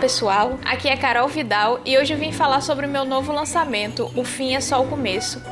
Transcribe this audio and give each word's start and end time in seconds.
pessoal, 0.00 0.58
aqui 0.64 0.88
é 0.88 0.96
Carol 0.96 1.28
Vidal 1.28 1.78
e 1.84 1.98
hoje 1.98 2.14
eu 2.14 2.18
vim 2.18 2.32
falar 2.32 2.62
sobre 2.62 2.86
o 2.86 2.88
meu 2.88 3.04
novo 3.04 3.32
lançamento, 3.32 4.10
O 4.16 4.24
Fim 4.24 4.54
é 4.54 4.60
Só 4.60 4.82
o 4.82 4.88
Começo. 4.88 5.42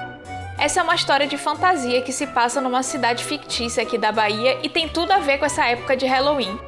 Essa 0.58 0.80
é 0.80 0.82
uma 0.82 0.94
história 0.94 1.26
de 1.26 1.36
fantasia 1.36 2.00
que 2.00 2.12
se 2.12 2.26
passa 2.28 2.58
numa 2.58 2.82
cidade 2.82 3.22
fictícia 3.24 3.82
aqui 3.82 3.98
da 3.98 4.10
Bahia 4.10 4.58
e 4.62 4.70
tem 4.70 4.88
tudo 4.88 5.12
a 5.12 5.18
ver 5.18 5.36
com 5.36 5.44
essa 5.44 5.66
época 5.66 5.94
de 5.94 6.06
Halloween. 6.06 6.58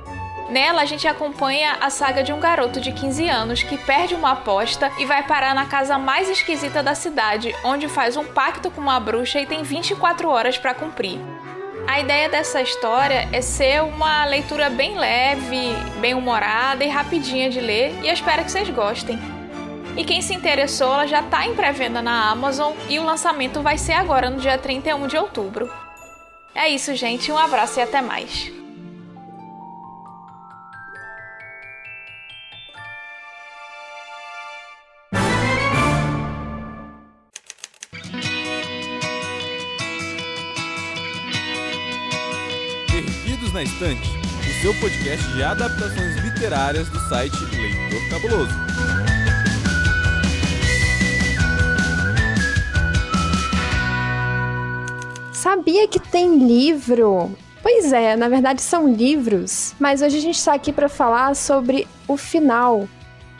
Nela, 0.51 0.83
a 0.83 0.85
gente 0.85 1.09
acompanha 1.09 1.79
a 1.81 1.89
saga 1.89 2.23
de 2.23 2.35
um 2.35 2.39
garoto 2.39 2.83
de 2.83 2.93
15 2.93 3.27
anos 3.27 3.63
que 3.63 3.79
perde 3.79 4.15
uma 4.15 4.33
aposta 4.33 4.93
e 4.99 5.07
vai 5.07 5.23
parar 5.27 5.55
na 5.55 5.65
casa 5.65 5.97
mais 5.97 6.29
esquisita 6.29 6.83
da 6.83 6.95
cidade, 6.95 7.55
onde 7.65 7.89
faz 7.89 8.15
um 8.15 8.27
pacto 8.27 8.71
com 8.71 8.83
uma 8.83 9.01
bruxa 9.01 9.41
e 9.41 9.47
tem 9.47 9.63
24 9.63 10.29
horas 10.29 10.59
para 10.59 10.75
cumprir. 10.75 11.19
A 11.91 11.99
ideia 11.99 12.29
dessa 12.29 12.63
história 12.63 13.29
é 13.33 13.41
ser 13.41 13.83
uma 13.83 14.25
leitura 14.25 14.71
bem 14.71 14.97
leve, 14.97 15.75
bem 16.01 16.15
humorada 16.15 16.85
e 16.85 16.89
rapidinha 16.89 17.51
de 17.51 17.61
ler, 17.61 17.93
e 18.05 18.07
eu 18.07 18.15
espero 18.15 18.45
que 18.45 18.53
vocês 18.53 18.71
gostem. 18.71 19.19
E 19.97 20.05
quem 20.05 20.23
se 20.23 20.33
interessou, 20.33 20.95
ela 20.95 21.09
já 21.09 21.19
está 21.19 21.45
em 21.45 21.57
pré-venda 21.57 22.01
na 22.01 22.31
Amazon 22.31 22.75
e 22.89 23.01
o 23.01 23.05
lançamento 23.05 23.61
vai 23.61 23.77
ser 23.77 23.95
agora 23.95 24.31
no 24.31 24.39
dia 24.39 24.57
31 24.57 25.09
de 25.09 25.17
outubro. 25.17 25.69
É 26.55 26.69
isso, 26.69 26.95
gente. 26.95 27.33
Um 27.33 27.37
abraço 27.37 27.81
e 27.81 27.83
até 27.83 28.01
mais. 28.01 28.60
Na 43.61 43.65
Estante, 43.65 44.09
o 44.09 44.63
seu 44.63 44.75
podcast 44.81 45.27
de 45.35 45.43
adaptações 45.43 46.17
literárias 46.25 46.89
do 46.89 46.99
site 47.11 47.37
Leitor 47.55 48.09
Cabuloso. 48.09 48.55
Sabia 55.35 55.87
que 55.87 56.01
tem 56.01 56.39
livro? 56.39 57.37
Pois 57.63 57.93
é, 57.93 58.17
na 58.17 58.31
verdade 58.31 58.63
são 58.63 58.89
livros, 58.89 59.75
mas 59.79 60.01
hoje 60.01 60.17
a 60.17 60.23
gente 60.23 60.39
está 60.39 60.55
aqui 60.55 60.73
para 60.73 60.89
falar 60.89 61.37
sobre 61.37 61.87
o 62.09 62.17
final 62.17 62.89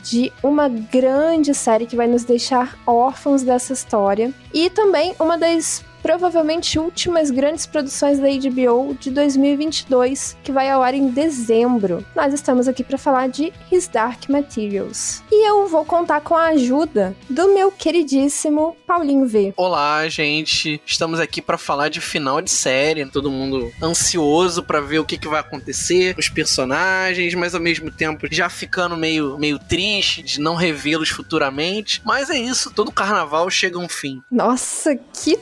de 0.03 0.31
uma 0.43 0.69
grande 0.69 1.55
série 1.55 1.87
que 1.87 1.97
vai 1.97 2.07
nos 2.07 2.25
deixar 2.25 2.79
órfãos 2.87 3.43
dessa 3.43 3.73
história 3.73 4.35
e 4.53 4.69
também 4.69 5.15
uma 5.19 5.39
das 5.39 5.83
provavelmente 6.03 6.79
últimas 6.79 7.31
grandes 7.31 7.67
produções 7.67 8.19
da 8.19 8.29
HBO 8.29 8.95
de 8.99 9.11
2022, 9.11 10.37
que 10.43 10.53
vai 10.53 10.71
ao 10.71 10.83
ar 10.83 10.95
em 10.95 11.09
dezembro. 11.09 12.05
Nós 12.15 12.33
estamos 12.33 12.69
aqui 12.69 12.83
para 12.83 12.99
falar 12.99 13.29
de 13.29 13.53
His 13.71 13.89
Dark 13.89 14.29
Materials. 14.29 15.23
E 15.31 15.49
eu 15.49 15.67
vou 15.67 15.85
contar 15.85 16.21
com 16.21 16.37
a 16.37 16.49
ajuda 16.49 17.15
do 17.29 17.55
meu 17.55 17.71
queridíssimo 17.71 18.77
Paulinho 18.87 19.27
V. 19.27 19.55
Olá, 19.57 20.09
gente. 20.09 20.81
Estamos 20.85 21.21
aqui 21.21 21.41
para 21.41 21.59
falar 21.59 21.89
de 21.89 22.01
final 22.01 22.41
de 22.41 22.51
série. 22.51 23.07
Todo 23.07 23.31
mundo 23.31 23.71
ansioso 23.83 24.63
para 24.63 24.81
ver 24.81 24.99
o 24.99 25.05
que, 25.05 25.19
que 25.19 25.29
vai 25.29 25.41
acontecer, 25.41 26.15
os 26.19 26.29
personagens, 26.29 27.35
mas 27.35 27.55
ao 27.55 27.61
mesmo 27.61 27.91
tempo 27.91 28.27
já 28.31 28.49
ficando 28.49 28.97
meio, 28.97 29.39
meio 29.39 29.59
triste 29.59 30.23
de 30.23 30.41
não 30.41 30.55
revê-los 30.55 31.09
futuramente. 31.09 32.03
Mas 32.05 32.31
é 32.31 32.39
isso, 32.39 32.71
todo 32.71 32.93
carnaval 32.93 33.49
chega 33.51 33.79
a 33.79 33.81
um 33.81 33.89
fim. 33.89 34.23
Nossa, 34.31 34.97
que 34.97 35.39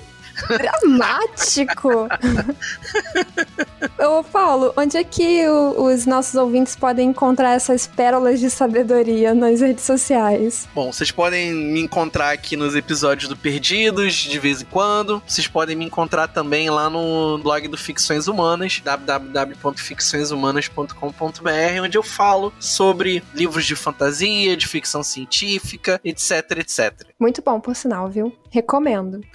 Dramático! 0.47 2.09
Ô, 3.99 4.23
Paulo, 4.25 4.73
onde 4.77 4.97
é 4.97 5.05
que 5.05 5.47
o, 5.49 5.85
os 5.85 6.07
nossos 6.07 6.35
ouvintes 6.35 6.75
podem 6.77 7.11
encontrar 7.11 7.55
essas 7.55 7.87
pérolas 7.87 8.41
de 8.41 8.49
sabedoria 8.51 9.35
nas 9.35 9.61
redes 9.61 9.85
sociais? 9.85 10.67
Bom, 10.75 10.91
vocês 10.93 11.11
podem 11.11 11.53
me 11.53 11.81
encontrar 11.81 12.31
aqui 12.31 12.57
nos 12.57 12.77
episódios 12.77 13.29
do 13.29 13.37
Perdidos, 13.37 14.15
de 14.15 14.39
vez 14.39 14.63
em 14.63 14.67
quando. 14.67 15.21
Vocês 15.27 15.49
podem 15.49 15.77
me 15.77 15.85
encontrar 15.85 16.29
também 16.29 16.71
lá 16.71 16.89
no 16.89 17.37
blog 17.39 17.69
do 17.69 17.77
Ficções 17.77 18.29
Humanas, 18.29 18.81
www.ficçõeshumanas.com.br, 18.85 21.83
onde 21.83 21.99
eu 21.99 22.03
falo 22.03 22.53
sobre 22.59 23.23
livros 23.35 23.67
de 23.67 23.77
fantasia, 23.77 24.57
de 24.57 24.67
ficção 24.67 25.03
científica, 25.03 26.01
etc, 26.05 26.59
etc. 26.59 27.07
Muito 27.19 27.43
bom, 27.43 27.61
por 27.61 27.75
sinal, 27.75 28.09
viu? 28.09 28.33
Recomendo. 28.51 29.21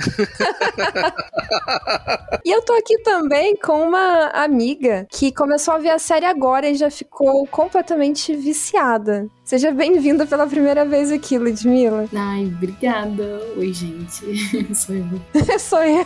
e 2.43 2.51
eu 2.51 2.61
tô 2.63 2.73
aqui 2.73 2.97
também 2.99 3.55
com 3.55 3.87
uma 3.87 4.27
amiga 4.27 5.05
que 5.09 5.31
começou 5.31 5.73
a 5.73 5.77
ver 5.77 5.89
a 5.89 5.99
série 5.99 6.25
agora 6.25 6.69
e 6.69 6.75
já 6.75 6.89
ficou 6.89 7.45
completamente 7.47 8.35
viciada. 8.35 9.27
Seja 9.43 9.71
bem-vinda 9.71 10.25
pela 10.25 10.47
primeira 10.47 10.85
vez 10.85 11.11
aqui, 11.11 11.37
Ludmilla. 11.37 12.07
Ai, 12.15 12.45
obrigada. 12.45 13.41
Oi, 13.57 13.73
gente. 13.73 14.23
Sou 14.73 14.95
eu. 14.95 15.59
Sou 15.59 15.83
eu. 15.83 16.05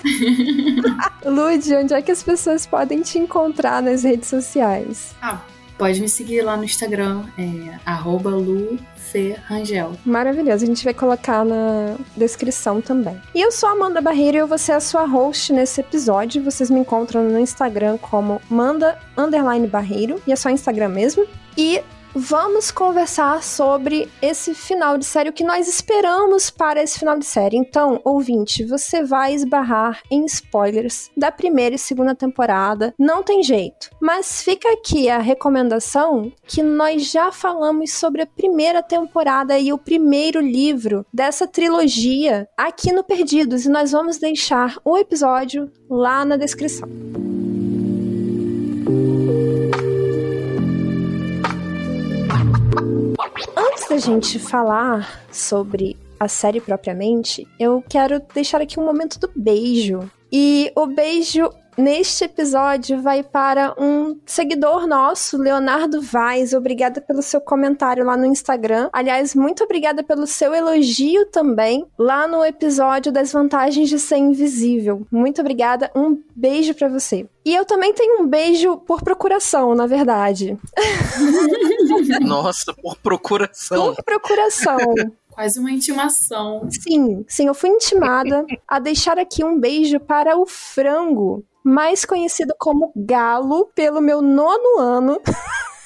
Lud, 1.32 1.76
onde 1.76 1.94
é 1.94 2.02
que 2.02 2.12
as 2.12 2.24
pessoas 2.24 2.66
podem 2.66 3.02
te 3.02 3.20
encontrar 3.20 3.82
nas 3.82 4.04
redes 4.04 4.28
sociais? 4.28 5.16
Ah, 5.22 5.42
pode 5.78 6.02
me 6.02 6.10
seguir 6.10 6.42
lá 6.42 6.58
no 6.58 6.64
Instagram, 6.64 7.26
é 7.38 7.78
arroba 7.86 8.32
Lu 8.32 8.78
Fê 9.12 9.36
Rangel. 9.48 9.94
Maravilhoso, 10.06 10.64
a 10.64 10.68
gente 10.68 10.84
vai 10.84 10.94
colocar 10.94 11.46
na 11.46 11.96
descrição 12.16 12.82
também. 12.82 13.20
E 13.34 13.42
eu 13.42 13.52
sou 13.52 13.70
a 13.70 13.72
Amanda 13.72 14.02
Barreiro 14.02 14.38
e 14.38 14.40
eu 14.40 14.48
vou 14.48 14.58
ser 14.58 14.74
a 14.74 14.80
sua 14.80 15.06
host 15.06 15.54
nesse 15.54 15.82
episódio. 15.82 16.44
Vocês 16.44 16.70
me 16.70 16.80
encontram 16.80 17.24
no 17.24 17.40
Instagram 17.40 17.98
como 17.98 18.42
Manda 18.50 18.98
Barreiro, 19.70 20.22
e 20.28 20.32
é 20.32 20.36
só 20.36 20.50
Instagram 20.50 20.90
mesmo. 20.90 21.26
E 21.58 21.82
vamos 22.18 22.72
conversar 22.72 23.44
sobre 23.44 24.10
esse 24.22 24.54
final 24.54 24.98
de 24.98 25.06
série, 25.06 25.30
o 25.30 25.34
que 25.34 25.44
nós 25.44 25.68
esperamos 25.68 26.50
para 26.50 26.82
esse 26.82 26.98
final 26.98 27.18
de 27.18 27.26
série. 27.26 27.58
Então, 27.58 28.02
ouvinte, 28.04 28.66
você 28.66 29.04
vai 29.04 29.34
esbarrar 29.34 30.02
em 30.10 30.26
spoilers 30.26 31.12
da 31.16 31.32
primeira 31.32 31.76
e 31.76 31.80
segunda 31.80 32.16
temporada, 32.16 32.94
não 32.98 33.22
tem 33.22 33.44
jeito. 33.44 33.90
Mas 34.02 34.42
fica 34.42 34.72
aqui 34.74 35.10
a 35.10 35.20
recomendação 35.20 36.32
que 36.46 36.64
nós 36.64 37.10
já 37.12 37.32
falamos 37.32 37.94
sobre 37.94 38.24
a 38.24 38.28
primeira 38.28 38.82
temporada 38.82 39.58
e 39.60 39.72
o 39.72 39.78
primeiro 39.78 40.42
livro 40.42 41.06
dessa 41.14 41.48
trilogia 41.48 42.48
aqui 42.58 42.92
no 42.92 43.04
Perdidos 43.04 43.66
e 43.66 43.70
nós 43.70 43.92
vamos 43.92 44.18
deixar 44.18 44.78
o 44.84 44.98
episódio 44.98 45.72
lá 45.90 46.26
na 46.26 46.36
descrição. 46.36 47.37
Antes 53.78 53.90
da 53.90 53.98
gente 53.98 54.40
falar 54.40 55.24
sobre 55.32 55.96
a 56.20 56.28
série 56.28 56.60
propriamente, 56.60 57.48
eu 57.60 57.84
quero 57.88 58.20
deixar 58.34 58.60
aqui 58.60 58.80
um 58.80 58.84
momento 58.84 59.20
do 59.20 59.30
beijo. 59.36 60.10
E 60.32 60.72
o 60.76 60.88
beijo 60.88 61.48
neste 61.78 62.24
episódio 62.24 63.02
vai 63.02 63.24
para 63.24 63.76
um 63.78 64.20
seguidor 64.26 64.88
nosso, 64.88 65.38
Leonardo 65.38 66.02
Vaz. 66.02 66.54
Obrigada 66.54 67.00
pelo 67.00 67.22
seu 67.22 67.40
comentário 67.40 68.06
lá 68.06 68.18
no 68.18 68.26
Instagram. 68.26 68.90
Aliás, 68.92 69.36
muito 69.36 69.64
obrigada 69.64 70.04
pelo 70.04 70.26
seu 70.26 70.54
elogio 70.54 71.26
também 71.28 71.86
lá 71.98 72.28
no 72.28 72.44
episódio 72.44 73.12
das 73.12 73.32
vantagens 73.32 73.90
de 73.90 74.00
ser 74.00 74.18
invisível. 74.18 75.06
Muito 75.12 75.42
obrigada. 75.42 75.92
Um 75.96 76.22
beijo 76.36 76.74
para 76.74 76.90
você. 76.90 77.28
E 77.46 77.56
eu 77.56 77.64
também 77.64 77.94
tenho 77.94 78.22
um 78.22 78.28
beijo 78.28 78.78
por 78.78 79.02
procuração, 79.02 79.74
na 79.74 79.88
verdade. 79.88 80.58
Nossa, 82.20 82.74
por 82.74 82.98
procuração. 82.98 83.94
Por 83.96 84.04
procuração. 84.04 84.78
Quase 85.30 85.60
uma 85.60 85.72
intimação. 85.72 86.68
Sim, 86.70 87.24
sim, 87.28 87.48
eu 87.48 87.54
fui 87.54 87.70
intimada 87.70 88.44
a 88.68 88.80
deixar 88.80 89.20
aqui 89.20 89.46
um 89.46 89.60
beijo 89.60 90.00
para 90.00 90.36
o 90.36 90.46
frango, 90.46 91.46
mais 91.68 92.06
conhecido 92.06 92.56
como 92.58 92.94
Galo, 92.96 93.70
pelo 93.76 94.00
meu 94.02 94.22
nono 94.22 94.80
ano. 94.80 95.22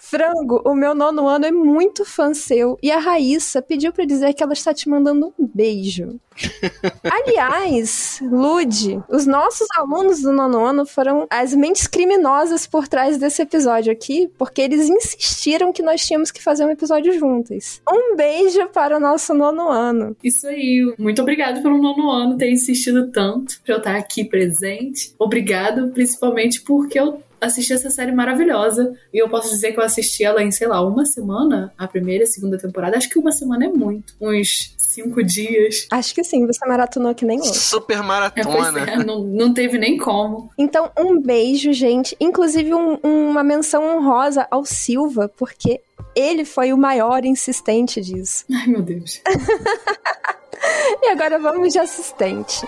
Frango, 0.00 0.60
o 0.64 0.74
meu 0.74 0.94
nono 0.94 1.26
ano 1.26 1.46
é 1.46 1.50
muito 1.50 2.04
fã 2.04 2.34
seu 2.34 2.78
e 2.82 2.90
a 2.90 2.98
Raíssa 2.98 3.62
pediu 3.62 3.92
para 3.92 4.04
dizer 4.04 4.34
que 4.34 4.42
ela 4.42 4.52
está 4.52 4.74
te 4.74 4.88
mandando 4.88 5.32
um 5.38 5.46
beijo. 5.46 6.20
Aliás, 7.04 8.20
Lude, 8.22 9.02
os 9.08 9.26
nossos 9.26 9.66
alunos 9.76 10.20
do 10.20 10.32
nono 10.32 10.64
ano 10.64 10.84
foram 10.84 11.26
as 11.30 11.54
mentes 11.54 11.86
criminosas 11.86 12.66
por 12.66 12.88
trás 12.88 13.16
desse 13.16 13.42
episódio 13.42 13.92
aqui, 13.92 14.30
porque 14.36 14.60
eles 14.60 14.88
insistiram 14.88 15.72
que 15.72 15.82
nós 15.82 16.04
tínhamos 16.04 16.30
que 16.30 16.42
fazer 16.42 16.64
um 16.64 16.70
episódio 16.70 17.18
juntos. 17.18 17.80
Um 17.88 18.16
beijo 18.16 18.68
para 18.68 18.96
o 18.96 19.00
nosso 19.00 19.32
nono 19.34 19.68
ano. 19.68 20.16
Isso 20.22 20.46
aí. 20.46 20.94
Muito 20.98 21.22
obrigado 21.22 21.62
pelo 21.62 21.78
nono 21.78 22.10
ano 22.10 22.36
ter 22.36 22.50
insistido 22.50 23.10
tanto 23.10 23.60
para 23.64 23.74
eu 23.74 23.78
estar 23.78 23.96
aqui 23.96 24.24
presente. 24.24 25.14
Obrigado, 25.18 25.88
principalmente 25.88 26.60
porque 26.62 26.98
eu 26.98 27.22
assisti 27.42 27.72
essa 27.72 27.90
série 27.90 28.12
maravilhosa. 28.12 28.94
E 29.12 29.18
eu 29.18 29.28
posso 29.28 29.50
dizer 29.50 29.72
que 29.72 29.80
eu 29.80 29.84
assisti 29.84 30.24
ela 30.24 30.42
em, 30.42 30.50
sei 30.50 30.68
lá, 30.68 30.80
uma 30.86 31.04
semana, 31.04 31.72
a 31.76 31.88
primeira 31.88 32.24
e 32.24 32.26
a 32.26 32.30
segunda 32.30 32.56
temporada. 32.56 32.96
Acho 32.96 33.08
que 33.08 33.18
uma 33.18 33.32
semana 33.32 33.66
é 33.66 33.68
muito. 33.68 34.14
Uns 34.20 34.74
cinco 34.78 35.22
dias. 35.22 35.86
Acho 35.90 36.14
que 36.14 36.22
sim, 36.22 36.46
você 36.46 36.66
maratonou 36.66 37.14
que 37.14 37.24
nem 37.24 37.38
eu. 37.38 37.44
Super 37.44 38.02
maratona. 38.02 38.90
É, 38.90 38.94
é, 38.94 39.04
não, 39.04 39.24
não 39.24 39.52
teve 39.52 39.78
nem 39.78 39.98
como. 39.98 40.50
Então, 40.56 40.90
um 40.98 41.20
beijo, 41.20 41.72
gente. 41.72 42.16
Inclusive, 42.20 42.72
um, 42.74 42.98
uma 43.02 43.42
menção 43.42 43.84
honrosa 43.96 44.46
ao 44.50 44.64
Silva, 44.64 45.30
porque 45.36 45.80
Ele 46.14 46.44
foi 46.44 46.72
o 46.72 46.78
maior 46.78 47.24
insistente 47.24 48.00
disso. 48.00 48.44
Ai, 48.52 48.66
meu 48.66 48.82
Deus. 48.82 49.20
e 51.02 51.08
agora 51.08 51.38
vamos 51.38 51.72
de 51.72 51.78
assistente. 51.78 52.66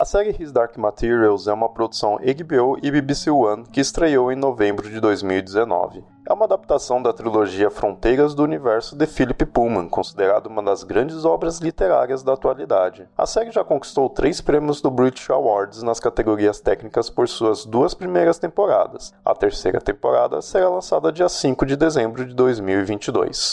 A 0.00 0.04
série 0.06 0.34
His 0.42 0.50
Dark 0.50 0.78
Materials 0.78 1.46
é 1.46 1.52
uma 1.52 1.68
produção 1.68 2.16
HBO 2.16 2.78
e 2.82 2.90
BBC 2.90 3.30
One 3.30 3.64
que 3.64 3.82
estreou 3.82 4.32
em 4.32 4.34
novembro 4.34 4.88
de 4.88 4.98
2019. 4.98 6.02
É 6.26 6.32
uma 6.32 6.46
adaptação 6.46 7.02
da 7.02 7.12
trilogia 7.12 7.68
Fronteiras 7.68 8.34
do 8.34 8.42
Universo 8.42 8.96
de 8.96 9.06
Philip 9.06 9.44
Pullman, 9.44 9.90
considerada 9.90 10.48
uma 10.48 10.62
das 10.62 10.84
grandes 10.84 11.26
obras 11.26 11.58
literárias 11.58 12.22
da 12.22 12.32
atualidade. 12.32 13.06
A 13.14 13.26
série 13.26 13.50
já 13.50 13.62
conquistou 13.62 14.08
três 14.08 14.40
prêmios 14.40 14.80
do 14.80 14.90
British 14.90 15.28
Awards 15.28 15.82
nas 15.82 16.00
categorias 16.00 16.60
técnicas 16.60 17.10
por 17.10 17.28
suas 17.28 17.66
duas 17.66 17.92
primeiras 17.92 18.38
temporadas. 18.38 19.12
A 19.22 19.34
terceira 19.34 19.82
temporada 19.82 20.40
será 20.40 20.70
lançada 20.70 21.12
dia 21.12 21.28
5 21.28 21.66
de 21.66 21.76
dezembro 21.76 22.24
de 22.24 22.32
2022. 22.32 23.52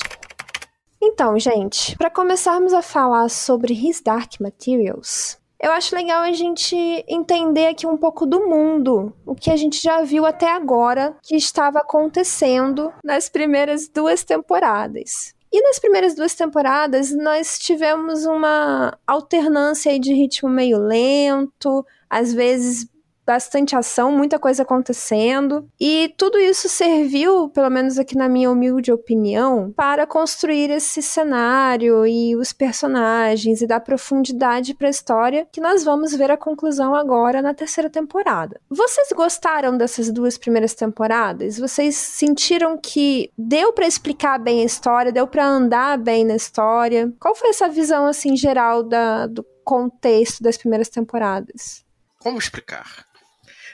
Então, 1.01 1.37
gente, 1.37 1.97
para 1.97 2.09
começarmos 2.09 2.73
a 2.73 2.81
falar 2.81 3.29
sobre 3.29 3.73
His 3.73 4.01
Dark 4.01 4.39
Materials, 4.39 5.37
eu 5.59 5.71
acho 5.71 5.95
legal 5.95 6.21
a 6.21 6.31
gente 6.31 6.75
entender 7.07 7.67
aqui 7.67 7.87
um 7.87 7.97
pouco 7.97 8.25
do 8.25 8.47
mundo, 8.47 9.13
o 9.25 9.33
que 9.33 9.49
a 9.49 9.57
gente 9.57 9.81
já 9.81 10.01
viu 10.01 10.25
até 10.25 10.51
agora 10.51 11.15
que 11.23 11.35
estava 11.35 11.79
acontecendo 11.79 12.93
nas 13.03 13.27
primeiras 13.27 13.87
duas 13.87 14.23
temporadas. 14.23 15.35
E 15.51 15.61
nas 15.61 15.79
primeiras 15.79 16.13
duas 16.13 16.35
temporadas 16.35 17.11
nós 17.15 17.57
tivemos 17.57 18.25
uma 18.25 18.97
alternância 19.07 19.97
de 19.99 20.13
ritmo 20.13 20.49
meio 20.49 20.77
lento, 20.77 21.85
às 22.09 22.33
vezes 22.33 22.87
bastante 23.27 23.75
ação, 23.75 24.09
muita 24.09 24.39
coisa 24.39 24.63
acontecendo. 24.63 25.69
E 25.77 26.13
tudo 26.17 26.39
isso 26.39 26.69
serviu, 26.69 27.49
pelo 27.49 27.69
menos 27.69 27.99
aqui 27.99 28.15
na 28.15 28.29
minha 28.29 28.49
humilde 28.49 28.89
opinião, 28.89 29.73
para 29.75 30.07
construir 30.07 30.69
esse 30.69 31.01
cenário 31.01 32.07
e 32.07 32.37
os 32.37 32.53
personagens 32.53 33.61
e 33.61 33.67
dar 33.67 33.81
profundidade 33.81 34.73
para 34.73 34.87
a 34.87 34.89
história 34.89 35.45
que 35.51 35.59
nós 35.59 35.83
vamos 35.83 36.15
ver 36.15 36.31
a 36.31 36.37
conclusão 36.37 36.95
agora 36.95 37.41
na 37.41 37.53
terceira 37.53 37.89
temporada. 37.89 38.61
Vocês 38.69 39.09
gostaram 39.13 39.77
dessas 39.77 40.09
duas 40.09 40.37
primeiras 40.37 40.73
temporadas? 40.73 41.59
Vocês 41.59 41.95
sentiram 41.95 42.77
que 42.77 43.29
deu 43.37 43.73
para 43.73 43.85
explicar 43.85 44.39
bem 44.39 44.61
a 44.61 44.65
história, 44.65 45.11
deu 45.11 45.27
para 45.27 45.45
andar 45.45 45.97
bem 45.97 46.23
na 46.23 46.35
história? 46.35 47.11
Qual 47.19 47.35
foi 47.35 47.49
essa 47.49 47.67
visão 47.67 48.05
assim 48.05 48.37
geral 48.37 48.83
da, 48.83 49.27
do 49.27 49.45
contexto 49.65 50.41
das 50.41 50.57
primeiras 50.57 50.87
temporadas? 50.87 51.85
Como 52.19 52.39
explicar? 52.39 53.06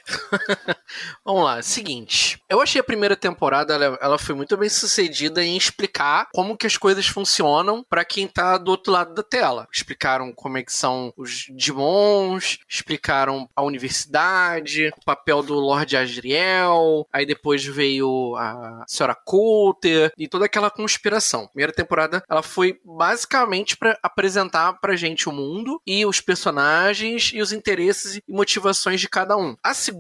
Vamos 1.26 1.44
lá, 1.44 1.62
seguinte. 1.62 2.42
Eu 2.50 2.62
achei 2.62 2.80
a 2.80 2.84
primeira 2.84 3.16
temporada 3.16 3.74
ela, 3.74 3.98
ela, 4.02 4.18
foi 4.18 4.36
muito 4.36 4.56
bem 4.58 4.70
sucedida 4.70 5.44
em 5.44 5.58
explicar 5.58 6.28
como 6.34 6.58
que 6.58 6.68
as 6.68 6.78
coisas 6.78 7.08
funcionam 7.08 7.84
para 7.90 8.06
quem 8.06 8.28
tá 8.28 8.58
do 8.58 8.72
outro 8.72 8.92
lado 8.92 9.14
da 9.14 9.24
tela. 9.24 9.68
Explicaram 9.72 10.34
como 10.34 10.58
é 10.58 10.64
que 10.64 10.74
são 10.74 11.14
os 11.18 11.46
demons, 11.50 12.60
explicaram 12.70 13.48
a 13.56 13.64
universidade, 13.64 14.92
o 14.98 15.06
papel 15.06 15.42
do 15.42 15.54
Lord 15.54 15.96
Asriel, 15.96 17.08
aí 17.12 17.26
depois 17.26 17.64
veio 17.66 18.36
a 18.36 18.84
Senhora 18.88 19.16
Coulter 19.16 20.12
e 20.18 20.28
toda 20.28 20.46
aquela 20.46 20.70
conspiração. 20.70 21.48
Primeira 21.48 21.74
temporada 21.74 22.24
ela 22.30 22.44
foi 22.44 22.80
basicamente 22.84 23.78
para 23.78 23.98
apresentar 24.02 24.74
pra 24.74 24.96
gente 24.96 25.30
o 25.30 25.32
mundo 25.32 25.82
e 25.86 26.06
os 26.06 26.20
personagens 26.20 27.32
e 27.34 27.42
os 27.42 27.52
interesses 27.52 28.16
e 28.16 28.24
motivações 28.28 29.00
de 29.00 29.10
cada 29.10 29.38
um. 29.38 29.56
A 29.64 29.74
segunda, 29.74 29.93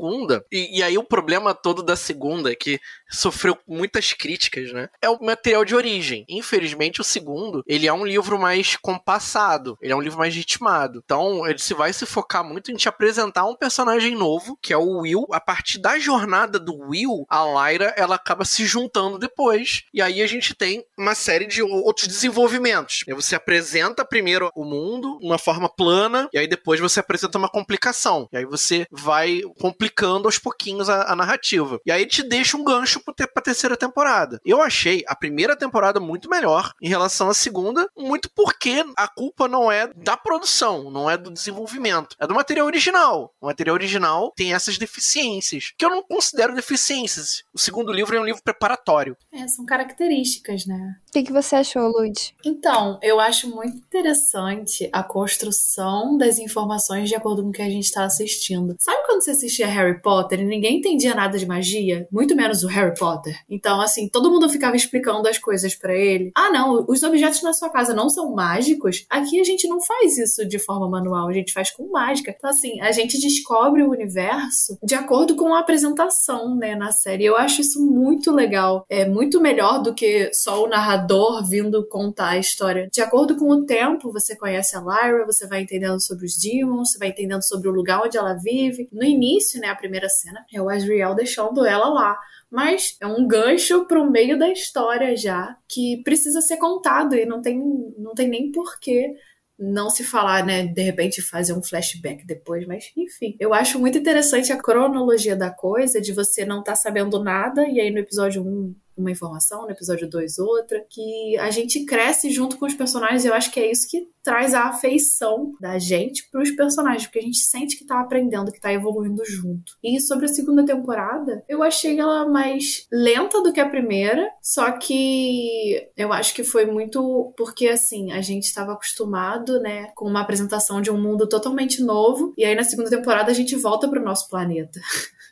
e, 0.52 0.80
e, 0.80 0.84
aí 0.84 0.98
o 0.98 1.04
problema 1.04 1.54
todo 1.54 1.84
da 1.84 1.96
segunda, 1.96 2.52
é 2.52 2.56
que 2.56 2.80
sofreu 3.10 3.58
muitas 3.68 4.14
críticas, 4.14 4.72
né? 4.74 4.90
É 5.02 5.10
o 5.10 5.24
material 5.24 5.64
de 5.64 5.76
origem. 5.76 6.26
Infelizmente, 6.28 7.00
o 7.00 7.04
segundo, 7.04 7.64
ele 7.68 7.88
é 7.88 7.94
um 7.94 8.06
livro 8.06 8.40
mais 8.40 8.76
compassado, 8.76 9.78
ele 9.82 9.94
é 9.94 9.96
um 9.96 10.02
livro 10.02 10.18
mais 10.18 10.36
ritmado. 10.36 11.02
Então, 11.04 11.48
ele 11.48 11.60
se 11.60 11.74
vai 11.74 11.94
se 11.94 12.06
focar 12.06 12.44
muito 12.44 12.72
em 12.72 12.76
te 12.76 12.90
apresentar 12.90 13.46
um 13.46 13.56
personagem 13.56 14.16
novo, 14.16 14.58
que 14.62 14.74
é 14.74 14.78
o 14.78 15.02
Will. 15.02 15.28
A 15.32 15.40
partir 15.40 15.80
da 15.80 16.00
jornada 16.00 16.60
do 16.60 16.76
Will, 16.76 17.26
a 17.30 17.44
Lyra, 17.44 17.94
ela 17.96 18.16
acaba 18.16 18.44
se 18.46 18.66
juntando 18.66 19.20
depois. 19.20 19.84
E 19.94 20.02
aí 20.02 20.22
a 20.22 20.28
gente 20.28 20.56
tem 20.56 20.84
uma 20.98 21.16
série 21.16 21.46
de 21.46 21.62
outros 21.62 22.08
desenvolvimentos. 22.08 23.04
Você 23.16 23.36
apresenta 23.36 24.04
primeiro 24.04 24.52
o 24.56 24.66
mundo, 24.66 25.20
uma 25.22 25.38
forma 25.38 25.70
plana, 25.70 26.28
e 26.34 26.38
aí 26.38 26.48
depois 26.48 26.80
você 26.80 27.00
apresenta 27.00 27.38
uma 27.38 27.50
complicação. 27.50 28.28
E 28.32 28.38
aí 28.38 28.46
você 28.46 28.86
vai 28.92 29.42
complicando 29.60 29.83
explicando 29.84 30.28
aos 30.28 30.40
pouquinhos 30.40 30.90
a, 30.90 31.12
a 31.12 31.16
narrativa. 31.16 31.80
E 31.86 31.92
aí 31.92 32.06
te 32.06 32.24
deixa 32.24 32.56
um 32.56 32.64
gancho 32.64 33.02
ter, 33.16 33.28
pra 33.28 33.44
terceira 33.44 33.76
temporada. 33.76 34.40
Eu 34.46 34.62
achei 34.62 35.04
a 35.08 35.16
primeira 35.16 35.56
temporada 35.56 36.00
muito 36.00 36.30
melhor 36.30 36.72
em 36.82 36.88
relação 36.88 37.30
à 37.30 37.34
segunda, 37.34 37.88
muito 37.98 38.30
porque 38.34 38.84
a 38.96 39.08
culpa 39.08 39.48
não 39.48 39.72
é 39.72 39.88
da 39.94 40.16
produção, 40.16 40.90
não 40.90 41.10
é 41.10 41.18
do 41.18 41.32
desenvolvimento, 41.32 42.16
é 42.20 42.26
do 42.26 42.34
material 42.34 42.66
original. 42.66 43.34
O 43.42 43.48
material 43.48 43.76
original 43.76 44.32
tem 44.36 44.54
essas 44.54 44.78
deficiências, 44.78 45.74
que 45.78 45.86
eu 45.86 45.90
não 45.90 46.02
considero 46.02 46.56
deficiências. 46.56 47.44
O 47.54 47.60
segundo 47.60 47.92
livro 47.92 48.16
é 48.16 48.20
um 48.20 48.26
livro 48.26 48.42
preparatório. 48.44 49.18
É, 49.32 49.48
são 49.48 49.66
características, 49.66 50.66
né? 50.66 50.96
O 51.10 51.12
que, 51.12 51.24
que 51.24 51.34
você 51.34 51.58
achou, 51.58 51.88
Lud? 51.90 52.34
Então, 52.44 53.00
eu 53.02 53.20
acho 53.20 53.50
muito 53.50 53.78
interessante 53.78 54.90
a 54.92 55.04
construção 55.04 56.18
das 56.18 56.40
informações 56.40 57.10
de 57.10 57.16
acordo 57.16 57.44
com 57.44 57.50
o 57.50 57.52
que 57.52 57.62
a 57.62 57.70
gente 57.70 57.86
está 57.86 58.06
assistindo. 58.06 58.76
Sabe 58.80 59.06
quando 59.06 59.24
você 59.24 59.32
assistia 59.32 59.68
Harry 59.74 60.02
Potter 60.02 60.40
e 60.40 60.46
ninguém 60.46 60.78
entendia 60.78 61.16
nada 61.16 61.38
de 61.38 61.46
magia? 61.46 62.08
Muito 62.12 62.36
menos 62.36 62.64
o 62.64 62.68
Harry 62.68 62.94
Potter. 62.98 63.38
Então, 63.50 63.82
assim, 63.82 64.08
todo 64.08 64.32
mundo 64.32 64.50
ficava 64.50 64.76
explicando 64.76 65.28
as 65.28 65.38
coisas 65.38 65.76
para 65.76 65.96
ele. 65.96 66.32
Ah, 66.36 66.50
não, 66.52 66.86
os 66.88 67.04
objetos 67.04 67.42
na 67.42 67.54
sua 67.54 67.70
casa 67.70 67.94
não 67.94 68.10
são 68.10 68.34
mágicos. 68.34 69.06
Aqui 69.10 69.40
a 69.40 69.44
gente 69.44 69.68
não 69.68 69.82
faz 69.82 70.18
isso 70.18 70.48
de 70.48 70.60
forma 70.60 70.90
manual, 70.90 71.28
a 71.28 71.34
gente 71.34 71.54
faz 71.54 71.72
com 71.72 71.92
mágica. 71.92 72.34
Então, 72.36 72.50
assim, 72.50 72.80
a 72.82 72.92
gente 72.92 73.20
descobre 73.20 73.84
o 73.84 73.92
universo 73.92 74.78
de 74.84 74.96
acordo 74.96 75.36
com 75.36 75.54
a 75.54 75.60
apresentação, 75.60 76.56
né, 76.56 76.76
na 76.76 76.92
série. 76.92 77.26
Eu 77.26 77.36
acho 77.36 77.62
isso 77.62 77.84
muito 77.86 78.32
legal. 78.32 78.86
É 78.90 79.06
muito 79.06 79.42
melhor 79.42 79.82
do 79.82 79.94
que 79.94 80.32
só 80.34 80.64
o 80.64 80.68
narrador 80.68 81.48
vindo 81.48 81.88
contar 81.88 82.30
a 82.30 82.38
história. 82.38 82.90
De 82.92 83.02
acordo 83.02 83.36
com 83.38 83.50
o 83.50 83.66
tempo, 83.66 84.12
você 84.12 84.36
conhece 84.36 84.76
a 84.76 84.80
Lyra, 84.80 85.26
você 85.26 85.48
vai 85.48 85.62
entendendo 85.62 86.00
sobre 86.00 86.26
os 86.26 86.38
demons, 86.38 86.92
você 86.92 87.00
vai 87.00 87.10
entendendo 87.10 87.42
sobre 87.42 87.68
o 87.68 87.72
lugar 87.72 88.02
onde 88.02 88.18
ela 88.18 88.34
vive. 88.34 88.88
No 88.92 89.04
início, 89.04 89.60
né, 89.64 89.70
a 89.70 89.76
primeira 89.76 90.08
cena, 90.08 90.46
é 90.54 90.62
o 90.62 90.70
Asriel 90.70 91.16
deixando 91.16 91.66
ela 91.66 91.90
lá 91.90 92.20
mas 92.54 92.96
é 93.02 93.08
um 93.08 93.28
gancho 93.28 93.88
para 93.88 94.00
o 94.00 94.12
meio 94.12 94.38
da 94.38 94.48
história 94.48 95.18
já 95.18 95.58
que 95.68 96.04
precisa 96.04 96.40
ser 96.40 96.58
contado 96.58 97.16
e 97.16 97.26
não 97.26 97.42
tem, 97.42 97.60
não 97.98 98.14
tem 98.14 98.28
nem 98.28 98.52
porquê 98.52 99.16
não 99.58 99.90
se 99.90 100.04
falar, 100.04 100.46
né, 100.46 100.68
de 100.68 100.82
repente 100.82 101.22
fazer 101.22 101.54
um 101.54 101.64
flashback 101.64 102.26
depois, 102.26 102.68
mas 102.68 102.92
enfim. 102.96 103.36
Eu 103.40 103.54
acho 103.56 103.80
muito 103.80 103.98
interessante 103.98 104.52
a 104.52 104.62
cronologia 104.62 105.36
da 105.36 105.50
coisa, 105.50 106.00
de 106.00 106.12
você 106.12 106.46
não 106.46 106.60
estar 106.60 106.74
tá 106.74 106.76
sabendo 106.76 107.24
nada 107.24 107.68
e 107.68 107.80
aí 107.80 107.90
no 107.90 107.98
episódio 108.00 108.44
1 108.44 108.76
uma 108.98 109.12
informação, 109.12 109.64
no 109.64 109.72
episódio 109.72 110.10
2 110.10 110.40
outra, 110.40 110.84
que 110.90 111.38
a 111.38 111.50
gente 111.50 111.86
cresce 111.86 112.30
junto 112.32 112.58
com 112.58 112.66
os 112.66 112.74
personagens, 112.74 113.26
e 113.26 113.28
eu 113.28 113.34
acho 113.34 113.52
que 113.52 113.60
é 113.60 113.70
isso 113.72 113.90
que 113.90 114.08
traz 114.24 114.54
a 114.54 114.70
afeição 114.70 115.54
da 115.60 115.78
gente 115.78 116.30
para 116.32 116.42
os 116.42 116.52
personagens, 116.52 117.06
porque 117.06 117.20
a 117.20 117.24
gente 117.24 117.40
sente 117.40 117.78
que 117.78 117.86
tá 117.86 118.00
aprendendo, 118.00 118.52
que 118.52 118.60
tá 118.60 118.72
evoluindo 118.72 119.24
junto. 119.26 119.74
E 119.84 120.00
sobre 120.00 120.26
a 120.26 120.30
segunda 120.30 120.66
temporada, 120.66 121.44
eu 121.48 121.62
achei 121.62 122.00
ela 122.00 122.28
mais 122.28 122.88
lenta 122.92 123.42
do 123.42 123.52
que 123.52 123.60
a 123.60 123.70
primeira, 123.70 124.30
só 124.42 124.72
que 124.72 125.90
eu 125.98 126.14
acho 126.14 126.34
que 126.34 126.44
foi 126.44 126.66
muito 126.66 127.34
porque 127.38 127.68
assim, 127.68 128.12
a 128.12 128.22
gente 128.22 128.46
estava 128.46 128.74
acostumado, 128.74 129.60
né, 129.60 129.92
com 129.96 130.08
uma 130.08 130.22
apresentação 130.22 130.82
de 130.82 130.90
um 130.90 131.02
mundo 131.02 131.28
totalmente 131.28 131.82
novo, 131.84 132.34
e 132.38 132.46
aí 132.46 132.56
na 132.56 132.64
segunda 132.64 132.90
temporada 132.90 133.30
a 133.30 133.36
gente 133.36 133.56
volta 133.56 133.90
para 133.90 134.02
o 134.02 134.06
nosso 134.06 134.30
planeta. 134.30 134.80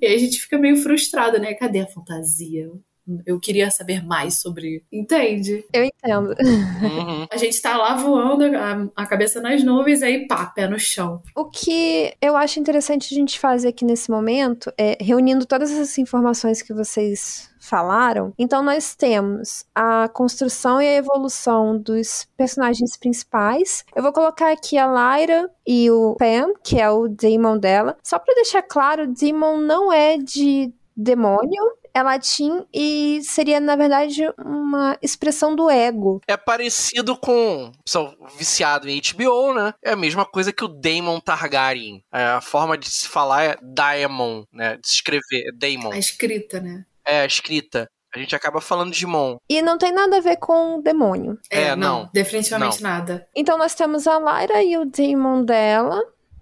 e 0.00 0.06
aí 0.06 0.14
a 0.14 0.18
gente 0.18 0.40
fica 0.40 0.58
meio 0.58 0.76
frustrado, 0.76 1.38
né? 1.38 1.54
Cadê 1.54 1.80
a 1.80 1.86
fantasia? 1.86 2.70
Eu 3.26 3.40
queria 3.40 3.70
saber 3.70 4.04
mais 4.04 4.40
sobre. 4.40 4.84
Entende? 4.92 5.64
Eu 5.72 5.84
entendo. 5.84 6.28
Uhum. 6.28 7.26
A 7.30 7.36
gente 7.36 7.60
tá 7.60 7.76
lá 7.76 7.96
voando, 7.96 8.44
a, 8.56 8.88
a, 8.94 9.06
cabeça 9.06 9.40
nas 9.40 9.64
nuvens, 9.64 10.02
aí 10.02 10.26
pá, 10.28 10.46
pé 10.46 10.68
no 10.68 10.78
chão. 10.78 11.20
O 11.34 11.46
que 11.46 12.14
eu 12.20 12.36
acho 12.36 12.60
interessante 12.60 13.12
a 13.12 13.16
gente 13.16 13.38
fazer 13.38 13.68
aqui 13.68 13.84
nesse 13.84 14.10
momento 14.10 14.72
é 14.78 14.96
reunindo 15.00 15.44
todas 15.44 15.72
essas 15.72 15.96
informações 15.98 16.62
que 16.62 16.72
vocês 16.72 17.50
falaram. 17.70 18.34
Então 18.36 18.62
nós 18.62 18.94
temos 18.94 19.64
a 19.74 20.08
construção 20.08 20.82
e 20.82 20.86
a 20.86 20.96
evolução 20.96 21.78
dos 21.78 22.28
personagens 22.36 22.96
principais. 22.96 23.84
Eu 23.94 24.02
vou 24.02 24.12
colocar 24.12 24.50
aqui 24.50 24.76
a 24.76 24.86
Lyra 24.86 25.48
e 25.66 25.90
o 25.90 26.16
Pam, 26.18 26.52
que 26.62 26.80
é 26.80 26.90
o 26.90 27.06
demon 27.08 27.56
dela. 27.56 27.96
Só 28.02 28.18
para 28.18 28.34
deixar 28.34 28.62
claro, 28.62 29.04
o 29.04 29.14
demon 29.14 29.58
não 29.58 29.92
é 29.92 30.18
de 30.18 30.72
demônio, 30.96 31.80
é 31.94 32.02
latim 32.02 32.64
e 32.72 33.20
seria, 33.22 33.60
na 33.60 33.76
verdade, 33.76 34.22
uma 34.38 34.96
expressão 35.02 35.54
do 35.54 35.70
ego. 35.70 36.20
É 36.26 36.36
parecido 36.36 37.16
com. 37.16 37.72
Sou 37.86 38.14
viciado 38.36 38.88
em 38.88 39.00
HBO, 39.00 39.54
né? 39.54 39.74
É 39.82 39.92
a 39.92 39.96
mesma 39.96 40.24
coisa 40.24 40.52
que 40.52 40.64
o 40.64 40.68
Daemon 40.68 41.20
Targaryen. 41.20 42.02
É, 42.12 42.24
a 42.24 42.40
forma 42.40 42.76
de 42.76 42.88
se 42.88 43.08
falar 43.08 43.44
é 43.44 43.56
Daemon, 43.62 44.44
né? 44.52 44.76
De 44.76 44.88
se 44.88 44.96
escrever, 44.96 45.48
é 45.48 45.52
Daemon. 45.52 45.92
A 45.92 45.98
escrita, 45.98 46.60
né? 46.60 46.84
É, 47.10 47.22
a 47.22 47.26
escrita. 47.26 47.88
A 48.14 48.18
gente 48.18 48.34
acaba 48.36 48.60
falando 48.60 48.92
de 48.92 49.06
Mon. 49.06 49.36
E 49.48 49.60
não 49.62 49.78
tem 49.78 49.92
nada 49.92 50.18
a 50.18 50.20
ver 50.20 50.36
com 50.36 50.76
o 50.76 50.82
demônio. 50.82 51.38
É, 51.50 51.74
não. 51.74 52.08
Definitivamente 52.12 52.82
nada. 52.82 53.26
Então 53.34 53.58
nós 53.58 53.74
temos 53.74 54.06
a 54.06 54.18
Lyra 54.18 54.62
e 54.62 54.76
o 54.76 54.84
demon 54.84 55.44
dela, 55.44 56.00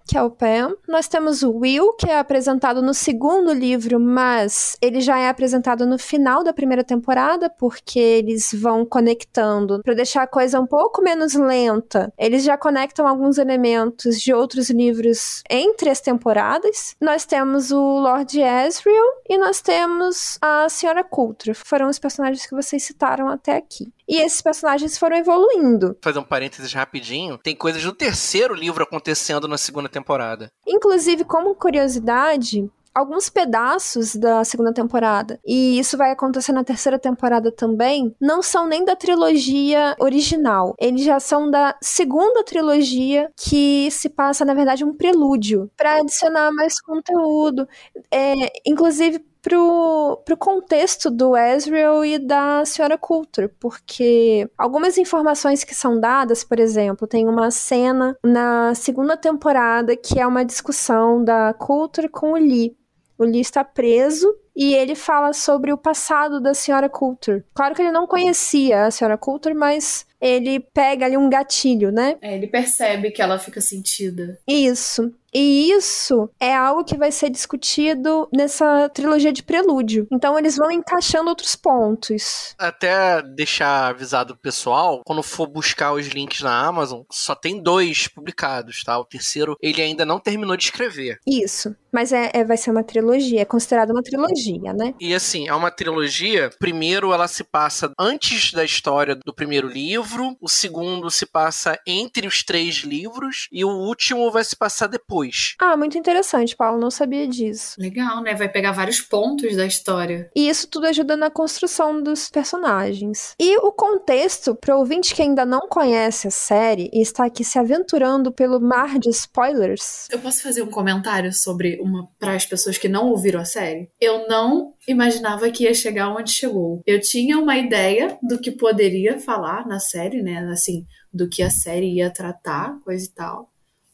que 0.09 0.17
é 0.17 0.23
o 0.23 0.31
Pam. 0.31 0.75
Nós 0.87 1.07
temos 1.07 1.43
o 1.43 1.51
Will, 1.51 1.93
que 1.93 2.09
é 2.09 2.17
apresentado 2.17 2.81
no 2.81 2.95
segundo 2.95 3.53
livro, 3.53 3.99
mas 3.99 4.75
ele 4.81 5.01
já 5.01 5.19
é 5.19 5.29
apresentado 5.29 5.85
no 5.85 5.99
final 5.99 6.43
da 6.43 6.51
primeira 6.51 6.83
temporada, 6.83 7.47
porque 7.47 7.99
eles 7.99 8.51
vão 8.51 8.83
conectando 8.83 9.83
para 9.83 9.93
deixar 9.93 10.23
a 10.23 10.27
coisa 10.27 10.59
um 10.59 10.65
pouco 10.65 11.03
menos 11.03 11.35
lenta. 11.35 12.11
Eles 12.17 12.43
já 12.43 12.57
conectam 12.57 13.07
alguns 13.07 13.37
elementos 13.37 14.19
de 14.19 14.33
outros 14.33 14.71
livros 14.71 15.43
entre 15.47 15.91
as 15.91 16.01
temporadas. 16.01 16.95
Nós 16.99 17.23
temos 17.23 17.71
o 17.71 17.99
Lord 17.99 18.35
Ezreal 18.41 19.05
e 19.29 19.37
nós 19.37 19.61
temos 19.61 20.39
a 20.41 20.67
Senhora 20.69 21.03
Coulter. 21.03 21.53
Foram 21.53 21.87
os 21.87 21.99
personagens 21.99 22.47
que 22.47 22.55
vocês 22.55 22.81
citaram 22.81 23.29
até 23.29 23.55
aqui. 23.55 23.93
E 24.09 24.19
esses 24.21 24.41
personagens 24.41 24.97
foram 24.97 25.17
evoluindo. 25.17 25.95
Fazer 26.01 26.17
um 26.17 26.23
parênteses 26.23 26.73
rapidinho. 26.73 27.37
Tem 27.37 27.55
coisas 27.55 27.83
do 27.83 27.93
terceiro 27.93 28.55
livro 28.55 28.83
acontecendo 28.83 29.47
na 29.47 29.57
segunda 29.57 29.87
temporada. 29.87 30.51
Inclusive, 30.67 31.23
como 31.23 31.53
curiosidade, 31.53 32.67
alguns 32.93 33.29
pedaços 33.29 34.15
da 34.15 34.43
segunda 34.43 34.73
temporada, 34.73 35.39
e 35.45 35.79
isso 35.79 35.97
vai 35.97 36.11
acontecer 36.11 36.51
na 36.51 36.63
terceira 36.63 36.97
temporada 36.97 37.51
também, 37.51 38.13
não 38.19 38.41
são 38.41 38.67
nem 38.67 38.83
da 38.83 38.95
trilogia 38.95 39.95
original. 39.99 40.75
Eles 40.79 41.03
já 41.03 41.19
são 41.19 41.49
da 41.49 41.75
segunda 41.81 42.43
trilogia 42.43 43.31
que 43.37 43.89
se 43.91 44.09
passa, 44.09 44.43
na 44.43 44.53
verdade, 44.53 44.83
um 44.83 44.93
prelúdio 44.93 45.69
para 45.77 45.99
adicionar 45.99 46.51
mais 46.51 46.81
conteúdo. 46.81 47.67
É, 48.11 48.33
inclusive, 48.65 49.23
pro, 49.41 50.21
pro 50.25 50.37
contexto 50.37 51.09
do 51.09 51.35
Ezreal 51.35 52.03
e 52.03 52.17
da 52.17 52.63
Senhora 52.65 52.97
Coulter, 52.97 53.53
porque 53.59 54.49
algumas 54.57 54.97
informações 54.97 55.63
que 55.63 55.73
são 55.73 55.99
dadas, 55.99 56.43
por 56.43 56.59
exemplo, 56.59 57.07
tem 57.07 57.27
uma 57.27 57.51
cena 57.51 58.17
na 58.23 58.73
segunda 58.75 59.15
temporada 59.15 59.95
que 59.95 60.19
é 60.19 60.27
uma 60.27 60.45
discussão 60.45 61.23
da 61.23 61.53
Coulter 61.53 62.09
com 62.09 62.33
o 62.33 62.37
Lee. 62.37 62.77
O 63.17 63.23
Lee 63.23 63.41
está 63.41 63.63
preso 63.63 64.33
e 64.55 64.73
ele 64.73 64.95
fala 64.95 65.33
sobre 65.33 65.71
o 65.71 65.77
passado 65.77 66.39
da 66.39 66.53
senhora 66.53 66.89
Coulter. 66.89 67.43
Claro 67.53 67.75
que 67.75 67.81
ele 67.81 67.91
não 67.91 68.07
conhecia 68.07 68.85
a 68.85 68.91
senhora 68.91 69.17
Coulter, 69.17 69.55
mas 69.55 70.05
ele 70.21 70.59
pega 70.59 71.05
ali 71.05 71.17
um 71.17 71.29
gatilho, 71.29 71.91
né? 71.91 72.17
É, 72.21 72.35
ele 72.35 72.47
percebe 72.47 73.11
que 73.11 73.21
ela 73.21 73.39
fica 73.39 73.61
sentida. 73.61 74.37
Isso. 74.47 75.13
E 75.33 75.71
isso 75.71 76.29
é 76.39 76.55
algo 76.55 76.83
que 76.83 76.97
vai 76.97 77.11
ser 77.11 77.29
discutido 77.29 78.27
nessa 78.35 78.89
trilogia 78.89 79.31
de 79.31 79.43
prelúdio. 79.43 80.07
Então 80.11 80.37
eles 80.37 80.57
vão 80.57 80.71
encaixando 80.71 81.29
outros 81.29 81.55
pontos. 81.55 82.55
Até 82.57 83.21
deixar 83.21 83.89
avisado 83.89 84.33
o 84.33 84.37
pessoal, 84.37 85.01
quando 85.05 85.21
for 85.21 85.47
buscar 85.47 85.93
os 85.93 86.07
links 86.07 86.41
na 86.41 86.65
Amazon, 86.65 87.01
só 87.11 87.35
tem 87.35 87.61
dois 87.61 88.07
publicados, 88.07 88.83
tá? 88.83 88.97
O 88.97 89.05
terceiro 89.05 89.55
ele 89.61 89.81
ainda 89.81 90.03
não 90.03 90.19
terminou 90.19 90.57
de 90.57 90.63
escrever. 90.63 91.19
Isso. 91.27 91.75
Mas 91.91 92.11
é, 92.11 92.31
é 92.33 92.43
vai 92.43 92.57
ser 92.57 92.71
uma 92.71 92.83
trilogia, 92.83 93.41
é 93.41 93.45
considerada 93.45 93.93
uma 93.93 94.03
trilogia, 94.03 94.38
né? 94.73 94.93
E 94.99 95.13
assim, 95.13 95.47
é 95.47 95.53
uma 95.53 95.71
trilogia. 95.71 96.49
Primeiro, 96.59 97.13
ela 97.13 97.27
se 97.27 97.43
passa 97.43 97.91
antes 97.99 98.51
da 98.51 98.63
história 98.63 99.15
do 99.15 99.33
primeiro 99.33 99.67
livro. 99.67 100.35
O 100.41 100.47
segundo 100.47 101.09
se 101.09 101.25
passa 101.25 101.77
entre 101.85 102.27
os 102.27 102.43
três 102.43 102.77
livros. 102.77 103.47
E 103.51 103.63
o 103.63 103.69
último 103.69 104.31
vai 104.31 104.43
se 104.43 104.55
passar 104.55 104.87
depois. 104.87 105.55
Ah, 105.59 105.75
muito 105.75 105.97
interessante, 105.97 106.55
Paulo. 106.55 106.79
Não 106.79 106.91
sabia 106.91 107.27
disso. 107.27 107.75
Legal, 107.79 108.21
né? 108.21 108.33
Vai 108.35 108.49
pegar 108.49 108.71
vários 108.71 109.01
pontos 109.01 109.55
da 109.55 109.65
história. 109.65 110.29
E 110.35 110.49
isso 110.49 110.67
tudo 110.67 110.87
ajuda 110.87 111.15
na 111.15 111.29
construção 111.29 112.01
dos 112.01 112.29
personagens. 112.29 113.33
E 113.39 113.57
o 113.57 113.71
contexto, 113.71 114.55
para 114.55 114.77
ouvinte 114.77 115.13
que 115.13 115.21
ainda 115.21 115.45
não 115.45 115.67
conhece 115.67 116.27
a 116.27 116.31
série 116.31 116.89
e 116.93 117.01
está 117.01 117.25
aqui 117.25 117.43
se 117.43 117.57
aventurando 117.57 118.31
pelo 118.31 118.59
mar 118.59 118.99
de 118.99 119.09
spoilers. 119.09 120.07
Eu 120.11 120.19
posso 120.19 120.41
fazer 120.41 120.61
um 120.61 120.69
comentário 120.69 121.33
sobre 121.33 121.79
uma 121.81 122.07
para 122.19 122.33
as 122.33 122.45
pessoas 122.45 122.77
que 122.77 122.89
não 122.89 123.09
ouviram 123.09 123.39
a 123.39 123.45
série? 123.45 123.89
Eu 123.99 124.27
não 124.29 124.75
imaginava 124.87 125.49
que 125.49 125.63
ia 125.63 125.73
chegar 125.73 126.15
onde 126.15 126.31
chegou. 126.31 126.83
Eu 126.85 127.01
tinha 127.01 127.39
uma 127.39 127.57
ideia 127.57 128.17
do 128.21 128.39
que 128.39 128.51
poderia 128.51 129.19
falar 129.19 129.67
na 129.67 129.79
série, 129.79 130.21
né? 130.21 130.47
Assim, 130.51 130.85
do 131.11 131.27
que 131.27 131.41
a 131.41 131.49
série 131.49 131.95
ia 131.95 132.11
tratar, 132.11 132.79
coisa 132.85 133.03
e 133.03 133.09
tal. 133.09 133.49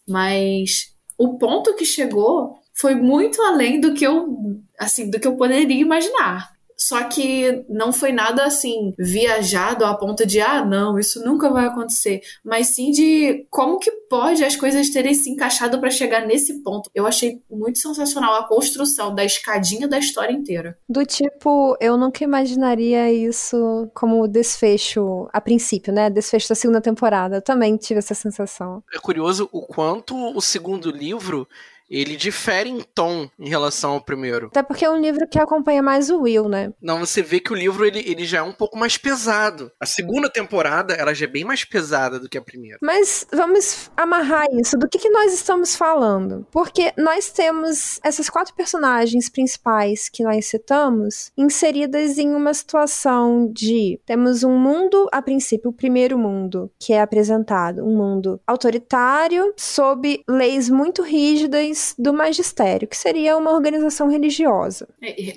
Mas 0.08 0.94
o 1.18 1.38
ponto 1.38 1.74
que 1.76 1.86
chegou 1.86 2.60
foi 2.74 2.94
muito 2.94 3.42
além 3.42 3.80
do 3.80 3.94
que 3.94 4.06
eu, 4.06 4.62
assim, 4.78 5.10
do 5.10 5.20
que 5.20 5.28
eu 5.28 5.38
poderia 5.38 5.82
imaginar. 5.82 6.55
Só 6.78 7.04
que 7.06 7.64
não 7.70 7.94
foi 7.94 8.12
nada 8.12 8.44
assim 8.44 8.94
viajado 8.98 9.86
a 9.86 9.96
ponto 9.96 10.26
de 10.26 10.42
ah, 10.42 10.64
não, 10.64 11.00
isso 11.00 11.24
nunca 11.24 11.50
vai 11.50 11.66
acontecer, 11.66 12.22
mas 12.44 12.68
sim 12.68 12.92
de 12.92 13.46
como 13.50 13.80
que 13.80 13.92
pode 14.10 14.44
as 14.44 14.56
coisas 14.56 14.90
terem 14.90 15.14
se 15.14 15.30
encaixado 15.30 15.80
para 15.80 15.90
chegar 15.90 16.26
nesse 16.26 16.62
ponto. 16.62 16.90
Eu 16.94 17.08
achei 17.08 17.42
muito 17.50 17.80
sensacional 17.80 18.36
a 18.36 18.48
construção 18.48 19.14
da 19.14 19.24
escadinha 19.24 19.88
da 19.88 19.98
história 19.98 20.34
inteira. 20.34 20.78
Do 20.88 21.06
tipo, 21.06 21.78
eu 21.80 21.98
nunca 21.98 22.24
imaginaria 22.24 23.12
isso 23.12 23.90
como 23.94 24.28
desfecho 24.28 25.28
a 25.32 25.40
princípio, 25.42 25.94
né? 25.94 26.10
Desfecho 26.10 26.50
da 26.50 26.56
segunda 26.56 26.82
temporada. 26.82 27.38
Eu 27.38 27.42
também 27.42 27.78
tive 27.78 28.00
essa 28.00 28.14
sensação. 28.14 28.84
É 28.94 29.00
curioso 29.00 29.50
o 29.52 29.62
quanto 29.62 30.16
o 30.16 30.42
segundo 30.42 30.92
livro 30.92 31.48
ele 31.90 32.16
difere 32.16 32.70
em 32.70 32.82
tom 32.82 33.30
em 33.38 33.50
relação 33.50 33.94
ao 33.94 34.02
primeiro. 34.02 34.48
Até 34.48 34.64
porque 34.64 34.86
é 34.86 34.90
um 34.90 35.00
livro 35.00 35.28
que 35.28 35.40
acompanha 35.40 35.82
mais 35.82 36.10
o 36.10 36.22
Will, 36.22 36.50
né? 36.50 36.74
Não, 36.82 37.00
você 37.00 37.22
vê 37.22 37.40
que 37.40 37.52
o 37.52 37.56
livro 37.56 37.86
ele, 37.86 38.00
ele 38.00 38.26
já 38.26 38.40
é 38.40 38.42
um 38.42 38.52
pouco 38.52 38.78
mais 38.78 38.98
pesado. 38.98 39.72
A 39.80 39.86
segunda 39.86 40.30
temporada, 40.30 40.94
ela 40.94 41.14
já 41.14 41.26
é 41.26 41.30
bem 41.30 41.44
mais 41.44 41.64
pesada 41.64 42.20
do 42.20 42.30
que 42.30 42.38
a 42.38 42.42
primeira. 42.42 42.78
Mas 42.82 43.26
vamos 43.32 43.90
amarrar 43.96 44.46
isso. 44.54 44.78
Do 44.78 44.90
que, 44.90 45.00
que 45.00 45.10
nós 45.10 45.34
estamos 45.34 45.76
falando? 45.76 46.46
Porque 46.52 46.92
nós 46.98 47.30
temos 47.30 48.00
essas 48.04 48.30
quatro 48.30 48.54
personagens 48.56 49.30
principais 49.30 50.10
que 50.10 50.24
nós 50.24 50.46
citamos 50.46 51.32
inseridas 51.38 52.18
em 52.18 52.34
uma 52.34 52.54
situação 52.54 53.52
de 53.52 54.00
temos 54.06 54.44
um 54.44 54.58
mundo, 54.58 55.08
a 55.12 55.22
princípio, 55.22 55.70
o 55.70 55.74
primeiro 55.74 56.18
mundo 56.18 56.72
que 56.80 56.94
é 56.94 57.02
apresentado, 57.02 57.84
um 57.84 57.96
mundo 57.96 58.40
autoritário, 58.46 59.54
sob 59.58 60.24
leis 60.28 60.70
muito 60.70 61.02
rígidas 61.02 61.75
do 61.98 62.14
magistério, 62.14 62.88
que 62.88 62.98
seria 62.98 63.38
uma 63.38 63.52
organização 63.52 64.08
religiosa. 64.08 64.88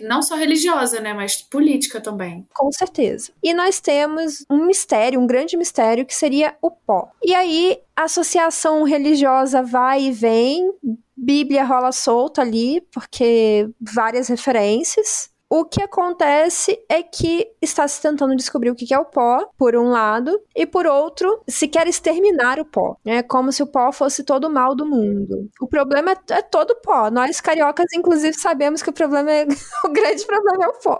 Não 0.02 0.22
só 0.22 0.36
religiosa, 0.36 1.00
né, 1.00 1.12
mas 1.12 1.36
política 1.36 2.00
também. 2.00 2.46
Com 2.54 2.70
certeza. 2.72 3.32
E 3.42 3.52
nós 3.54 3.80
temos 3.80 4.44
um 4.50 4.66
mistério, 4.66 5.20
um 5.20 5.26
grande 5.26 5.56
mistério, 5.56 6.06
que 6.06 6.14
seria 6.14 6.54
o 6.62 6.70
pó. 6.70 7.10
E 7.22 7.34
aí, 7.34 7.78
a 7.96 8.04
associação 8.04 8.82
religiosa 8.84 9.62
vai 9.62 10.02
e 10.02 10.12
vem, 10.12 10.72
Bíblia 11.16 11.64
rola 11.64 11.90
solta 11.90 12.42
ali, 12.42 12.80
porque 12.92 13.68
várias 13.80 14.28
referências. 14.28 15.30
O 15.50 15.64
que 15.64 15.82
acontece 15.82 16.78
é 16.90 17.02
que 17.02 17.48
está 17.62 17.88
se 17.88 18.02
tentando 18.02 18.36
descobrir 18.36 18.70
o 18.70 18.74
que 18.74 18.92
é 18.92 18.98
o 18.98 19.06
pó, 19.06 19.50
por 19.56 19.74
um 19.74 19.88
lado, 19.88 20.38
e 20.54 20.66
por 20.66 20.86
outro, 20.86 21.42
se 21.48 21.66
quer 21.66 21.86
exterminar 21.86 22.60
o 22.60 22.66
pó. 22.66 22.96
É 23.02 23.22
como 23.22 23.50
se 23.50 23.62
o 23.62 23.66
pó 23.66 23.90
fosse 23.90 24.24
todo 24.24 24.44
o 24.46 24.50
mal 24.50 24.74
do 24.74 24.84
mundo. 24.84 25.48
O 25.58 25.66
problema 25.66 26.12
é, 26.12 26.34
é 26.34 26.42
todo 26.42 26.72
o 26.72 26.80
pó. 26.82 27.10
Nós 27.10 27.40
cariocas, 27.40 27.86
inclusive, 27.94 28.34
sabemos 28.34 28.82
que 28.82 28.90
o 28.90 28.92
problema 28.92 29.30
é. 29.30 29.46
o 29.84 29.88
grande 29.88 30.26
problema 30.26 30.66
é 30.66 30.68
o 30.68 30.80
pó. 30.80 30.98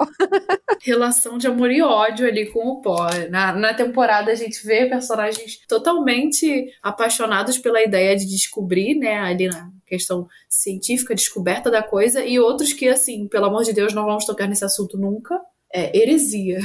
Relação 0.81 1.37
de 1.37 1.47
amor 1.47 1.71
e 1.71 1.83
ódio 1.83 2.27
ali 2.27 2.51
com 2.51 2.67
o 2.67 2.81
pó. 2.81 3.07
Na, 3.31 3.53
na 3.53 3.75
temporada 3.75 4.33
a 4.33 4.35
gente 4.35 4.67
vê 4.67 4.87
personagens 4.89 5.59
totalmente 5.69 6.73
apaixonados 6.83 7.59
pela 7.59 7.83
ideia 7.83 8.17
de 8.17 8.27
descobrir, 8.27 8.95
né, 8.95 9.19
ali 9.19 9.47
na 9.47 9.71
questão 9.89 10.29
científica, 10.49 11.15
descoberta 11.15 11.71
da 11.71 11.83
coisa, 11.83 12.25
e 12.25 12.39
outros 12.39 12.73
que, 12.73 12.89
assim, 12.89 13.27
pelo 13.27 13.47
amor 13.47 13.65
de 13.65 13.73
Deus, 13.73 13.93
não 13.93 14.05
vamos 14.05 14.25
tocar 14.25 14.47
nesse 14.47 14.65
assunto 14.65 14.97
nunca. 14.97 15.41
É 15.73 15.97
heresia. 15.97 16.61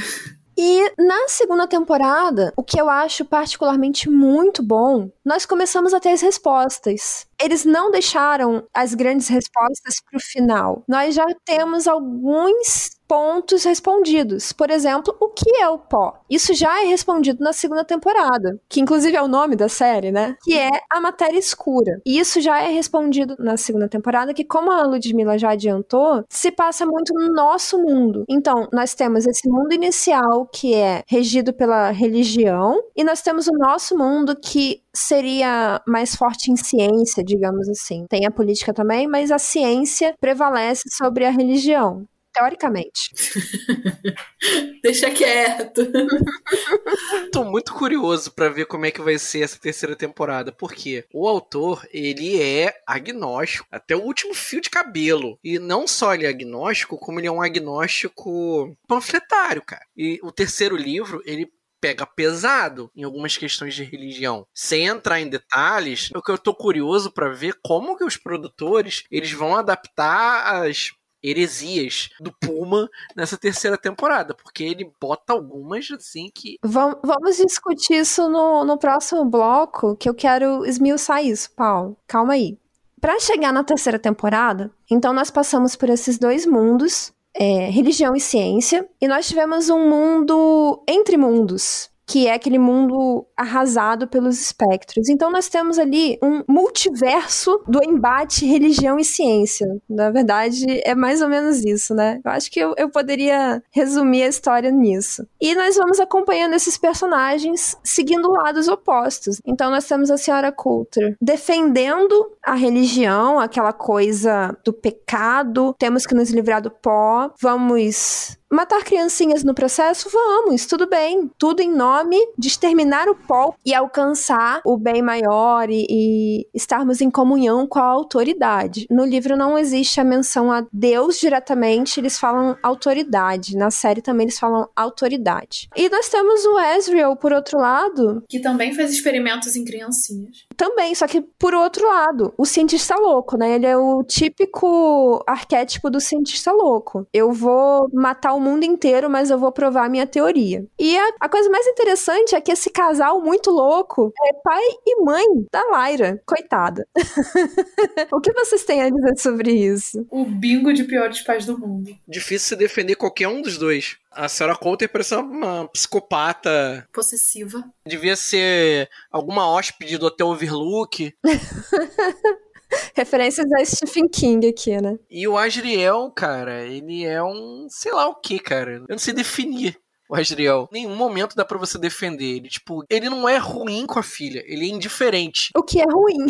E 0.58 0.92
na 1.00 1.28
segunda 1.28 1.68
temporada, 1.68 2.54
o 2.56 2.64
que 2.64 2.80
eu 2.80 2.88
acho 2.88 3.26
particularmente 3.26 4.10
muito 4.10 4.62
bom, 4.62 5.10
nós 5.26 5.46
começamos 5.46 5.94
a 5.94 6.00
ter 6.00 6.10
as 6.10 6.22
respostas. 6.22 7.26
Eles 7.42 7.66
não 7.66 7.90
deixaram 7.90 8.64
as 8.74 8.94
grandes 8.94 9.28
respostas 9.28 9.96
para 10.00 10.18
o 10.18 10.22
final. 10.22 10.84
Nós 10.88 11.16
já 11.16 11.26
temos 11.44 11.88
alguns 11.88 12.92
pontos 13.14 13.64
respondidos. 13.64 14.52
Por 14.52 14.72
exemplo, 14.72 15.16
o 15.20 15.30
que 15.30 15.58
é 15.58 15.70
o 15.70 15.78
pó? 15.78 16.20
Isso 16.28 16.52
já 16.56 16.82
é 16.82 16.88
respondido 16.88 17.44
na 17.44 17.54
segunda 17.54 17.86
temporada, 17.86 18.60
que 18.68 18.82
inclusive 18.82 19.16
é 19.16 19.22
o 19.22 19.28
nome 19.28 19.56
da 19.56 19.70
série, 19.70 20.12
né? 20.12 20.36
Que 20.42 20.58
é 20.58 20.72
a 20.90 21.00
matéria 21.00 21.38
escura. 21.38 22.02
E 22.04 22.18
isso 22.18 22.42
já 22.42 22.60
é 22.60 22.70
respondido 22.70 23.36
na 23.38 23.56
segunda 23.56 23.88
temporada, 23.88 24.34
que 24.34 24.44
como 24.44 24.72
a 24.72 24.82
Ludmilla 24.82 25.38
já 25.38 25.52
adiantou, 25.52 26.26
se 26.28 26.52
passa 26.52 26.88
muito 26.88 27.14
no 27.14 27.32
nosso 27.32 27.78
mundo. 27.78 28.26
Então, 28.28 28.68
nós 28.74 28.96
temos 28.96 29.28
esse 29.28 29.48
mundo 29.48 29.76
inicial 29.76 30.48
que 30.52 30.74
é 30.74 31.04
regido 31.06 31.54
pela 31.54 31.92
religião, 31.92 32.82
e 32.96 33.04
nós 33.04 33.22
temos 33.22 33.48
o 33.48 33.56
nosso 33.56 33.96
mundo 33.96 34.36
que 34.36 34.82
seria 34.92 35.80
mais 35.88 36.16
forte 36.16 36.52
em 36.52 36.56
ciência, 36.56 37.24
digamos 37.24 37.70
assim. 37.70 38.08
Tem 38.10 38.26
a 38.26 38.32
política 38.32 38.74
também, 38.74 39.08
mas 39.08 39.30
a 39.30 39.38
ciência 39.38 40.16
prevalece 40.20 40.90
sobre 40.90 41.26
a 41.26 41.30
religião. 41.30 42.08
Teoricamente. 42.34 43.14
Deixa 44.82 45.12
quieto. 45.12 45.82
Tô 47.32 47.44
muito 47.44 47.74
curioso 47.74 48.32
para 48.32 48.50
ver 48.50 48.66
como 48.66 48.86
é 48.86 48.92
que 48.92 49.02
vai 49.02 49.18
ser 49.20 49.42
essa 49.44 49.60
terceira 49.60 49.96
temporada, 49.96 50.52
porque 50.52 51.06
o 51.14 51.28
autor, 51.28 51.88
ele 51.94 52.42
é 52.42 52.74
agnóstico 52.88 53.68
até 53.72 53.96
o 53.96 54.02
último 54.02 54.34
fio 54.34 54.60
de 54.60 54.70
cabelo. 54.70 55.38
E 55.44 55.60
não 55.60 55.88
só 55.88 56.14
ele 56.14 56.26
é 56.26 56.30
agnóstico, 56.30 56.98
como 56.98 57.20
ele 57.20 57.28
é 57.28 57.32
um 57.32 57.42
agnóstico 57.42 58.76
panfletário, 58.88 59.62
cara. 59.62 59.86
E 59.96 60.20
o 60.24 60.32
terceiro 60.32 60.76
livro, 60.76 61.22
ele 61.26 61.48
pega 61.84 62.06
pesado 62.06 62.90
em 62.96 63.04
algumas 63.04 63.36
questões 63.36 63.76
de 63.76 63.84
religião. 63.84 64.48
Sem 64.56 64.86
entrar 64.86 65.20
em 65.20 65.28
detalhes, 65.28 66.10
o 66.16 66.22
que 66.22 66.32
eu 66.32 66.38
tô 66.38 66.56
curioso 66.56 67.12
para 67.12 67.28
ver 67.28 67.60
como 67.62 67.98
que 67.98 68.06
os 68.06 68.16
produtores 68.16 69.04
eles 69.12 69.34
vão 69.34 69.54
adaptar 69.54 70.64
as 70.64 70.92
heresias 71.24 72.10
do 72.20 72.32
Puma 72.32 72.90
nessa 73.16 73.38
terceira 73.38 73.78
temporada, 73.78 74.34
porque 74.34 74.64
ele 74.64 74.92
bota 75.00 75.34
algumas 75.34 75.90
assim 75.92 76.30
que. 76.34 76.58
Vamos 76.64 77.38
discutir 77.38 77.96
isso 77.96 78.30
no, 78.30 78.66
no 78.66 78.78
próximo 78.78 79.24
bloco, 79.26 79.96
que 79.96 80.10
eu 80.10 80.14
quero 80.14 80.66
esmiuçar 80.66 81.24
isso, 81.24 81.52
Paulo. 81.56 81.98
Calma 82.08 82.34
aí. 82.34 82.58
Para 83.00 83.20
chegar 83.20 83.52
na 83.52 83.64
terceira 83.64 84.00
temporada, 84.00 84.72
então 84.90 85.14
nós 85.14 85.30
passamos 85.30 85.76
por 85.76 85.90
esses 85.90 86.18
dois 86.18 86.46
mundos, 86.46 87.12
é, 87.34 87.70
religião 87.70 88.16
e 88.16 88.20
ciência, 88.20 88.88
e 89.02 89.08
nós 89.08 89.28
tivemos 89.28 89.70
um 89.70 89.90
mundo 89.90 90.82
entre 90.88 91.18
mundos, 91.18 91.90
que 92.06 92.28
é 92.28 92.34
aquele 92.34 92.60
mundo 92.60 93.26
arrasado 93.36 94.08
pelos 94.08 94.40
espectros. 94.40 95.10
Então 95.10 95.32
nós 95.32 95.50
temos 95.50 95.80
ali 95.80 96.18
um 96.22 96.44
multiverso 96.48 97.64
do 97.68 97.84
embate 97.84 98.46
religião 98.46 99.00
e 99.00 99.04
ciência. 99.04 99.68
Na 99.90 100.10
verdade, 100.12 100.66
é 100.84 100.96
mais 100.96 101.22
ou 101.22 101.30
menos 101.30 101.64
isso, 101.64 101.94
né? 101.94 102.20
Eu 102.24 102.32
acho 102.32 102.52
que 102.52 102.60
eu, 102.60 102.74
eu 102.78 102.90
poderia 102.90 103.62
resumir 103.72 104.24
a 104.24 104.28
história 104.28 104.72
nisso. 104.72 105.26
E 105.40 105.56
nós 105.56 105.76
vamos 105.76 106.00
acompanhando 106.00 106.54
esses 106.54 106.78
personagens 106.78 107.78
seguindo 107.84 108.32
lados 108.32 108.68
opostos. 108.68 109.42
Então 109.46 109.70
nós 109.70 109.88
temos 109.88 110.12
a 110.12 110.18
senhora 110.18 110.52
Coulter 110.52 111.16
defendendo 111.22 112.32
a 112.44 112.54
religião, 112.54 113.40
aquela 113.40 113.74
coisa 113.74 114.56
do 114.64 114.74
pecado, 114.74 115.76
temos 115.80 116.06
que 116.06 116.16
nos 116.16 116.30
livrar 116.30 116.62
do 116.62 116.70
pó, 116.70 117.32
vamos 117.42 118.38
Matar 118.54 118.84
criancinhas 118.84 119.44
no 119.44 119.56
processo? 119.56 120.08
Vamos, 120.12 120.68
tudo 120.68 120.88
bem. 120.88 121.28
Tudo 121.40 121.62
em 121.62 121.74
nome 121.74 122.16
de 122.38 122.50
exterminar 122.50 123.10
o 123.10 123.16
pó 123.16 123.56
e 123.66 123.74
alcançar 123.74 124.62
o 124.64 124.78
bem 124.78 125.02
maior 125.02 125.72
e, 125.72 125.88
e, 125.90 126.48
estarmos 126.54 127.02
em 127.02 127.10
comunhão 127.10 127.66
com 127.66 127.80
a 127.80 127.84
autoridade. 127.84 128.86
No 128.92 129.06
livro 129.06 129.36
não 129.36 129.58
existe 129.58 130.00
a 130.00 130.04
menção 130.04 130.52
a 130.52 130.64
Deus 130.72 131.20
diretamente, 131.20 132.00
eles 132.00 132.20
falam 132.20 132.56
autoridade. 132.62 133.58
Na 133.58 133.72
série 133.72 134.04
também 134.04 134.26
eles 134.26 134.38
falam 134.38 134.70
autoridade. 134.76 135.68
E 135.76 135.90
nós 135.90 136.08
temos 136.08 136.46
o 136.46 136.60
Ezreal, 136.60 137.16
por 137.16 137.34
outro 137.34 137.58
lado. 137.58 138.24
Que 138.30 138.40
também 138.40 138.72
faz 138.72 138.92
experimentos 138.92 139.56
em 139.56 139.66
criancinhas. 139.66 140.46
Também, 140.56 140.94
só 140.94 141.08
que 141.08 141.22
por 141.40 141.56
outro 141.56 141.88
lado, 141.88 142.32
o 142.38 142.46
cientista 142.46 142.96
louco, 142.98 143.36
né? 143.36 143.56
Ele 143.56 143.66
é 143.66 143.76
o 143.76 144.04
típico 144.04 145.24
arquétipo 145.26 145.90
do 145.90 146.00
cientista 146.00 146.52
louco. 146.52 147.08
Eu 147.12 147.32
vou 147.32 147.90
matar 147.92 148.34
o 148.34 148.43
mundo 148.44 148.64
inteiro, 148.64 149.10
mas 149.10 149.30
eu 149.30 149.40
vou 149.40 149.52
provar 149.52 149.86
a 149.86 149.90
minha 149.90 150.06
teoria. 150.06 150.66
E 150.78 150.98
a, 150.98 151.14
a 151.22 151.30
coisa 151.30 151.50
mais 151.50 151.66
interessante 151.66 152.36
é 152.36 152.42
que 152.42 152.52
esse 152.52 152.70
casal 152.70 153.22
muito 153.22 153.50
louco 153.50 154.14
é 154.28 154.34
pai 154.44 154.64
e 154.86 155.02
mãe 155.04 155.26
da 155.52 155.64
Lyra. 155.64 156.22
Coitada. 156.26 156.88
o 158.12 158.20
que 158.20 158.34
vocês 158.34 158.64
têm 158.64 158.82
a 158.82 158.90
dizer 158.90 159.18
sobre 159.18 159.52
isso? 159.52 160.06
O 160.12 160.26
bingo 160.26 160.74
de 160.74 160.84
piores 160.84 161.22
pais 161.22 161.46
do 161.46 161.58
mundo. 161.58 161.96
Difícil 162.08 162.50
se 162.50 162.56
defender 162.56 162.96
qualquer 162.96 163.28
um 163.28 163.42
dos 163.42 163.58
dois. 163.58 163.98
A 164.12 164.28
Sarah 164.30 164.56
Coulter 164.56 164.90
parece 164.90 165.16
uma 165.16 165.68
psicopata. 165.70 166.88
Possessiva. 166.94 167.64
Devia 167.86 168.16
ser 168.16 168.90
alguma 169.12 169.50
hóspede 169.50 169.98
do 169.98 170.06
Hotel 170.06 170.28
Overlook. 170.28 171.14
Referências 172.96 173.52
a 173.52 173.66
Stephen 173.66 174.08
King 174.08 174.48
aqui, 174.48 174.80
né? 174.82 174.98
E 175.10 175.28
o 175.28 175.38
Asriel, 175.38 176.12
cara, 176.12 176.64
ele 176.64 177.06
é 177.06 177.24
um 177.24 177.68
sei 177.70 177.92
lá 177.92 178.08
o 178.08 178.16
que, 178.16 178.40
cara. 178.40 178.74
Eu 178.74 178.86
não 178.90 178.98
sei 178.98 179.14
definir 179.14 179.78
o 180.10 180.16
Asriel. 180.16 180.70
Nenhum 180.72 180.96
momento 180.96 181.36
dá 181.36 181.46
para 181.46 181.58
você 181.58 181.78
defender 181.78 182.38
ele. 182.38 182.50
Tipo, 182.50 182.86
ele 182.90 183.10
não 183.10 183.28
é 183.28 183.38
ruim 183.38 183.86
com 183.86 184.00
a 184.00 184.04
filha, 184.04 184.44
ele 184.46 184.66
é 184.66 184.70
indiferente. 184.70 185.52
O 185.56 185.64
que 185.64 185.80
é 185.80 185.86
ruim? 185.86 186.28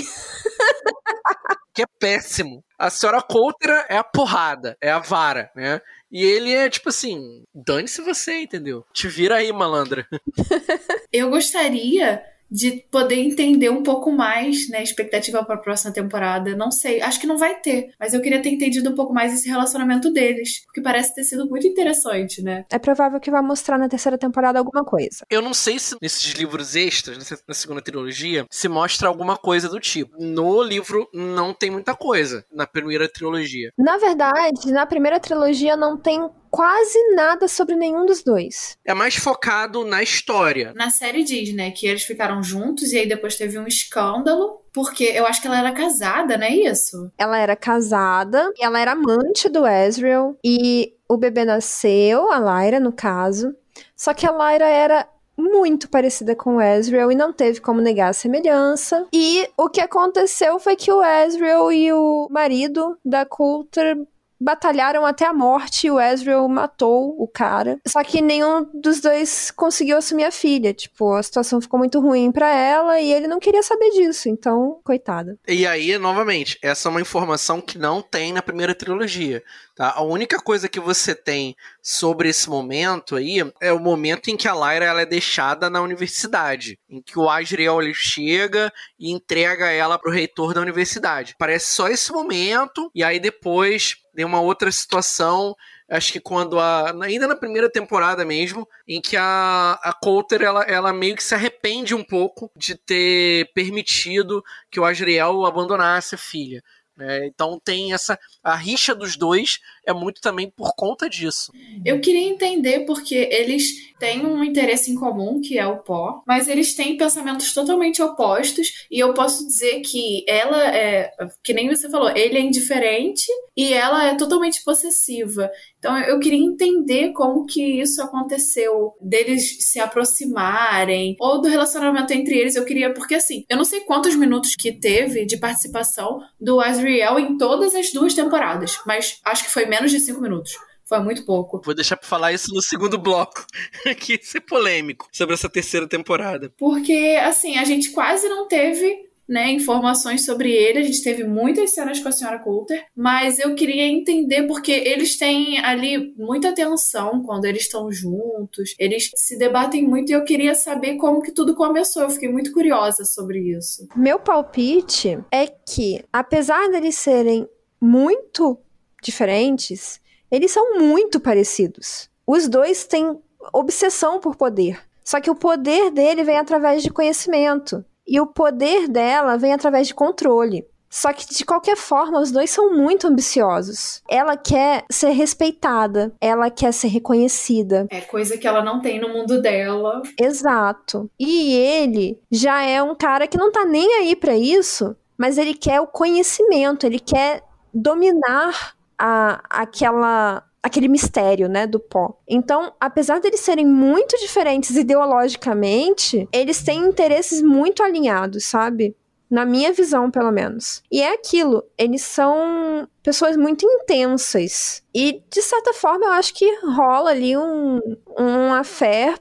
que 1.74 1.82
é 1.82 1.86
péssimo. 2.00 2.64
A 2.78 2.90
senhora 2.90 3.22
Coulter 3.22 3.86
é 3.90 3.98
a 3.98 4.04
porrada, 4.04 4.78
é 4.80 4.92
a 4.92 5.00
vara, 5.00 5.50
né? 5.56 5.82
E 6.12 6.24
ele 6.24 6.54
é 6.54 6.70
tipo 6.70 6.90
assim, 6.90 7.44
dane-se 7.54 8.02
você, 8.02 8.42
entendeu? 8.42 8.86
Te 8.94 9.08
vira 9.08 9.38
aí, 9.38 9.52
malandra. 9.52 10.08
Eu 11.12 11.30
gostaria 11.30 12.24
de 12.54 12.86
poder 12.92 13.16
entender 13.16 13.72
um 13.72 13.82
pouco 13.82 14.12
mais, 14.12 14.70
né, 14.70 14.84
expectativa 14.84 15.44
para 15.44 15.56
a 15.56 15.58
próxima 15.58 15.92
temporada. 15.92 16.56
Não 16.56 16.70
sei, 16.72 17.02
acho 17.02 17.20
que 17.20 17.26
não 17.26 17.36
vai 17.36 17.60
ter, 17.60 17.90
mas 18.00 18.14
eu 18.14 18.22
queria 18.22 18.44
ter 18.44 18.50
entendido 18.50 18.92
um 18.92 18.96
pouco 18.96 19.12
mais 19.12 19.34
esse 19.34 19.50
relacionamento 19.50 20.14
deles, 20.14 20.64
porque 20.66 20.80
parece 20.80 21.16
ter 21.16 21.24
sido 21.24 21.50
muito 21.50 21.66
interessante, 21.66 22.44
né? 22.44 22.64
É 22.72 22.78
provável 22.78 23.20
que 23.20 23.32
vai 23.32 23.42
mostrar 23.42 23.80
na 23.80 23.90
terceira 23.90 24.20
temporada 24.20 24.60
alguma 24.60 24.86
coisa. 24.86 25.26
Eu 25.32 25.42
não 25.42 25.54
sei 25.54 25.80
se 25.80 25.96
nesses 26.00 26.32
livros 26.34 26.76
extras, 26.76 27.18
na 27.48 27.56
segunda 27.56 27.82
trilogia, 27.82 28.46
se 28.52 28.68
mostra 28.68 29.08
alguma 29.08 29.36
coisa 29.36 29.68
do 29.68 29.80
tipo. 29.80 30.16
No 30.20 30.62
livro 30.62 31.10
não 31.12 31.56
tem 31.56 31.72
muita 31.72 31.96
coisa, 31.96 32.46
na 32.52 32.68
primeira 32.68 33.10
trilogia. 33.10 33.72
Na 33.76 33.98
verdade, 33.98 34.72
na 34.72 34.86
primeira 34.86 35.20
trilogia 35.20 35.76
não 35.76 35.98
tem 35.98 36.30
quase 36.54 37.00
nada 37.16 37.48
sobre 37.48 37.76
nenhum 37.76 38.06
dos 38.06 38.22
dois. 38.22 38.78
É 38.86 38.94
mais 38.94 39.16
focado 39.16 39.84
na 39.84 40.04
história. 40.04 40.72
Na 40.76 40.92
série 40.92 41.24
diz, 41.24 41.52
né, 41.52 41.72
que 41.72 41.88
eles 41.88 42.04
ficaram 42.04 42.44
juntos 42.44 42.94
e 42.94 43.00
aí 43.00 43.10
depois 43.10 43.36
teve 43.36 43.58
um 43.58 43.66
escândalo. 43.66 44.62
Porque 44.72 45.04
eu 45.04 45.26
acho 45.26 45.42
que 45.42 45.48
ela 45.48 45.58
era 45.58 45.72
casada, 45.72 46.38
não 46.38 46.46
é 46.46 46.52
isso? 46.52 47.12
Ela 47.18 47.40
era 47.40 47.56
casada, 47.56 48.52
e 48.58 48.64
ela 48.64 48.80
era 48.80 48.92
amante 48.94 49.48
do 49.48 49.68
Ezreal, 49.68 50.36
e 50.44 50.96
o 51.08 51.16
bebê 51.16 51.46
nasceu, 51.46 52.32
a 52.32 52.40
Lyra, 52.40 52.80
no 52.80 52.92
caso. 52.92 53.56
Só 53.96 54.16
que 54.16 54.26
a 54.26 54.32
Lyra 54.32 54.66
era 54.66 55.08
muito 55.38 55.90
parecida 55.90 56.36
com 56.36 56.56
o 56.56 56.62
Ezreal 56.62 57.12
e 57.12 57.16
não 57.16 57.34
teve 57.34 57.60
como 57.60 57.82
negar 57.82 58.10
a 58.10 58.14
semelhança. 58.14 59.08
E 59.12 59.48
o 59.58 59.70
que 59.70 59.82
aconteceu 59.82 60.60
foi 60.60 60.76
que 60.76 60.92
o 60.92 61.04
Ezreal 61.04 61.72
e 61.72 61.92
o 61.92 62.28
marido 62.30 62.98
da 63.04 63.26
Coulter 63.26 63.98
batalharam 64.44 65.06
até 65.06 65.26
a 65.26 65.34
morte 65.34 65.88
e 65.88 65.92
o 65.92 66.00
Ezreal 66.00 66.48
matou 66.48 67.16
o 67.18 67.28
cara. 67.28 67.80
Só 67.88 68.04
que 68.04 68.22
nenhum 68.22 68.68
dos 68.74 69.00
dois 69.00 69.52
conseguiu 69.52 69.98
assumir 69.98 70.26
a 70.26 70.32
filha. 70.32 70.74
Tipo, 70.74 71.14
a 71.14 71.24
situação 71.24 71.62
ficou 71.62 71.80
muito 71.80 72.00
ruim 72.00 72.32
para 72.32 72.50
ela 72.50 73.00
e 73.00 73.12
ele 73.12 73.28
não 73.28 73.40
queria 73.40 73.64
saber 73.64 73.90
disso. 73.92 74.30
Então, 74.30 74.80
coitada. 74.84 75.38
E 75.48 75.66
aí, 75.66 75.98
novamente, 75.98 76.58
essa 76.62 76.90
é 76.90 76.92
uma 76.92 77.02
informação 77.02 77.62
que 77.62 77.78
não 77.78 78.02
tem 78.02 78.34
na 78.34 78.42
primeira 78.42 78.76
trilogia. 78.76 79.44
Tá? 79.76 79.92
A 79.96 80.04
única 80.04 80.40
coisa 80.40 80.70
que 80.70 80.80
você 80.80 81.16
tem 81.16 81.56
sobre 81.82 82.30
esse 82.30 82.50
momento 82.50 83.16
aí 83.16 83.38
é 83.60 83.74
o 83.74 83.80
momento 83.80 84.30
em 84.30 84.38
que 84.38 84.48
a 84.48 84.54
Lyra 84.54 84.86
ela 84.86 85.02
é 85.02 85.06
deixada 85.06 85.70
na 85.70 85.82
universidade, 85.82 86.78
em 86.88 87.02
que 87.02 87.18
o 87.18 87.30
Asriel 87.30 87.82
ele 87.82 87.94
chega 87.94 88.72
e 89.00 89.12
entrega 89.12 89.72
ela 89.72 89.98
pro 89.98 90.12
reitor 90.12 90.54
da 90.54 90.62
universidade. 90.62 91.36
Parece 91.40 91.74
só 91.74 91.88
esse 91.88 92.12
momento 92.12 92.92
e 92.94 93.04
aí 93.04 93.20
depois 93.20 93.96
tem 94.16 94.26
uma 94.26 94.42
outra 94.42 94.72
situação 94.72 95.56
acho 95.90 96.12
que 96.12 96.20
quando 96.20 96.60
a. 96.60 96.92
Ainda 97.04 97.28
na 97.28 97.36
primeira 97.36 97.70
temporada 97.70 98.26
mesmo, 98.26 98.68
em 98.88 99.02
que 99.02 99.16
a, 99.16 99.80
a 99.84 99.94
Coulter 99.94 100.42
ela, 100.42 100.64
ela 100.64 100.94
meio 100.94 101.16
que 101.16 101.24
se 101.24 101.36
arrepende 101.36 101.94
um 101.94 102.04
pouco 102.04 102.52
de 102.56 102.76
ter 102.76 103.52
permitido 103.54 104.44
que 104.72 104.80
o 104.80 104.86
Asriel 104.86 105.46
abandonasse 105.46 106.16
a 106.16 106.18
filha. 106.18 106.64
É, 107.00 107.26
então 107.26 107.60
tem 107.64 107.92
essa. 107.92 108.20
A 108.44 108.56
rixa 108.56 108.94
dos 108.94 109.18
dois 109.18 109.60
é 109.86 109.92
muito 109.92 110.22
também 110.22 110.50
por 110.50 110.76
conta 110.76 111.10
disso. 111.10 111.52
Eu 111.84 112.00
queria 112.00 112.28
entender 112.28 112.86
porque 112.86 113.16
eles 113.16 113.94
têm 114.00 114.26
um 114.26 114.44
interesse 114.44 114.92
em 114.92 114.96
comum, 114.96 115.42
que 115.42 115.58
é 115.58 115.66
o 115.66 115.80
pó, 115.80 116.22
mas 116.28 116.48
eles 116.48 116.76
têm 116.76 116.96
pensamentos 116.96 117.54
totalmente 117.54 118.02
opostos, 118.02 118.86
e 118.92 119.00
eu 119.00 119.14
posso 119.14 119.46
dizer 119.46 119.82
que 119.82 120.24
ela 120.28 120.76
é. 120.76 121.12
Que 121.44 121.54
nem 121.54 121.68
você 121.68 121.90
falou, 121.90 122.10
ele 122.16 122.38
é 122.38 122.42
indiferente 122.42 123.26
e 123.56 123.74
ela 123.74 124.06
é 124.08 124.16
totalmente 124.16 124.64
possessiva. 124.64 125.50
Então 125.80 125.98
eu 125.98 126.20
queria 126.20 126.40
entender 126.40 127.12
como 127.14 127.46
que 127.46 127.82
isso 127.82 128.02
aconteceu, 128.02 128.94
deles 129.02 129.58
se 129.60 129.80
aproximarem, 129.80 131.16
ou 131.20 131.42
do 131.42 131.48
relacionamento 131.48 132.14
entre 132.14 132.38
eles. 132.38 132.56
Eu 132.56 132.66
queria, 132.66 132.94
porque 132.94 133.16
assim, 133.16 133.46
eu 133.50 133.58
não 133.58 133.66
sei 133.66 133.82
quantos 133.82 134.16
minutos 134.16 134.56
que 134.56 134.72
teve 134.72 135.26
de 135.26 135.38
participação 135.38 136.20
do 136.40 136.62
Azriel 136.84 137.20
em 137.20 137.38
todas 137.38 137.74
as 137.74 137.92
duas 137.92 138.14
temporadas, 138.14 138.80
mas 138.86 139.20
acho 139.24 139.46
que 139.46 139.50
foi 139.50 139.66
menos 139.66 139.92
de 139.92 140.00
cinco 140.00 140.22
minutos. 140.22 140.54
Foi 140.86 141.00
muito 141.00 141.26
pouco. 141.26 141.62
Vou 141.64 141.74
deixar 141.74 141.96
pra 141.96 142.08
falar 142.08 142.34
isso 142.34 142.54
no 142.54 142.62
segundo 142.62 142.98
bloco, 142.98 143.46
que 143.98 144.20
ser 144.22 144.42
polêmico, 144.42 145.08
sobre 145.12 145.34
essa 145.34 145.50
terceira 145.50 145.88
temporada. 145.88 146.54
Porque, 146.58 147.18
assim, 147.24 147.58
a 147.58 147.64
gente 147.64 147.92
quase 147.92 148.28
não 148.28 148.48
teve 148.48 149.10
né, 149.28 149.52
informações 149.52 150.26
sobre 150.26 150.52
ele. 150.52 150.80
A 150.80 150.84
gente 150.84 151.04
teve 151.04 151.24
muitas 151.24 151.74
cenas 151.74 152.00
com 152.00 152.10
a 152.10 152.12
senhora 152.12 152.40
Coulter, 152.40 152.86
mas 152.96 153.40
eu 153.40 153.56
queria 153.56 153.86
entender 153.86 154.48
porque 154.48 154.72
eles 154.72 155.18
têm 155.18 155.60
ali 155.60 156.14
muita 156.18 156.54
tensão 156.54 157.24
quando 157.24 157.46
eles 157.46 157.64
estão 157.64 157.92
juntos, 157.92 158.76
eles 158.78 159.10
se 159.16 159.38
debatem 159.38 159.88
muito 159.88 160.10
e 160.10 160.14
eu 160.14 160.24
queria 160.24 160.56
saber 160.56 160.96
como 160.98 161.22
que 161.22 161.32
tudo 161.32 161.56
começou. 161.56 162.04
Eu 162.04 162.10
fiquei 162.10 162.30
muito 162.30 162.52
curiosa 162.52 163.06
sobre 163.06 163.40
isso. 163.40 163.88
Meu 163.96 164.20
palpite 164.20 165.20
é 165.32 165.48
que, 165.48 166.04
apesar 166.12 166.70
deles 166.70 166.96
serem 166.96 167.48
muito 167.82 168.58
diferentes, 169.02 170.00
eles 170.32 170.52
são 170.52 170.80
muito 170.80 171.20
parecidos. 171.20 172.10
Os 172.26 172.48
dois 172.48 172.86
têm 172.86 173.20
obsessão 173.52 174.20
por 174.20 174.36
poder. 174.36 174.80
Só 175.04 175.20
que 175.20 175.30
o 175.30 175.36
poder 175.36 175.92
dele 175.92 176.24
vem 176.24 176.38
através 176.38 176.82
de 176.82 176.90
conhecimento. 176.90 177.84
E 178.08 178.20
o 178.20 178.28
poder 178.28 178.88
dela 178.88 179.38
vem 179.38 179.54
através 179.54 179.88
de 179.88 179.94
controle. 179.94 180.66
Só 180.94 181.12
que, 181.12 181.26
de 181.26 181.44
qualquer 181.44 181.76
forma, 181.76 182.20
os 182.20 182.32
dois 182.32 182.52
são 182.52 182.72
muito 182.72 183.08
ambiciosos. 183.08 184.04
Ela 184.08 184.38
quer 184.38 184.86
ser 184.92 185.10
respeitada, 185.10 186.14
ela 186.22 186.52
quer 186.52 186.72
ser 186.72 186.88
reconhecida. 186.90 187.88
É 187.90 188.02
coisa 188.02 188.38
que 188.38 188.48
ela 188.48 188.64
não 188.64 188.80
tem 188.80 189.02
no 189.02 189.10
mundo 189.10 189.42
dela. 189.42 190.04
Exato. 190.22 191.10
E 191.20 191.52
ele 191.56 192.20
já 192.32 192.62
é 192.62 192.84
um 192.84 192.94
cara 192.94 193.26
que 193.26 193.40
não 193.40 193.52
tá 193.52 193.66
nem 193.66 193.92
aí 193.96 194.16
para 194.16 194.38
isso, 194.38 194.96
mas 195.18 195.40
ele 195.40 195.56
quer 195.56 195.82
o 195.82 195.88
conhecimento, 195.88 196.86
ele 196.86 197.00
quer 197.00 197.42
dominar 197.74 198.76
a, 198.96 199.42
aquela 199.50 200.44
aquele 200.64 200.88
mistério, 200.88 201.50
né, 201.50 201.68
do 201.68 201.78
pó. 201.78 202.18
Então, 202.26 202.72
apesar 202.80 203.20
deles 203.20 203.42
serem 203.42 203.66
muito 203.66 204.18
diferentes 204.18 204.78
ideologicamente, 204.78 206.28
eles 206.32 206.64
têm 206.64 206.80
interesses 206.80 207.42
muito 207.42 207.84
alinhados, 207.84 208.46
sabe? 208.46 208.96
Na 209.30 209.46
minha 209.46 209.74
visão, 209.74 210.10
pelo 210.10 210.32
menos. 210.32 210.82
E 210.92 211.02
é 211.02 211.14
aquilo, 211.14 211.64
eles 211.78 212.04
são 212.04 212.88
pessoas 213.02 213.36
muito 213.36 213.66
intensas. 213.66 214.82
E, 214.94 215.22
de 215.30 215.42
certa 215.42 215.74
forma, 215.74 216.06
eu 216.06 216.12
acho 216.12 216.34
que 216.34 216.46
rola 216.66 217.10
ali 217.10 217.36
um, 217.36 217.80
um 218.18 218.54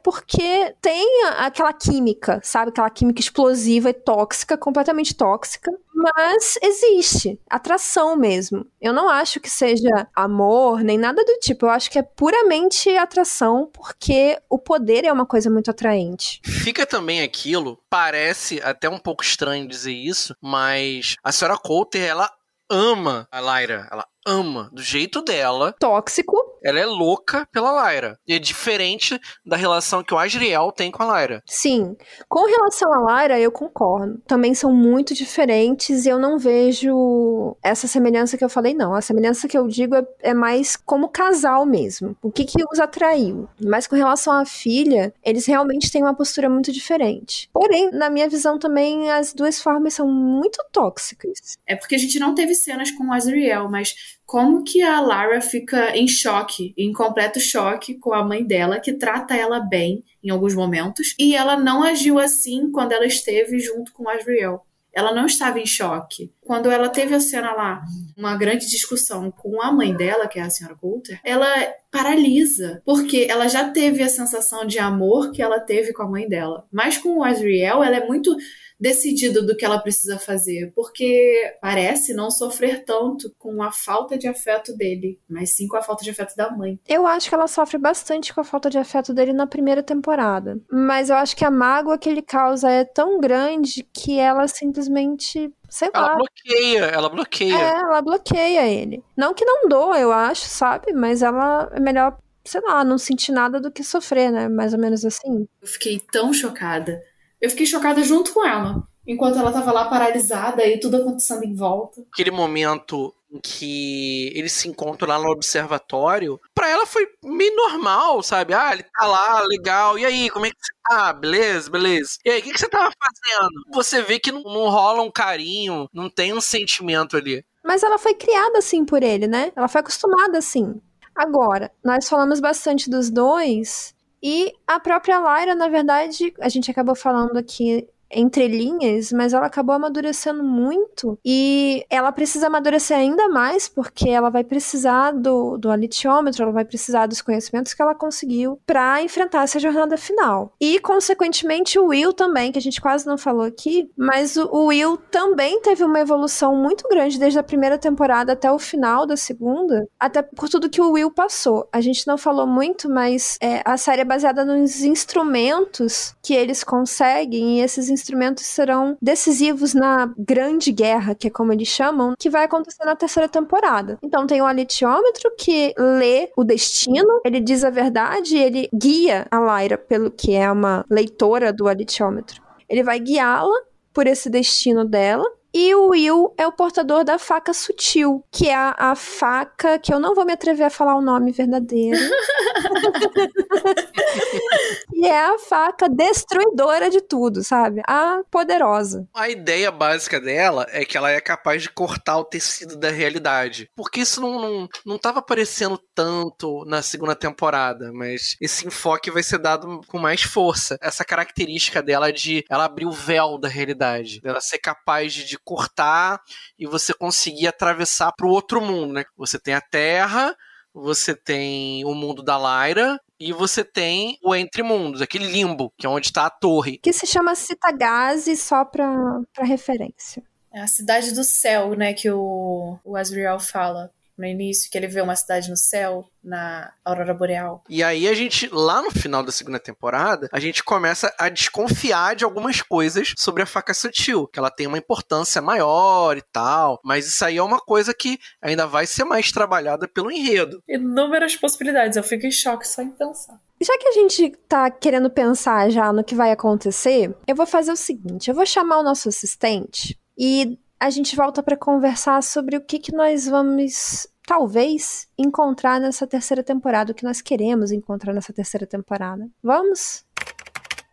porque 0.02 0.74
tem 0.80 1.24
aquela 1.38 1.72
química, 1.72 2.40
sabe? 2.44 2.68
Aquela 2.68 2.90
química 2.90 3.20
explosiva 3.20 3.90
e 3.90 3.94
tóxica, 3.94 4.56
completamente 4.56 5.16
tóxica. 5.16 5.72
Mas 6.02 6.58
existe. 6.62 7.38
Atração 7.48 8.16
mesmo. 8.16 8.66
Eu 8.80 8.92
não 8.92 9.08
acho 9.08 9.40
que 9.40 9.48
seja 9.48 10.08
amor, 10.14 10.82
nem 10.82 10.98
nada 10.98 11.24
do 11.24 11.38
tipo. 11.38 11.66
Eu 11.66 11.70
acho 11.70 11.90
que 11.90 11.98
é 11.98 12.02
puramente 12.02 12.88
atração, 12.96 13.70
porque 13.72 14.38
o 14.48 14.58
poder 14.58 15.04
é 15.04 15.12
uma 15.12 15.26
coisa 15.26 15.50
muito 15.50 15.70
atraente. 15.70 16.40
Fica 16.44 16.84
também 16.84 17.22
aquilo, 17.22 17.78
parece 17.88 18.60
até 18.62 18.88
um 18.88 18.98
pouco 18.98 19.22
estranho 19.22 19.68
dizer 19.68 19.92
isso, 19.92 20.34
mas 20.40 21.16
a 21.22 21.30
senhora 21.30 21.58
Coulter, 21.58 22.02
ela 22.02 22.30
ama 22.70 23.28
a 23.30 23.40
Lyra. 23.40 23.88
Ela 23.90 24.06
ama 24.26 24.70
do 24.72 24.82
jeito 24.82 25.22
dela. 25.22 25.74
Tóxico. 25.78 26.51
Ela 26.64 26.80
é 26.80 26.86
louca 26.86 27.46
pela 27.52 27.90
Lyra. 27.90 28.18
E 28.26 28.34
é 28.34 28.38
diferente 28.38 29.20
da 29.44 29.56
relação 29.56 30.02
que 30.02 30.14
o 30.14 30.18
Asriel 30.18 30.72
tem 30.72 30.90
com 30.90 31.02
a 31.02 31.20
Lyra. 31.20 31.42
Sim. 31.46 31.96
Com 32.28 32.46
relação 32.46 32.92
a 32.92 33.22
Lyra, 33.22 33.40
eu 33.40 33.50
concordo. 33.50 34.20
Também 34.26 34.54
são 34.54 34.72
muito 34.72 35.14
diferentes 35.14 36.06
e 36.06 36.08
eu 36.08 36.18
não 36.18 36.38
vejo 36.38 37.56
essa 37.62 37.86
semelhança 37.86 38.36
que 38.36 38.44
eu 38.44 38.48
falei, 38.48 38.74
não. 38.74 38.94
A 38.94 39.00
semelhança 39.00 39.48
que 39.48 39.56
eu 39.56 39.66
digo 39.66 39.94
é, 39.94 40.04
é 40.20 40.34
mais 40.34 40.76
como 40.76 41.08
casal 41.08 41.66
mesmo. 41.66 42.16
O 42.22 42.30
que 42.30 42.44
que 42.44 42.62
os 42.72 42.80
atraiu. 42.80 43.48
Mas 43.60 43.86
com 43.86 43.96
relação 43.96 44.32
à 44.32 44.44
filha, 44.44 45.12
eles 45.24 45.46
realmente 45.46 45.90
têm 45.90 46.02
uma 46.02 46.14
postura 46.14 46.48
muito 46.48 46.72
diferente. 46.72 47.48
Porém, 47.52 47.90
na 47.90 48.10
minha 48.10 48.28
visão 48.28 48.58
também, 48.58 49.10
as 49.10 49.32
duas 49.32 49.60
formas 49.60 49.94
são 49.94 50.08
muito 50.08 50.62
tóxicas. 50.70 51.58
É 51.66 51.76
porque 51.76 51.94
a 51.94 51.98
gente 51.98 52.18
não 52.18 52.34
teve 52.34 52.54
cenas 52.54 52.90
com 52.90 53.08
o 53.08 53.12
Azriel, 53.12 53.68
mas 53.70 53.94
como 54.32 54.64
que 54.64 54.80
a 54.80 54.98
Lara 54.98 55.42
fica 55.42 55.94
em 55.94 56.08
choque, 56.08 56.72
em 56.74 56.90
completo 56.90 57.38
choque 57.38 57.98
com 57.98 58.14
a 58.14 58.24
mãe 58.24 58.42
dela, 58.42 58.80
que 58.80 58.94
trata 58.94 59.36
ela 59.36 59.60
bem 59.60 60.02
em 60.24 60.30
alguns 60.30 60.54
momentos, 60.54 61.14
e 61.18 61.36
ela 61.36 61.54
não 61.54 61.82
agiu 61.82 62.18
assim 62.18 62.72
quando 62.72 62.92
ela 62.92 63.04
esteve 63.04 63.58
junto 63.58 63.92
com 63.92 64.08
Asriel. 64.08 64.64
Ela 64.90 65.14
não 65.14 65.26
estava 65.26 65.60
em 65.60 65.66
choque. 65.66 66.32
Quando 66.44 66.70
ela 66.70 66.88
teve 66.88 67.14
a 67.14 67.20
cena 67.20 67.52
lá, 67.52 67.82
uma 68.16 68.36
grande 68.36 68.68
discussão 68.68 69.30
com 69.30 69.62
a 69.62 69.72
mãe 69.72 69.96
dela, 69.96 70.26
que 70.26 70.38
é 70.38 70.42
a 70.42 70.50
senhora 70.50 70.76
Coulter, 70.76 71.20
ela 71.24 71.46
paralisa, 71.90 72.82
porque 72.84 73.26
ela 73.28 73.46
já 73.48 73.70
teve 73.70 74.02
a 74.02 74.08
sensação 74.08 74.66
de 74.66 74.78
amor 74.78 75.30
que 75.30 75.40
ela 75.40 75.60
teve 75.60 75.92
com 75.92 76.02
a 76.02 76.08
mãe 76.08 76.28
dela. 76.28 76.66
Mas 76.72 76.98
com 76.98 77.18
o 77.18 77.24
Asriel, 77.24 77.82
ela 77.82 77.96
é 77.96 78.06
muito 78.06 78.34
decidido 78.82 79.46
do 79.46 79.56
que 79.56 79.64
ela 79.64 79.78
precisa 79.78 80.18
fazer, 80.18 80.72
porque 80.74 81.54
parece 81.60 82.12
não 82.12 82.32
sofrer 82.32 82.84
tanto 82.84 83.32
com 83.38 83.62
a 83.62 83.70
falta 83.70 84.18
de 84.18 84.26
afeto 84.26 84.76
dele, 84.76 85.20
mas 85.28 85.54
sim 85.54 85.68
com 85.68 85.76
a 85.76 85.82
falta 85.82 86.02
de 86.02 86.10
afeto 86.10 86.34
da 86.34 86.50
mãe. 86.50 86.80
Eu 86.88 87.06
acho 87.06 87.28
que 87.28 87.34
ela 87.34 87.46
sofre 87.46 87.78
bastante 87.78 88.34
com 88.34 88.40
a 88.40 88.44
falta 88.44 88.68
de 88.68 88.78
afeto 88.78 89.14
dele 89.14 89.32
na 89.32 89.46
primeira 89.46 89.84
temporada, 89.84 90.60
mas 90.68 91.10
eu 91.10 91.16
acho 91.16 91.36
que 91.36 91.44
a 91.44 91.50
mágoa 91.50 91.96
que 91.96 92.08
ele 92.08 92.22
causa 92.22 92.68
é 92.68 92.84
tão 92.84 93.20
grande 93.20 93.86
que 93.92 94.18
ela 94.18 94.48
simplesmente 94.48 95.48
sei 95.72 95.90
ela 95.92 96.08
lá. 96.08 96.16
bloqueia, 96.16 96.84
ela 96.84 97.08
bloqueia. 97.08 97.54
É, 97.54 97.70
ela 97.80 98.02
bloqueia 98.02 98.66
ele. 98.66 99.02
Não 99.16 99.32
que 99.32 99.44
não 99.44 99.68
doa, 99.68 99.98
eu 99.98 100.12
acho, 100.12 100.46
sabe? 100.46 100.92
Mas 100.92 101.22
ela 101.22 101.70
é 101.72 101.80
melhor, 101.80 102.18
sei 102.44 102.60
lá, 102.60 102.84
não 102.84 102.98
sentir 102.98 103.32
nada 103.32 103.60
do 103.60 103.70
que 103.70 103.82
sofrer, 103.82 104.30
né? 104.30 104.48
Mais 104.48 104.74
ou 104.74 104.78
menos 104.78 105.04
assim. 105.04 105.48
Eu 105.60 105.68
fiquei 105.68 106.00
tão 106.12 106.32
chocada 106.32 107.02
eu 107.42 107.50
fiquei 107.50 107.66
chocada 107.66 108.04
junto 108.04 108.32
com 108.32 108.46
ela. 108.46 108.86
Enquanto 109.04 109.36
ela 109.36 109.50
tava 109.50 109.72
lá 109.72 109.86
paralisada 109.86 110.64
e 110.64 110.78
tudo 110.78 110.98
acontecendo 110.98 111.42
em 111.42 111.56
volta. 111.56 112.00
Aquele 112.12 112.30
momento 112.30 113.12
em 113.32 113.40
que 113.40 114.30
eles 114.34 114.52
se 114.52 114.68
encontram 114.68 115.08
lá 115.08 115.18
no 115.18 115.30
observatório, 115.30 116.38
para 116.54 116.68
ela 116.68 116.84
foi 116.84 117.08
meio 117.24 117.54
normal, 117.56 118.22
sabe? 118.22 118.52
Ah, 118.52 118.72
ele 118.72 118.82
tá 118.82 119.06
lá, 119.06 119.40
legal. 119.42 119.98
E 119.98 120.04
aí, 120.04 120.28
como 120.30 120.46
é 120.46 120.50
que 120.50 120.56
você 120.60 120.72
tá? 120.84 121.12
Beleza, 121.12 121.70
beleza. 121.70 122.10
E 122.24 122.30
aí, 122.30 122.40
o 122.40 122.42
que, 122.42 122.52
que 122.52 122.58
você 122.60 122.68
tava 122.68 122.92
fazendo? 122.92 123.50
Você 123.72 124.02
vê 124.02 124.18
que 124.18 124.30
não, 124.30 124.42
não 124.42 124.68
rola 124.68 125.02
um 125.02 125.10
carinho, 125.10 125.88
não 125.92 126.10
tem 126.10 126.32
um 126.32 126.40
sentimento 126.40 127.16
ali. 127.16 127.44
Mas 127.64 127.82
ela 127.82 127.98
foi 127.98 128.14
criada 128.14 128.58
assim 128.58 128.84
por 128.84 129.02
ele, 129.02 129.26
né? 129.26 129.52
Ela 129.56 129.68
foi 129.68 129.80
acostumada 129.80 130.38
assim. 130.38 130.80
Agora, 131.14 131.70
nós 131.84 132.08
falamos 132.08 132.40
bastante 132.40 132.90
dos 132.90 133.10
dois, 133.10 133.94
e 134.22 134.52
a 134.66 134.78
própria 134.78 135.18
Lyra, 135.18 135.54
na 135.54 135.68
verdade, 135.68 136.32
a 136.40 136.48
gente 136.48 136.70
acabou 136.70 136.94
falando 136.94 137.36
aqui 137.36 137.88
entre 138.12 138.48
linhas, 138.48 139.12
mas 139.12 139.32
ela 139.32 139.46
acabou 139.46 139.74
amadurecendo 139.74 140.42
muito 140.42 141.18
e 141.24 141.84
ela 141.88 142.12
precisa 142.12 142.46
amadurecer 142.46 142.96
ainda 142.96 143.28
mais 143.28 143.68
porque 143.68 144.08
ela 144.08 144.30
vai 144.30 144.44
precisar 144.44 145.12
do, 145.12 145.56
do 145.56 145.70
alitiômetro, 145.70 146.42
ela 146.42 146.52
vai 146.52 146.64
precisar 146.64 147.06
dos 147.06 147.22
conhecimentos 147.22 147.74
que 147.74 147.82
ela 147.82 147.94
conseguiu 147.94 148.60
para 148.66 149.02
enfrentar 149.02 149.44
essa 149.44 149.58
jornada 149.58 149.96
final. 149.96 150.52
E, 150.60 150.78
consequentemente, 150.78 151.78
o 151.78 151.86
Will 151.86 152.12
também, 152.12 152.52
que 152.52 152.58
a 152.58 152.62
gente 152.62 152.80
quase 152.80 153.06
não 153.06 153.16
falou 153.16 153.44
aqui, 153.44 153.90
mas 153.96 154.36
o, 154.36 154.48
o 154.52 154.66
Will 154.66 154.96
também 155.10 155.60
teve 155.60 155.84
uma 155.84 156.00
evolução 156.00 156.56
muito 156.56 156.88
grande 156.88 157.18
desde 157.18 157.38
a 157.38 157.42
primeira 157.42 157.78
temporada 157.78 158.32
até 158.32 158.50
o 158.50 158.58
final 158.58 159.06
da 159.06 159.16
segunda, 159.16 159.86
até 159.98 160.22
por 160.22 160.48
tudo 160.48 160.70
que 160.70 160.80
o 160.80 160.92
Will 160.92 161.10
passou. 161.10 161.68
A 161.72 161.80
gente 161.80 162.06
não 162.06 162.18
falou 162.18 162.46
muito, 162.46 162.88
mas 162.88 163.38
é, 163.40 163.62
a 163.64 163.76
série 163.76 164.02
é 164.02 164.04
baseada 164.04 164.44
nos 164.44 164.82
instrumentos 164.82 166.14
que 166.22 166.34
eles 166.34 166.62
conseguem 166.62 167.58
e 167.58 167.60
esses 167.60 167.88
instrumentos 167.88 168.01
instrumentos 168.02 168.44
serão 168.44 168.96
decisivos 169.00 169.72
na 169.72 170.12
grande 170.18 170.72
guerra, 170.72 171.14
que 171.14 171.28
é 171.28 171.30
como 171.30 171.52
eles 171.52 171.68
chamam, 171.68 172.14
que 172.18 172.28
vai 172.28 172.44
acontecer 172.44 172.84
na 172.84 172.96
terceira 172.96 173.28
temporada. 173.28 173.98
Então 174.02 174.26
tem 174.26 174.42
o 174.42 174.46
alitiômetro 174.46 175.32
que 175.38 175.72
lê 175.78 176.30
o 176.36 176.44
destino, 176.44 177.20
ele 177.24 177.40
diz 177.40 177.64
a 177.64 177.70
verdade, 177.70 178.36
ele 178.36 178.68
guia 178.74 179.26
a 179.30 179.38
Lyra 179.38 179.78
pelo 179.78 180.10
que 180.10 180.34
é 180.34 180.50
uma 180.50 180.84
leitora 180.90 181.52
do 181.52 181.68
alitiômetro. 181.68 182.42
Ele 182.68 182.82
vai 182.82 182.98
guiá-la 182.98 183.54
por 183.92 184.06
esse 184.06 184.28
destino 184.28 184.84
dela 184.84 185.24
E 185.54 185.74
o 185.74 185.88
Will 185.88 186.34
é 186.38 186.46
o 186.46 186.52
portador 186.52 187.04
da 187.04 187.18
faca 187.18 187.52
sutil, 187.52 188.24
que 188.32 188.48
é 188.48 188.54
a, 188.54 188.74
a 188.78 188.94
faca 188.94 189.78
que 189.78 189.92
eu 189.92 190.00
não 190.00 190.14
vou 190.14 190.24
me 190.24 190.32
atrever 190.32 190.66
a 190.66 190.70
falar 190.70 190.96
o 190.96 191.02
nome 191.02 191.30
verdadeiro. 191.30 191.98
e 194.94 195.06
é 195.06 195.26
a 195.26 195.38
faca 195.38 195.90
destruidora 195.90 196.88
de 196.88 197.02
tudo, 197.02 197.44
sabe? 197.44 197.82
A 197.86 198.22
poderosa. 198.30 199.06
A 199.14 199.28
ideia 199.28 199.70
básica 199.70 200.18
dela 200.18 200.66
é 200.70 200.86
que 200.86 200.96
ela 200.96 201.10
é 201.10 201.20
capaz 201.20 201.62
de 201.62 201.68
cortar 201.68 202.18
o 202.18 202.24
tecido 202.24 202.76
da 202.76 202.90
realidade. 202.90 203.68
Porque 203.76 204.00
isso 204.00 204.22
não, 204.22 204.40
não, 204.40 204.68
não 204.86 204.98
tava 204.98 205.18
aparecendo 205.18 205.78
tanto 205.94 206.64
na 206.64 206.80
segunda 206.80 207.14
temporada, 207.14 207.92
mas 207.92 208.36
esse 208.40 208.66
enfoque 208.66 209.10
vai 209.10 209.22
ser 209.22 209.38
dado 209.38 209.82
com 209.86 209.98
mais 209.98 210.22
força. 210.22 210.78
Essa 210.80 211.04
característica 211.04 211.82
dela 211.82 212.10
de 212.10 212.42
ela 212.48 212.64
abrir 212.64 212.86
o 212.86 212.92
véu 212.92 213.36
da 213.38 213.48
realidade, 213.48 214.20
dela 214.20 214.40
ser 214.40 214.58
capaz 214.58 215.12
de, 215.12 215.24
de 215.24 215.41
cortar 215.44 216.20
e 216.58 216.66
você 216.66 216.94
conseguir 216.94 217.46
atravessar 217.46 218.12
para 218.12 218.26
o 218.26 218.30
outro 218.30 218.60
mundo, 218.60 218.94
né? 218.94 219.04
Você 219.16 219.38
tem 219.38 219.54
a 219.54 219.60
Terra, 219.60 220.34
você 220.74 221.14
tem 221.14 221.84
o 221.84 221.94
mundo 221.94 222.22
da 222.22 222.38
Lyra 222.38 222.98
e 223.20 223.32
você 223.32 223.62
tem 223.62 224.18
o 224.22 224.34
Entre 224.34 224.62
Mundos, 224.62 225.02
aquele 225.02 225.26
limbo, 225.26 225.72
que 225.78 225.86
é 225.86 225.88
onde 225.88 226.06
está 226.06 226.26
a 226.26 226.30
torre. 226.30 226.78
Que 226.78 226.92
se 226.92 227.06
chama 227.06 227.34
Citagase, 227.34 228.36
só 228.36 228.64
para 228.64 229.22
referência. 229.38 230.22
É 230.52 230.60
a 230.60 230.66
cidade 230.66 231.12
do 231.12 231.24
céu, 231.24 231.74
né, 231.74 231.94
que 231.94 232.10
o, 232.10 232.78
o 232.84 232.96
Asriel 232.96 233.38
fala 233.38 233.90
no 234.22 234.26
início, 234.26 234.70
que 234.70 234.78
ele 234.78 234.86
vê 234.86 235.00
uma 235.00 235.16
cidade 235.16 235.50
no 235.50 235.56
céu, 235.56 236.04
na 236.22 236.72
Aurora 236.84 237.12
Boreal. 237.12 237.64
E 237.68 237.82
aí 237.82 238.06
a 238.06 238.14
gente, 238.14 238.48
lá 238.52 238.80
no 238.80 238.90
final 238.92 239.22
da 239.22 239.32
segunda 239.32 239.58
temporada, 239.58 240.28
a 240.32 240.38
gente 240.38 240.62
começa 240.62 241.12
a 241.18 241.28
desconfiar 241.28 242.14
de 242.14 242.24
algumas 242.24 242.62
coisas 242.62 243.12
sobre 243.18 243.42
a 243.42 243.46
faca 243.46 243.74
sutil, 243.74 244.28
que 244.28 244.38
ela 244.38 244.50
tem 244.50 244.68
uma 244.68 244.78
importância 244.78 245.42
maior 245.42 246.16
e 246.16 246.22
tal, 246.32 246.80
mas 246.84 247.06
isso 247.06 247.24
aí 247.24 247.36
é 247.36 247.42
uma 247.42 247.58
coisa 247.58 247.92
que 247.92 248.18
ainda 248.40 248.66
vai 248.66 248.86
ser 248.86 249.04
mais 249.04 249.32
trabalhada 249.32 249.88
pelo 249.88 250.10
enredo. 250.10 250.62
Inúmeras 250.68 251.34
possibilidades, 251.34 251.96
eu 251.96 252.04
fico 252.04 252.24
em 252.24 252.30
choque 252.30 252.66
só 252.66 252.80
em 252.80 252.90
pensar. 252.90 253.40
Já 253.60 253.76
que 253.78 253.88
a 253.88 253.92
gente 253.92 254.30
tá 254.48 254.70
querendo 254.70 255.10
pensar 255.10 255.70
já 255.70 255.92
no 255.92 256.04
que 256.04 256.14
vai 256.14 256.30
acontecer, 256.30 257.14
eu 257.26 257.34
vou 257.34 257.46
fazer 257.46 257.72
o 257.72 257.76
seguinte: 257.76 258.28
eu 258.28 258.34
vou 258.34 258.46
chamar 258.46 258.78
o 258.78 258.82
nosso 258.82 259.08
assistente 259.08 259.98
e 260.18 260.58
a 260.82 260.90
gente 260.90 261.14
volta 261.14 261.44
para 261.44 261.56
conversar 261.56 262.20
sobre 262.24 262.56
o 262.56 262.60
que, 262.60 262.80
que 262.80 262.92
nós 262.92 263.28
vamos 263.28 264.08
talvez 264.26 265.08
encontrar 265.18 265.80
nessa 265.80 266.06
terceira 266.06 266.42
temporada, 266.42 266.92
o 266.92 266.94
que 266.94 267.04
nós 267.04 267.20
queremos 267.20 267.72
encontrar 267.72 268.12
nessa 268.12 268.32
terceira 268.32 268.66
temporada. 268.66 269.28
Vamos? 269.42 270.04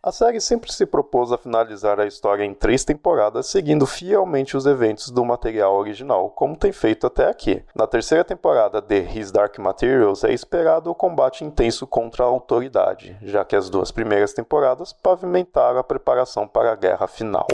A 0.02 0.10
série 0.10 0.40
sempre 0.40 0.72
se 0.72 0.86
propôs 0.86 1.30
a 1.30 1.36
finalizar 1.36 2.00
a 2.00 2.06
história 2.06 2.42
em 2.42 2.54
três 2.54 2.86
temporadas, 2.86 3.48
seguindo 3.48 3.86
fielmente 3.86 4.56
os 4.56 4.64
eventos 4.64 5.10
do 5.10 5.22
material 5.22 5.76
original, 5.76 6.30
como 6.30 6.56
tem 6.56 6.72
feito 6.72 7.06
até 7.06 7.28
aqui. 7.28 7.62
Na 7.74 7.86
terceira 7.86 8.24
temporada 8.24 8.80
de 8.80 8.98
His 8.98 9.30
Dark 9.30 9.58
Materials 9.58 10.24
é 10.24 10.32
esperado 10.32 10.90
o 10.90 10.94
combate 10.94 11.44
intenso 11.44 11.86
contra 11.86 12.24
a 12.24 12.28
autoridade, 12.28 13.14
já 13.20 13.44
que 13.44 13.54
as 13.54 13.68
duas 13.68 13.90
primeiras 13.90 14.32
temporadas 14.32 14.90
pavimentaram 14.90 15.78
a 15.78 15.84
preparação 15.84 16.48
para 16.48 16.72
a 16.72 16.76
guerra 16.76 17.06
final. 17.06 17.46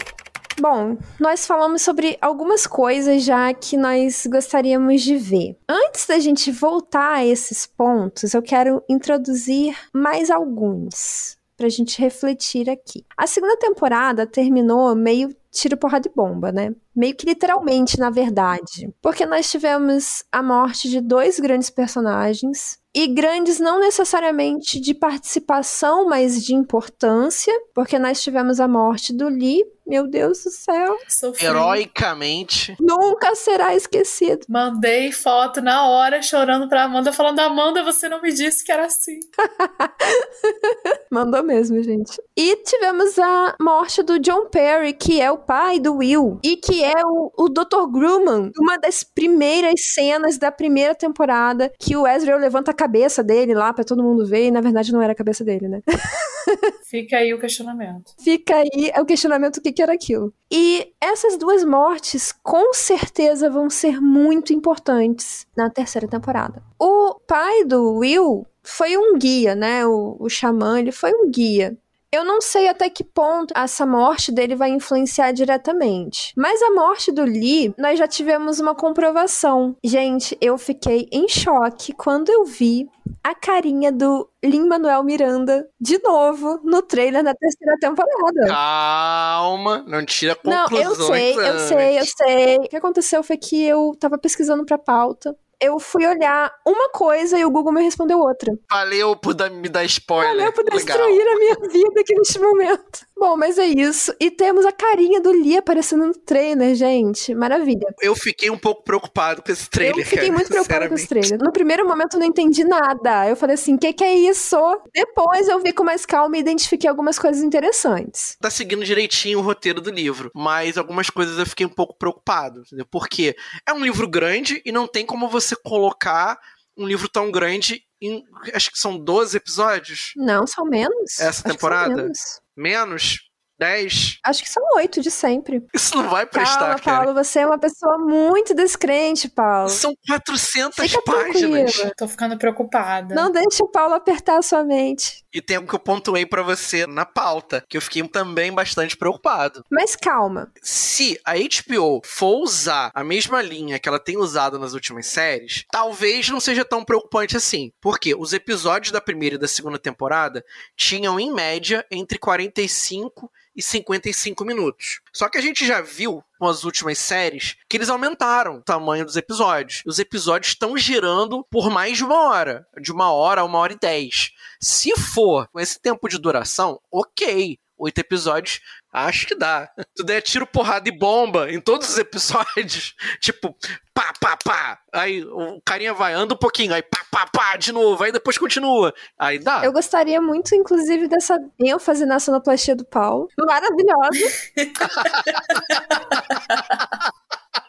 Bom, 0.59 0.97
nós 1.19 1.45
falamos 1.45 1.83
sobre 1.83 2.17
algumas 2.19 2.65
coisas 2.65 3.23
já 3.23 3.53
que 3.53 3.77
nós 3.77 4.25
gostaríamos 4.25 5.03
de 5.03 5.15
ver. 5.15 5.55
Antes 5.69 6.07
da 6.07 6.17
gente 6.17 6.51
voltar 6.51 7.17
a 7.17 7.25
esses 7.25 7.67
pontos, 7.67 8.33
eu 8.33 8.41
quero 8.41 8.83
introduzir 8.89 9.77
mais 9.93 10.31
alguns 10.31 11.37
pra 11.55 11.69
gente 11.69 11.99
refletir 11.99 12.69
aqui. 12.69 13.05
A 13.15 13.27
segunda 13.27 13.57
temporada 13.57 14.25
terminou 14.25 14.95
meio 14.95 15.35
tiro, 15.51 15.75
porrada 15.75 16.07
e 16.07 16.15
bomba, 16.15 16.51
né? 16.51 16.73
Meio 16.95 17.15
que 17.15 17.25
literalmente, 17.25 17.99
na 17.99 18.09
verdade. 18.09 18.93
Porque 19.01 19.25
nós 19.25 19.49
tivemos 19.49 20.23
a 20.31 20.43
morte 20.43 20.89
de 20.89 21.01
dois 21.01 21.39
grandes 21.39 21.69
personagens. 21.69 22.77
E 22.95 23.07
grandes 23.07 23.59
não 23.59 23.79
necessariamente 23.79 24.79
de 24.79 24.93
participação, 24.93 26.07
mas 26.07 26.43
de 26.43 26.53
importância. 26.53 27.53
Porque 27.73 27.99
nós 27.99 28.21
tivemos 28.21 28.59
a 28.59 28.67
morte 28.67 29.13
do 29.13 29.27
Lee 29.27 29.63
meu 29.87 30.05
Deus 30.05 30.43
do 30.43 30.51
céu. 30.51 30.97
Sofri. 31.07 31.45
Heroicamente. 31.45 32.75
Nunca 32.79 33.33
será 33.35 33.73
esquecido. 33.73 34.45
Mandei 34.49 35.13
foto 35.13 35.61
na 35.61 35.87
hora, 35.87 36.21
chorando 36.21 36.67
pra 36.67 36.83
Amanda, 36.83 37.13
falando: 37.13 37.39
Amanda, 37.39 37.81
você 37.83 38.09
não 38.09 38.21
me 38.21 38.33
disse 38.33 38.65
que 38.65 38.71
era 38.71 38.85
assim. 38.85 39.17
Mandou 41.09 41.41
mesmo, 41.41 41.81
gente. 41.81 42.21
E 42.35 42.57
tivemos 42.57 43.17
a 43.17 43.55
morte 43.61 44.03
do 44.03 44.19
John 44.19 44.49
Perry, 44.49 44.91
que 44.91 45.21
é 45.21 45.31
o 45.31 45.37
pai 45.37 45.79
do 45.79 45.95
Will. 45.95 46.37
E 46.43 46.57
que 46.57 46.83
é 46.83 47.01
o, 47.05 47.31
o 47.37 47.47
Dr. 47.47 47.87
Grumman. 47.89 48.51
Uma 48.59 48.77
das 48.77 49.03
primeiras 49.03 49.93
cenas 49.93 50.37
da 50.37 50.51
primeira 50.51 50.93
temporada 50.93 51.71
que 51.79 51.95
o 51.95 52.05
Ezra 52.05 52.35
levanta 52.35 52.73
cabeça 52.77 53.21
dele 53.21 53.53
lá 53.53 53.73
pra 53.73 53.83
todo 53.83 54.03
mundo 54.03 54.25
ver. 54.25 54.47
E 54.47 54.51
na 54.51 54.61
verdade 54.61 54.93
não 54.93 55.01
era 55.01 55.11
a 55.11 55.15
cabeça 55.15 55.43
dele, 55.43 55.67
né? 55.67 55.81
Fica 56.85 57.17
aí 57.17 57.33
o 57.33 57.39
questionamento. 57.39 58.13
Fica 58.17 58.55
aí 58.55 58.93
o 58.97 59.05
questionamento 59.05 59.61
que 59.61 59.73
que 59.73 59.81
era 59.81 59.93
aquilo. 59.93 60.33
E 60.49 60.93
essas 61.01 61.37
duas 61.37 61.65
mortes, 61.65 62.31
com 62.31 62.73
certeza, 62.73 63.49
vão 63.49 63.69
ser 63.69 63.99
muito 63.99 64.53
importantes 64.53 65.45
na 65.57 65.69
terceira 65.69 66.07
temporada. 66.07 66.63
O 66.79 67.15
pai 67.27 67.65
do 67.65 67.95
Will 67.95 68.45
foi 68.63 68.97
um 68.97 69.17
guia, 69.17 69.55
né? 69.55 69.85
O, 69.85 70.15
o 70.19 70.29
xamã, 70.29 70.79
ele 70.79 70.93
foi 70.93 71.11
um 71.13 71.29
guia. 71.29 71.77
Eu 72.11 72.23
não 72.23 72.39
sei 72.39 72.69
até 72.69 72.89
que 72.89 73.03
ponto 73.03 73.53
essa 73.55 73.85
morte 73.85 74.31
dele 74.31 74.55
vai 74.55 74.69
influenciar 74.69 75.33
diretamente. 75.33 76.33
Mas 76.37 76.61
a 76.61 76.71
morte 76.71 77.11
do 77.11 77.23
Lee, 77.23 77.73
nós 77.77 77.99
já 77.99 78.07
tivemos 78.07 78.59
uma 78.59 78.73
comprovação. 78.73 79.75
Gente, 79.83 80.37
eu 80.39 80.57
fiquei 80.57 81.09
em 81.11 81.27
choque 81.27 81.91
quando 81.93 82.29
eu 82.29 82.45
vi 82.45 82.89
a 83.21 83.35
carinha 83.35 83.91
do 83.91 84.29
Lin-Manuel 84.43 85.03
Miranda 85.03 85.67
de 85.79 86.01
novo 86.01 86.61
no 86.63 86.81
trailer 86.81 87.23
da 87.23 87.33
terceira 87.33 87.75
temporada. 87.77 88.47
Calma, 88.47 89.83
não 89.85 90.05
tira 90.05 90.33
conclusões. 90.33 90.79
Não, 90.79 90.79
eu 90.81 90.95
sei, 90.95 91.33
eu 91.35 91.59
sei, 91.59 91.99
eu 91.99 92.05
sei. 92.05 92.57
O 92.57 92.69
que 92.69 92.77
aconteceu 92.77 93.21
foi 93.21 93.35
que 93.35 93.61
eu 93.65 93.93
tava 93.99 94.17
pesquisando 94.17 94.65
pra 94.65 94.77
pauta 94.77 95.35
eu 95.59 95.79
fui 95.79 96.05
olhar 96.05 96.51
uma 96.65 96.89
coisa 96.89 97.37
e 97.37 97.43
o 97.45 97.49
Google 97.49 97.73
me 97.73 97.81
respondeu 97.81 98.19
outra. 98.19 98.53
Valeu 98.69 99.15
por 99.15 99.35
me 99.51 99.69
dar 99.69 99.83
spoiler. 99.85 100.35
Valeu 100.35 100.53
por 100.53 100.63
destruir 100.65 101.17
Legal. 101.17 101.33
a 101.33 101.39
minha 101.39 101.55
vida 101.55 102.01
aqui 102.01 102.15
neste 102.15 102.39
momento. 102.39 103.07
Bom, 103.19 103.35
mas 103.35 103.57
é 103.57 103.65
isso. 103.65 104.13
E 104.19 104.29
temos 104.29 104.63
a 104.65 104.71
carinha 104.71 105.19
do 105.19 105.31
Lee 105.31 105.57
aparecendo 105.57 106.05
no 106.05 106.13
trailer, 106.13 106.75
gente. 106.75 107.33
Maravilha. 107.33 107.87
Eu 107.99 108.15
fiquei 108.15 108.51
um 108.51 108.57
pouco 108.57 108.83
preocupado 108.83 109.41
com 109.41 109.51
esse 109.51 109.67
trailer. 109.67 109.97
Eu 109.97 110.05
fiquei 110.05 110.27
cara, 110.27 110.33
muito 110.33 110.49
preocupado 110.49 110.89
com 110.89 110.93
esse 110.93 111.07
trailer. 111.07 111.39
No 111.39 111.51
primeiro 111.51 111.87
momento 111.87 112.13
eu 112.13 112.19
não 112.19 112.27
entendi 112.27 112.63
nada. 112.63 113.27
Eu 113.27 113.35
falei 113.35 113.55
assim: 113.55 113.73
o 113.73 113.79
que, 113.79 113.91
que 113.91 114.03
é 114.03 114.13
isso? 114.13 114.57
Depois 114.93 115.47
eu 115.47 115.59
vi 115.59 115.73
com 115.73 115.83
mais 115.83 116.05
calma 116.05 116.37
e 116.37 116.41
identifiquei 116.41 116.87
algumas 116.87 117.17
coisas 117.17 117.41
interessantes. 117.41 118.37
Tá 118.39 118.51
seguindo 118.51 118.85
direitinho 118.85 119.39
o 119.39 119.41
roteiro 119.41 119.81
do 119.81 119.89
livro, 119.89 120.29
mas 120.35 120.77
algumas 120.77 121.09
coisas 121.09 121.39
eu 121.39 121.45
fiquei 121.47 121.65
um 121.65 121.69
pouco 121.69 121.97
preocupado. 121.97 122.61
Entendeu? 122.67 122.85
Porque 122.85 123.35
é 123.67 123.73
um 123.73 123.83
livro 123.83 124.07
grande 124.07 124.61
e 124.63 124.71
não 124.71 124.85
tem 124.85 125.03
como 125.03 125.27
você 125.27 125.46
colocar 125.55 126.39
um 126.75 126.85
livro 126.85 127.09
tão 127.09 127.31
grande 127.31 127.83
em. 128.01 128.23
Acho 128.53 128.71
que 128.71 128.79
são 128.79 128.97
12 128.97 129.37
episódios. 129.37 130.11
Não, 130.15 130.45
são 130.45 130.65
menos. 130.65 131.19
Essa 131.19 131.43
temporada? 131.43 131.95
menos. 131.95 132.19
menos? 132.55 133.26
10? 133.59 134.19
Acho 134.23 134.43
que 134.43 134.49
são 134.49 134.63
oito 134.75 135.01
de 135.01 135.09
sempre. 135.09 135.65
Isso 135.73 135.95
não 135.95 136.09
vai 136.09 136.25
prestar, 136.25 136.59
Calma, 136.59 136.79
cara. 136.79 137.05
Paulo, 137.05 137.13
você 137.13 137.39
é 137.39 137.45
uma 137.45 137.57
pessoa 137.57 137.97
muito 137.97 138.53
descrente, 138.53 139.27
Paulo. 139.27 139.69
São 139.69 139.93
400 140.07 140.77
Fica 140.77 141.01
páginas. 141.01 141.73
Tranquila. 141.73 141.93
Tô 141.97 142.07
ficando 142.07 142.37
preocupada. 142.37 143.15
Não 143.15 143.31
deixe 143.31 143.63
o 143.63 143.67
Paulo 143.67 143.95
apertar 143.95 144.37
a 144.37 144.41
sua 144.41 144.63
mente. 144.63 145.25
E 145.33 145.41
tem 145.41 145.57
algo 145.57 145.67
que 145.69 145.75
eu 145.75 145.79
pontuei 145.79 146.25
para 146.25 146.41
você 146.41 146.87
na 146.87 147.05
pauta, 147.05 147.63
que 147.69 147.77
eu 147.77 147.81
fiquei 147.81 148.07
também 148.07 148.51
bastante 148.51 148.97
preocupado. 148.97 149.63
Mas 149.71 149.95
calma. 149.95 150.51
Se 150.61 151.19
a 151.25 151.33
HBO 151.35 152.01
for 152.03 152.41
usar 152.41 152.91
a 152.93 153.03
mesma 153.03 153.41
linha 153.41 153.79
que 153.79 153.87
ela 153.87 153.99
tem 153.99 154.17
usado 154.17 154.57
nas 154.57 154.73
últimas 154.73 155.07
séries, 155.07 155.63
talvez 155.71 156.29
não 156.29 156.39
seja 156.39 156.65
tão 156.65 156.83
preocupante 156.83 157.37
assim. 157.37 157.71
Porque 157.81 158.15
os 158.15 158.33
episódios 158.33 158.91
da 158.91 159.01
primeira 159.01 159.35
e 159.35 159.39
da 159.39 159.47
segunda 159.47 159.77
temporada 159.77 160.43
tinham, 160.75 161.19
em 161.19 161.31
média, 161.31 161.85
entre 161.91 162.17
45 162.17 163.31
e 163.57 163.61
55 163.63 164.45
minutos. 164.45 165.01
Só 165.11 165.27
que 165.27 165.39
a 165.39 165.41
gente 165.41 165.65
já 165.65 165.81
viu 165.81 166.23
com 166.37 166.47
as 166.47 166.63
últimas 166.63 166.99
séries 166.99 167.55
que 167.67 167.75
eles 167.75 167.89
aumentaram 167.89 168.57
o 168.57 168.61
tamanho 168.61 169.03
dos 169.03 169.15
episódios. 169.15 169.81
Os 169.85 169.97
episódios 169.97 170.53
estão 170.53 170.77
girando 170.77 171.43
por 171.49 171.71
mais 171.71 171.97
de 171.97 172.03
uma 172.03 172.29
hora, 172.29 172.67
de 172.79 172.91
uma 172.91 173.11
hora 173.11 173.41
a 173.41 173.45
uma 173.45 173.57
hora 173.57 173.73
e 173.73 173.79
dez. 173.79 174.31
Se 174.61 174.95
for 174.95 175.47
com 175.47 175.59
esse 175.59 175.81
tempo 175.81 176.07
de 176.07 176.19
duração, 176.19 176.79
ok 176.91 177.59
oito 177.77 177.99
episódios, 177.99 178.59
acho 178.91 179.27
que 179.27 179.35
dá. 179.35 179.69
Tu 179.95 180.03
der 180.03 180.21
tiro, 180.21 180.45
porrada 180.45 180.89
e 180.89 180.91
bomba 180.91 181.51
em 181.51 181.59
todos 181.59 181.89
os 181.89 181.97
episódios, 181.97 182.95
tipo, 183.21 183.55
pá, 183.93 184.13
pá, 184.19 184.37
pá. 184.43 184.79
Aí 184.93 185.23
o 185.23 185.61
carinha 185.65 185.93
vai, 185.93 186.13
anda 186.13 186.33
um 186.33 186.37
pouquinho, 186.37 186.73
aí 186.73 186.81
pá, 186.81 187.05
pá, 187.11 187.27
pá, 187.27 187.57
de 187.57 187.71
novo, 187.71 188.03
aí 188.03 188.11
depois 188.11 188.37
continua. 188.37 188.93
Aí 189.17 189.39
dá. 189.39 189.63
Eu 189.63 189.71
gostaria 189.71 190.21
muito, 190.21 190.53
inclusive, 190.55 191.07
dessa 191.07 191.37
ênfase 191.59 192.05
na 192.05 192.19
sonoplastia 192.19 192.75
do 192.75 192.85
Paulo. 192.85 193.27
Maravilhosa. 193.37 194.53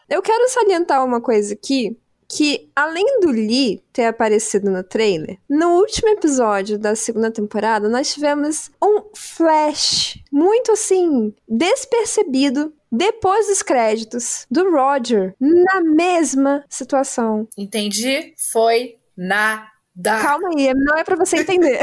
Eu 0.09 0.23
quero 0.23 0.49
salientar 0.49 1.05
uma 1.05 1.21
coisa 1.21 1.53
aqui, 1.53 1.95
que 2.29 2.71
além 2.77 3.21
do 3.21 3.31
Lee 3.31 3.83
ter 3.93 4.05
aparecido 4.05 4.71
no 4.71 4.85
trailer, 4.85 5.39
no 5.49 5.77
último 5.77 6.11
episódio 6.11 6.79
da 6.79 6.95
segunda 6.95 7.31
temporada, 7.31 7.89
nós 7.89 8.13
tivemos 8.13 8.71
um 8.83 9.05
flash 9.15 10.19
muito 10.31 10.73
assim, 10.73 11.35
despercebido 11.49 12.73
depois 12.93 13.47
dos 13.47 13.63
créditos 13.63 14.47
do 14.51 14.71
Roger 14.71 15.35
na 15.41 15.81
mesma 15.81 16.65
situação. 16.69 17.49
Entendi. 17.57 18.35
Foi 18.53 18.97
na 19.17 19.69
Dá. 20.01 20.21
Calma 20.23 20.51
aí, 20.57 20.73
não 20.75 20.97
é 20.97 21.03
pra 21.03 21.17
você 21.17 21.39
entender. 21.39 21.81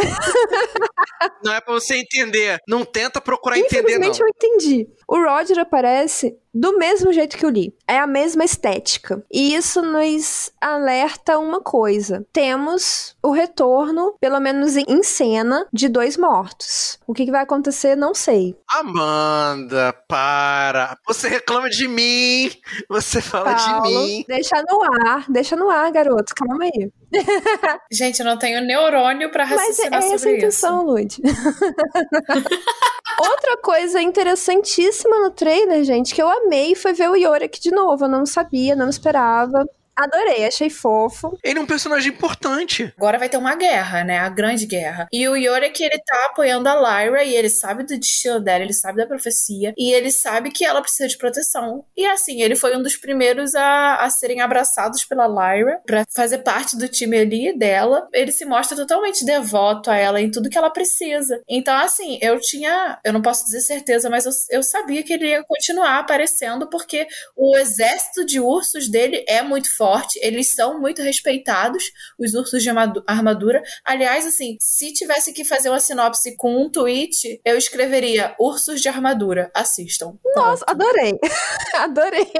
não 1.43 1.53
é 1.53 1.59
pra 1.59 1.73
você 1.73 1.97
entender. 1.97 2.59
Não 2.65 2.85
tenta 2.85 3.19
procurar 3.19 3.57
entender, 3.57 3.99
não. 3.99 4.07
Infelizmente 4.07 4.21
eu 4.21 4.27
entendi. 4.29 4.87
O 5.05 5.17
Roger 5.21 5.59
aparece 5.59 6.37
do 6.55 6.77
mesmo 6.77 7.11
jeito 7.11 7.37
que 7.37 7.45
o 7.45 7.49
Lee. 7.49 7.75
É 7.85 7.99
a 7.99 8.07
mesma 8.07 8.45
estética. 8.45 9.21
E 9.29 9.53
isso 9.53 9.81
nos 9.81 10.49
alerta 10.61 11.37
uma 11.37 11.59
coisa. 11.59 12.25
Temos 12.31 13.15
o 13.21 13.31
retorno, 13.31 14.15
pelo 14.21 14.39
menos 14.39 14.77
em 14.77 15.03
cena, 15.03 15.67
de 15.73 15.89
dois 15.89 16.15
mortos. 16.15 16.97
O 17.05 17.13
que, 17.13 17.29
vai 17.29 17.41
acontecer, 17.41 17.97
não 17.97 18.13
sei. 18.13 18.55
Amanda, 18.69 19.93
para. 20.07 20.97
Você 21.05 21.27
reclama 21.27 21.69
de 21.69 21.87
mim. 21.87 22.49
Você 22.87 23.19
fala 23.19 23.53
Paulo, 23.55 23.83
de 23.83 23.89
mim. 23.89 24.25
Deixa 24.27 24.63
no 24.65 24.81
ar, 25.07 25.25
deixa 25.27 25.55
no 25.57 25.69
ar, 25.69 25.91
garoto. 25.91 26.33
Calma 26.33 26.63
aí. 26.63 26.89
Gente, 27.91 28.19
eu 28.19 28.25
não 28.25 28.37
tenho 28.37 28.61
neurônio 28.61 29.29
pra 29.31 29.43
raciocinar 29.43 30.01
Mas 30.01 30.11
é 30.11 30.15
essa 30.15 30.29
a 30.29 30.31
intenção, 30.31 30.85
Lud. 30.85 31.17
Outra 33.17 33.57
coisa 33.57 34.01
interessantíssima 34.01 35.19
no 35.19 35.31
trailer, 35.31 35.83
gente, 35.83 36.13
que 36.13 36.21
eu 36.21 36.29
amei 36.29 36.75
foi 36.75 36.93
ver 36.93 37.09
o 37.09 37.15
Yorick 37.15 37.59
de 37.61 37.71
novo. 37.71 38.05
Eu 38.05 38.09
não 38.09 38.25
sabia, 38.25 38.75
não 38.75 38.89
esperava. 38.89 39.65
Adorei, 39.97 40.45
achei 40.45 40.69
fofo. 40.69 41.37
Ele 41.41 41.57
é 41.57 41.61
um 41.61 41.65
personagem 41.65 42.11
importante. 42.11 42.93
Agora 42.97 43.17
vai 43.17 43.29
ter 43.29 43.37
uma 43.37 43.55
guerra, 43.55 44.03
né? 44.03 44.19
A 44.19 44.27
grande 44.27 44.65
guerra. 44.65 45.07
E 45.11 45.25
o 45.27 45.37
Yorick, 45.37 45.81
ele 45.81 45.97
tá 46.05 46.25
apoiando 46.25 46.67
a 46.67 46.75
Lyra 46.75 47.23
e 47.23 47.33
ele 47.33 47.49
sabe 47.49 47.83
do 47.83 47.97
destino 47.97 48.41
dela, 48.41 48.63
ele 48.63 48.73
sabe 48.73 48.97
da 48.97 49.07
profecia 49.07 49.73
e 49.77 49.93
ele 49.93 50.11
sabe 50.11 50.51
que 50.51 50.65
ela 50.65 50.81
precisa 50.81 51.07
de 51.07 51.17
proteção. 51.17 51.85
E 51.95 52.05
assim, 52.05 52.41
ele 52.41 52.57
foi 52.57 52.75
um 52.75 52.83
dos 52.83 52.97
primeiros 52.97 53.55
a, 53.55 53.95
a 54.03 54.09
serem 54.09 54.41
abraçados 54.41 55.05
pela 55.05 55.27
Lyra 55.27 55.79
para 55.85 56.03
fazer 56.13 56.39
parte 56.39 56.77
do 56.77 56.89
time 56.89 57.17
ali 57.17 57.57
dela. 57.57 58.07
Ele 58.13 58.33
se 58.33 58.43
mostra 58.43 58.75
totalmente 58.75 59.23
devoto 59.23 59.89
a 59.89 59.95
ela 59.95 60.19
em 60.19 60.29
tudo 60.29 60.49
que 60.49 60.57
ela 60.57 60.69
precisa. 60.69 61.41
Então, 61.47 61.73
assim, 61.77 62.19
eu 62.21 62.37
tinha, 62.41 62.99
eu 63.05 63.13
não 63.13 63.21
posso 63.21 63.45
dizer 63.45 63.61
certeza, 63.61 64.09
mas 64.09 64.25
eu, 64.25 64.31
eu 64.51 64.61
sabia 64.63 65.03
que 65.03 65.13
ele 65.13 65.29
ia 65.29 65.43
continuar 65.43 65.99
aparecendo 65.99 66.69
porque 66.69 67.07
o 67.35 67.57
exército 67.57 68.25
de 68.25 68.41
ursos 68.41 68.89
dele 68.89 69.23
é 69.25 69.41
muito 69.41 69.73
forte 69.73 69.84
forte, 69.85 70.19
eles 70.23 70.51
são 70.51 70.79
muito 70.79 71.03
respeitados, 71.03 71.91
os 72.17 72.33
ursos 72.33 72.63
de 72.63 72.69
armadura. 73.05 73.61
Aliás, 73.85 74.25
assim, 74.25 74.57
se 74.59 74.91
tivesse 74.91 75.31
que 75.31 75.45
fazer 75.45 75.69
uma 75.69 75.79
sinopse 75.79 76.35
com 76.35 76.59
um 76.59 76.71
tweet, 76.71 77.39
eu 77.45 77.55
escreveria 77.55 78.35
ursos 78.39 78.81
de 78.81 78.89
armadura, 78.89 79.51
assistam. 79.53 80.17
Nossa, 80.35 80.65
adorei. 80.67 81.13
adorei. 81.77 82.31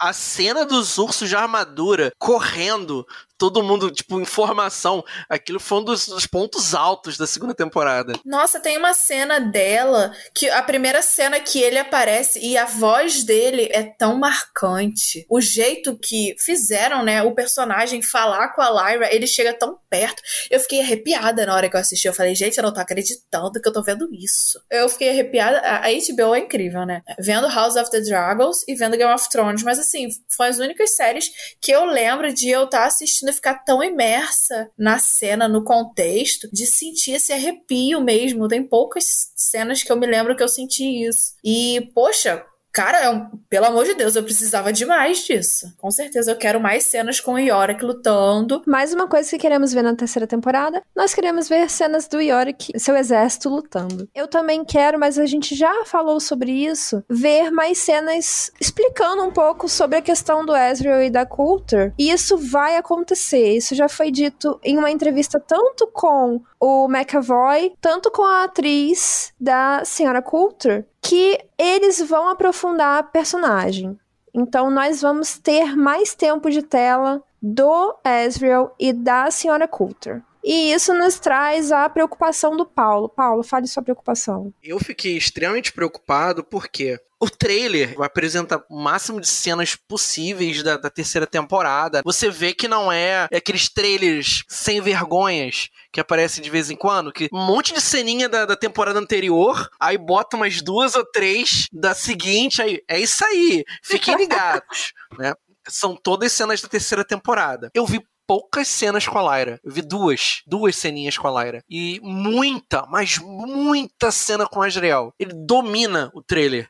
A 0.00 0.12
cena 0.12 0.64
dos 0.64 0.98
ursos 0.98 1.28
de 1.28 1.36
armadura 1.36 2.10
correndo 2.18 3.06
todo 3.38 3.62
mundo, 3.62 3.90
tipo, 3.90 4.20
informação. 4.20 5.04
Aquilo 5.28 5.60
foi 5.60 5.78
um 5.78 5.84
dos, 5.84 6.06
dos, 6.06 6.26
pontos 6.26 6.74
altos 6.74 7.16
da 7.16 7.26
segunda 7.26 7.54
temporada. 7.54 8.14
Nossa, 8.24 8.60
tem 8.60 8.76
uma 8.76 8.94
cena 8.94 9.38
dela 9.38 10.12
que 10.34 10.48
a 10.48 10.62
primeira 10.62 11.02
cena 11.02 11.38
que 11.40 11.60
ele 11.60 11.78
aparece 11.78 12.40
e 12.40 12.56
a 12.56 12.64
voz 12.64 13.22
dele 13.24 13.68
é 13.72 13.82
tão 13.82 14.18
marcante. 14.18 15.26
O 15.28 15.40
jeito 15.40 15.96
que 15.96 16.34
fizeram, 16.38 17.04
né, 17.04 17.22
o 17.22 17.34
personagem 17.34 18.02
falar 18.02 18.48
com 18.48 18.62
a 18.62 18.70
Lyra, 18.70 19.14
ele 19.14 19.26
chega 19.26 19.52
tão 19.52 19.78
perto. 19.88 20.22
Eu 20.50 20.60
fiquei 20.60 20.80
arrepiada 20.80 21.44
na 21.46 21.54
hora 21.54 21.68
que 21.68 21.76
eu 21.76 21.80
assisti. 21.80 22.08
Eu 22.08 22.14
falei, 22.14 22.34
gente, 22.34 22.56
eu 22.56 22.62
não 22.62 22.72
tô 22.72 22.80
acreditando 22.80 23.60
que 23.60 23.68
eu 23.68 23.72
tô 23.72 23.82
vendo 23.82 24.08
isso. 24.12 24.60
Eu 24.70 24.88
fiquei 24.88 25.10
arrepiada. 25.10 25.60
A 25.60 25.88
HBO 25.88 26.34
é 26.34 26.40
incrível, 26.40 26.84
né? 26.84 27.02
Vendo 27.18 27.48
House 27.48 27.76
of 27.76 27.90
the 27.90 28.00
Dragons 28.00 28.66
e 28.66 28.74
vendo 28.74 28.96
Game 28.96 29.12
of 29.12 29.28
Thrones. 29.28 29.62
Mas 29.62 29.78
assim, 29.78 30.08
foi 30.28 30.48
as 30.48 30.58
únicas 30.58 30.96
séries 30.96 31.30
que 31.60 31.72
eu 31.72 31.84
lembro 31.84 32.32
de 32.32 32.48
eu 32.48 32.64
estar 32.64 32.80
tá 32.80 32.86
assistindo 32.86 33.25
e 33.30 33.34
ficar 33.34 33.64
tão 33.64 33.82
imersa 33.82 34.70
na 34.78 34.98
cena, 34.98 35.48
no 35.48 35.64
contexto, 35.64 36.48
de 36.52 36.66
sentir 36.66 37.12
esse 37.12 37.32
arrepio 37.32 38.00
mesmo. 38.00 38.48
Tem 38.48 38.66
poucas 38.66 39.04
cenas 39.34 39.82
que 39.82 39.90
eu 39.90 39.96
me 39.96 40.06
lembro 40.06 40.36
que 40.36 40.42
eu 40.42 40.48
senti 40.48 41.04
isso. 41.04 41.34
E, 41.44 41.90
poxa, 41.94 42.44
Cara, 42.76 42.98
é 42.98 43.08
um, 43.08 43.26
pelo 43.48 43.64
amor 43.64 43.86
de 43.86 43.94
Deus, 43.94 44.16
eu 44.16 44.22
precisava 44.22 44.70
demais 44.70 45.24
disso. 45.24 45.72
Com 45.78 45.90
certeza 45.90 46.30
eu 46.30 46.36
quero 46.36 46.60
mais 46.60 46.84
cenas 46.84 47.18
com 47.18 47.32
o 47.32 47.38
Yorick 47.38 47.82
lutando. 47.82 48.62
Mais 48.66 48.92
uma 48.92 49.08
coisa 49.08 49.30
que 49.30 49.38
queremos 49.38 49.72
ver 49.72 49.80
na 49.80 49.96
terceira 49.96 50.26
temporada, 50.26 50.82
nós 50.94 51.14
queremos 51.14 51.48
ver 51.48 51.70
cenas 51.70 52.06
do 52.06 52.20
Yorick, 52.20 52.78
seu 52.78 52.94
exército 52.94 53.48
lutando. 53.48 54.06
Eu 54.14 54.28
também 54.28 54.62
quero, 54.62 55.00
mas 55.00 55.18
a 55.18 55.24
gente 55.24 55.54
já 55.54 55.86
falou 55.86 56.20
sobre 56.20 56.52
isso, 56.52 57.02
ver 57.08 57.50
mais 57.50 57.78
cenas 57.78 58.50
explicando 58.60 59.22
um 59.22 59.30
pouco 59.30 59.70
sobre 59.70 59.96
a 59.96 60.02
questão 60.02 60.44
do 60.44 60.54
Ezreal 60.54 61.02
e 61.02 61.08
da 61.08 61.24
Coulter. 61.24 61.94
E 61.98 62.10
isso 62.10 62.36
vai 62.36 62.76
acontecer. 62.76 63.56
Isso 63.56 63.74
já 63.74 63.88
foi 63.88 64.10
dito 64.10 64.60
em 64.62 64.76
uma 64.76 64.90
entrevista 64.90 65.40
tanto 65.40 65.86
com 65.94 66.42
o 66.60 66.88
McAvoy, 66.88 67.74
tanto 67.80 68.10
com 68.10 68.22
a 68.22 68.44
atriz 68.44 69.32
da 69.38 69.84
Senhora 69.84 70.22
Coulter, 70.22 70.86
que 71.00 71.38
eles 71.58 72.00
vão 72.00 72.28
aprofundar 72.28 72.98
a 72.98 73.02
personagem. 73.02 73.98
Então 74.34 74.70
nós 74.70 75.00
vamos 75.00 75.38
ter 75.38 75.76
mais 75.76 76.14
tempo 76.14 76.50
de 76.50 76.62
tela 76.62 77.22
do 77.40 77.96
Ezreal 78.04 78.74
e 78.78 78.92
da 78.92 79.30
Senhora 79.30 79.68
Coulter. 79.68 80.22
E 80.46 80.72
isso 80.72 80.94
nos 80.94 81.18
traz 81.18 81.72
a 81.72 81.88
preocupação 81.88 82.56
do 82.56 82.64
Paulo. 82.64 83.08
Paulo, 83.08 83.42
fale 83.42 83.66
sua 83.66 83.82
preocupação. 83.82 84.54
Eu 84.62 84.78
fiquei 84.78 85.16
extremamente 85.16 85.72
preocupado 85.72 86.44
porque 86.44 87.00
o 87.18 87.28
trailer 87.28 88.00
apresenta 88.00 88.64
o 88.70 88.78
máximo 88.78 89.20
de 89.20 89.26
cenas 89.26 89.74
possíveis 89.74 90.62
da, 90.62 90.76
da, 90.76 90.88
terceira 90.88 91.26
temporada. 91.26 92.00
Você 92.04 92.30
vê 92.30 92.54
que 92.54 92.68
não 92.68 92.92
é, 92.92 93.24
aqueles 93.34 93.68
trailers 93.68 94.44
sem 94.46 94.80
vergonhas 94.80 95.68
que 95.92 95.98
aparecem 95.98 96.44
de 96.44 96.50
vez 96.50 96.70
em 96.70 96.76
quando, 96.76 97.12
que 97.12 97.28
um 97.32 97.44
monte 97.44 97.74
de 97.74 97.80
ceninha 97.80 98.28
da, 98.28 98.44
da 98.44 98.54
temporada 98.54 99.00
anterior, 99.00 99.68
aí 99.80 99.98
bota 99.98 100.36
umas 100.36 100.62
duas 100.62 100.94
ou 100.94 101.04
três 101.04 101.66
da 101.72 101.92
seguinte, 101.92 102.62
aí 102.62 102.80
é 102.86 103.00
isso 103.00 103.24
aí. 103.24 103.64
Fiquem 103.82 104.14
ligados, 104.16 104.92
né? 105.18 105.32
São 105.68 105.96
todas 105.96 106.30
cenas 106.30 106.60
da 106.60 106.68
terceira 106.68 107.04
temporada. 107.04 107.68
Eu 107.74 107.84
vi 107.84 108.00
poucas 108.26 108.68
cenas 108.68 109.06
com 109.06 109.18
a 109.18 109.36
Lyra. 109.36 109.60
Eu 109.62 109.72
vi 109.72 109.82
duas, 109.82 110.42
duas 110.46 110.76
ceninhas 110.76 111.16
com 111.16 111.28
a 111.28 111.44
Lyra. 111.44 111.62
E 111.68 112.00
muita, 112.02 112.86
mas 112.86 113.18
muita 113.18 114.10
cena 114.10 114.46
com 114.46 114.62
a 114.62 114.66
Azrael. 114.66 115.12
Ele 115.18 115.32
domina 115.32 116.10
o 116.14 116.22
trailer. 116.22 116.68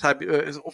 Sabe? 0.00 0.26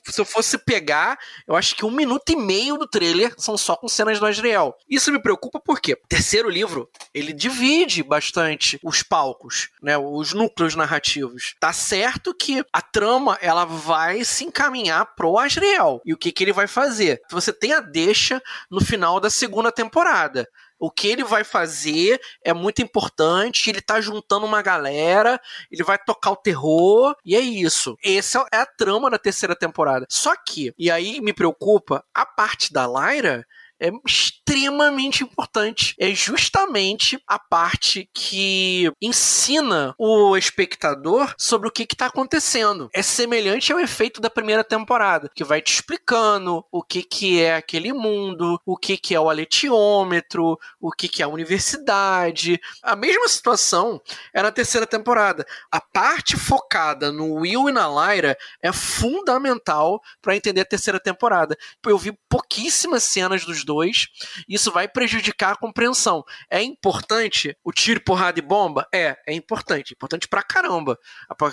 Se 0.04 0.20
eu 0.20 0.24
fosse 0.24 0.56
pegar, 0.56 1.18
eu 1.48 1.56
acho 1.56 1.74
que 1.74 1.84
um 1.84 1.90
minuto 1.90 2.30
e 2.30 2.36
meio 2.36 2.76
do 2.76 2.86
trailer 2.86 3.34
são 3.36 3.58
só 3.58 3.74
com 3.74 3.88
cenas 3.88 4.20
do 4.20 4.26
Azrael. 4.26 4.76
Isso 4.88 5.10
me 5.10 5.20
preocupa 5.20 5.58
porque 5.58 5.94
o 5.94 6.08
terceiro 6.08 6.48
livro, 6.48 6.88
ele 7.12 7.32
divide 7.32 8.04
bastante 8.04 8.78
os 8.84 9.02
palcos, 9.02 9.70
né? 9.82 9.98
Os 9.98 10.32
núcleos 10.32 10.76
narrativos. 10.76 11.56
Tá 11.58 11.72
certo 11.72 12.32
que 12.32 12.64
a 12.72 12.80
trama, 12.80 13.36
ela 13.40 13.64
vai 13.64 14.24
se 14.24 14.44
encaminhar 14.44 15.16
pro 15.16 15.36
Azrael. 15.38 16.00
E 16.04 16.12
o 16.12 16.16
que, 16.16 16.30
que 16.30 16.44
ele 16.44 16.52
vai 16.52 16.68
fazer? 16.68 17.20
Você 17.28 17.52
tem 17.52 17.72
a 17.72 17.80
deixa 17.80 18.40
no 18.70 18.80
final 18.80 19.18
da 19.18 19.28
segunda 19.28 19.72
temporada. 19.72 20.48
O 20.78 20.90
que 20.90 21.08
ele 21.08 21.24
vai 21.24 21.44
fazer 21.44 22.20
é 22.44 22.52
muito 22.52 22.82
importante. 22.82 23.70
Ele 23.70 23.80
tá 23.80 24.00
juntando 24.00 24.46
uma 24.46 24.62
galera, 24.62 25.40
ele 25.70 25.82
vai 25.82 25.98
tocar 25.98 26.30
o 26.30 26.36
terror, 26.36 27.14
e 27.24 27.34
é 27.34 27.40
isso. 27.40 27.96
Essa 28.04 28.46
é 28.52 28.58
a 28.58 28.66
trama 28.66 29.10
da 29.10 29.18
terceira 29.18 29.56
temporada. 29.56 30.06
Só 30.08 30.34
que, 30.36 30.72
e 30.78 30.90
aí 30.90 31.20
me 31.20 31.32
preocupa, 31.32 32.04
a 32.14 32.26
parte 32.26 32.72
da 32.72 32.86
Lyra 32.86 33.46
é 33.80 33.90
extremamente 34.06 35.22
importante. 35.22 35.94
É 35.98 36.14
justamente 36.14 37.20
a 37.26 37.38
parte 37.38 38.08
que 38.14 38.90
ensina 39.00 39.94
o 39.98 40.36
espectador 40.36 41.34
sobre 41.38 41.68
o 41.68 41.70
que 41.70 41.82
está 41.82 42.06
acontecendo. 42.06 42.88
É 42.94 43.02
semelhante 43.02 43.72
ao 43.72 43.80
efeito 43.80 44.20
da 44.20 44.30
primeira 44.30 44.64
temporada, 44.64 45.30
que 45.34 45.44
vai 45.44 45.60
te 45.60 45.74
explicando 45.74 46.64
o 46.70 46.82
que, 46.82 47.02
que 47.02 47.40
é 47.40 47.56
aquele 47.56 47.92
mundo, 47.92 48.60
o 48.64 48.76
que, 48.76 48.96
que 48.96 49.14
é 49.14 49.20
o 49.20 49.28
aletiômetro, 49.28 50.58
o 50.80 50.90
que, 50.90 51.08
que 51.08 51.22
é 51.22 51.24
a 51.24 51.28
universidade. 51.28 52.60
A 52.82 52.96
mesma 52.96 53.28
situação 53.28 54.00
é 54.32 54.42
na 54.42 54.50
terceira 54.50 54.86
temporada. 54.86 55.46
A 55.70 55.80
parte 55.80 56.36
focada 56.36 57.12
no 57.12 57.34
Will 57.34 57.68
e 57.68 57.72
na 57.72 57.88
Lyra 57.88 58.36
é 58.62 58.72
fundamental 58.72 60.00
para 60.22 60.36
entender 60.36 60.62
a 60.62 60.64
terceira 60.64 61.00
temporada. 61.00 61.56
Eu 61.84 61.98
vi 61.98 62.16
pouquíssimas 62.28 63.02
cenas 63.02 63.44
dos 63.44 63.64
dois, 63.66 64.06
isso 64.48 64.72
vai 64.72 64.88
prejudicar 64.88 65.52
a 65.52 65.56
compreensão. 65.56 66.24
É 66.48 66.62
importante 66.62 67.54
o 67.62 67.72
tiro, 67.72 68.00
porrada 68.00 68.38
e 68.38 68.42
bomba? 68.42 68.88
É, 68.94 69.16
é 69.26 69.34
importante. 69.34 69.92
Importante 69.92 70.28
pra 70.28 70.42
caramba. 70.42 70.98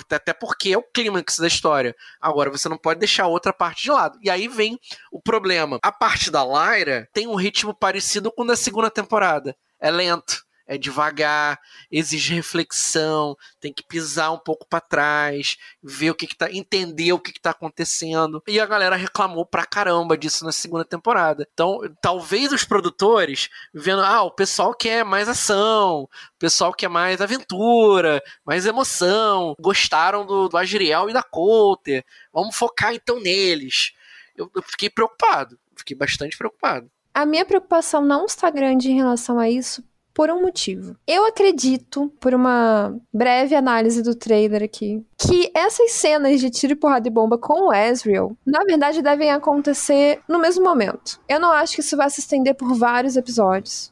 Até 0.10 0.32
porque 0.32 0.72
é 0.72 0.78
o 0.78 0.84
clímax 0.84 1.40
da 1.40 1.48
história. 1.48 1.96
Agora, 2.22 2.52
você 2.52 2.70
não 2.70 2.78
pode 2.78 3.00
deixar 3.00 3.28
outra 3.28 3.52
parte 3.52 3.84
de 3.84 3.92
lado. 3.92 4.18
E 4.22 4.30
aí 4.30 4.48
vem 4.48 4.80
o 5.12 5.20
problema. 5.22 5.80
A 5.82 5.92
parte 5.92 6.30
da 6.30 6.44
Lyra 6.46 7.10
tem 7.12 7.28
um 7.28 7.36
ritmo 7.36 7.74
parecido 7.74 8.32
com 8.32 8.44
o 8.44 8.48
da 8.48 8.56
segunda 8.56 8.90
temporada. 8.90 9.56
É 9.80 9.92
lento 9.92 10.43
é 10.66 10.78
devagar, 10.78 11.60
exige 11.92 12.34
reflexão, 12.34 13.36
tem 13.60 13.74
que 13.74 13.84
pisar 13.84 14.32
um 14.32 14.38
pouco 14.38 14.66
para 14.68 14.80
trás, 14.80 15.58
ver 15.82 16.12
o 16.12 16.16
que, 16.16 16.28
que 16.28 16.36
tá, 16.36 16.52
entender 16.52 17.12
o 17.14 17.20
que, 17.20 17.34
que 17.34 17.42
tá 17.42 17.52
acontecendo. 17.52 18.42
E 18.48 18.60
a 18.60 18.66
galera 18.66 18.96
reclamou 18.96 19.46
pra 19.46 19.66
caramba 19.66 20.18
disso 20.18 20.46
na 20.46 20.52
segunda 20.52 20.86
temporada. 20.86 21.48
Então, 21.54 21.80
talvez 22.02 22.52
os 22.52 22.64
produtores, 22.64 23.50
vendo, 23.74 24.02
ah, 24.02 24.24
o 24.24 24.32
pessoal 24.32 24.74
quer 24.74 25.04
mais 25.04 25.28
ação, 25.28 26.04
o 26.04 26.40
pessoal 26.40 26.74
quer 26.74 26.90
mais 26.90 27.22
aventura, 27.22 28.22
mais 28.46 28.66
emoção, 28.66 29.56
gostaram 29.60 30.26
do, 30.26 30.48
do 30.48 30.58
Agriel 30.58 31.10
e 31.10 31.14
da 31.14 31.24
Coulter, 31.24 32.06
vamos 32.32 32.56
focar 32.56 32.94
então 32.94 33.20
neles. 33.20 33.94
Eu, 34.36 34.50
eu 34.56 34.62
fiquei 34.64 34.90
preocupado, 34.90 35.60
fiquei 35.76 35.96
bastante 35.96 36.38
preocupado. 36.38 36.90
A 37.14 37.26
minha 37.26 37.46
preocupação 37.46 38.04
não 38.04 38.26
está 38.26 38.50
grande 38.50 38.90
em 38.90 38.96
relação 38.96 39.38
a 39.38 39.48
isso, 39.48 39.84
por 40.14 40.30
um 40.30 40.42
motivo. 40.42 40.96
Eu 41.08 41.26
acredito, 41.26 42.12
por 42.20 42.34
uma 42.34 42.96
breve 43.12 43.56
análise 43.56 44.02
do 44.02 44.16
trailer 44.16 44.64
aqui, 44.64 45.04
que 45.18 45.52
essas 45.54 45.92
cenas 45.92 46.40
de 46.40 46.50
tiro, 46.50 46.76
porrada 46.76 47.08
e 47.08 47.12
bomba 47.12 47.38
com 47.38 47.70
o 47.70 47.74
Ezreal, 47.74 48.36
na 48.46 48.64
verdade, 48.64 49.02
devem 49.02 49.32
acontecer 49.32 50.22
no 50.28 50.40
mesmo 50.40 50.64
momento. 50.64 51.20
Eu 51.28 51.40
não 51.40 51.52
acho 51.52 51.76
que 51.76 51.82
isso 51.82 51.98
vai 51.98 52.10
se 52.10 52.20
estender 52.20 52.56
por 52.56 52.74
vários 52.76 53.18
episódios. 53.18 53.92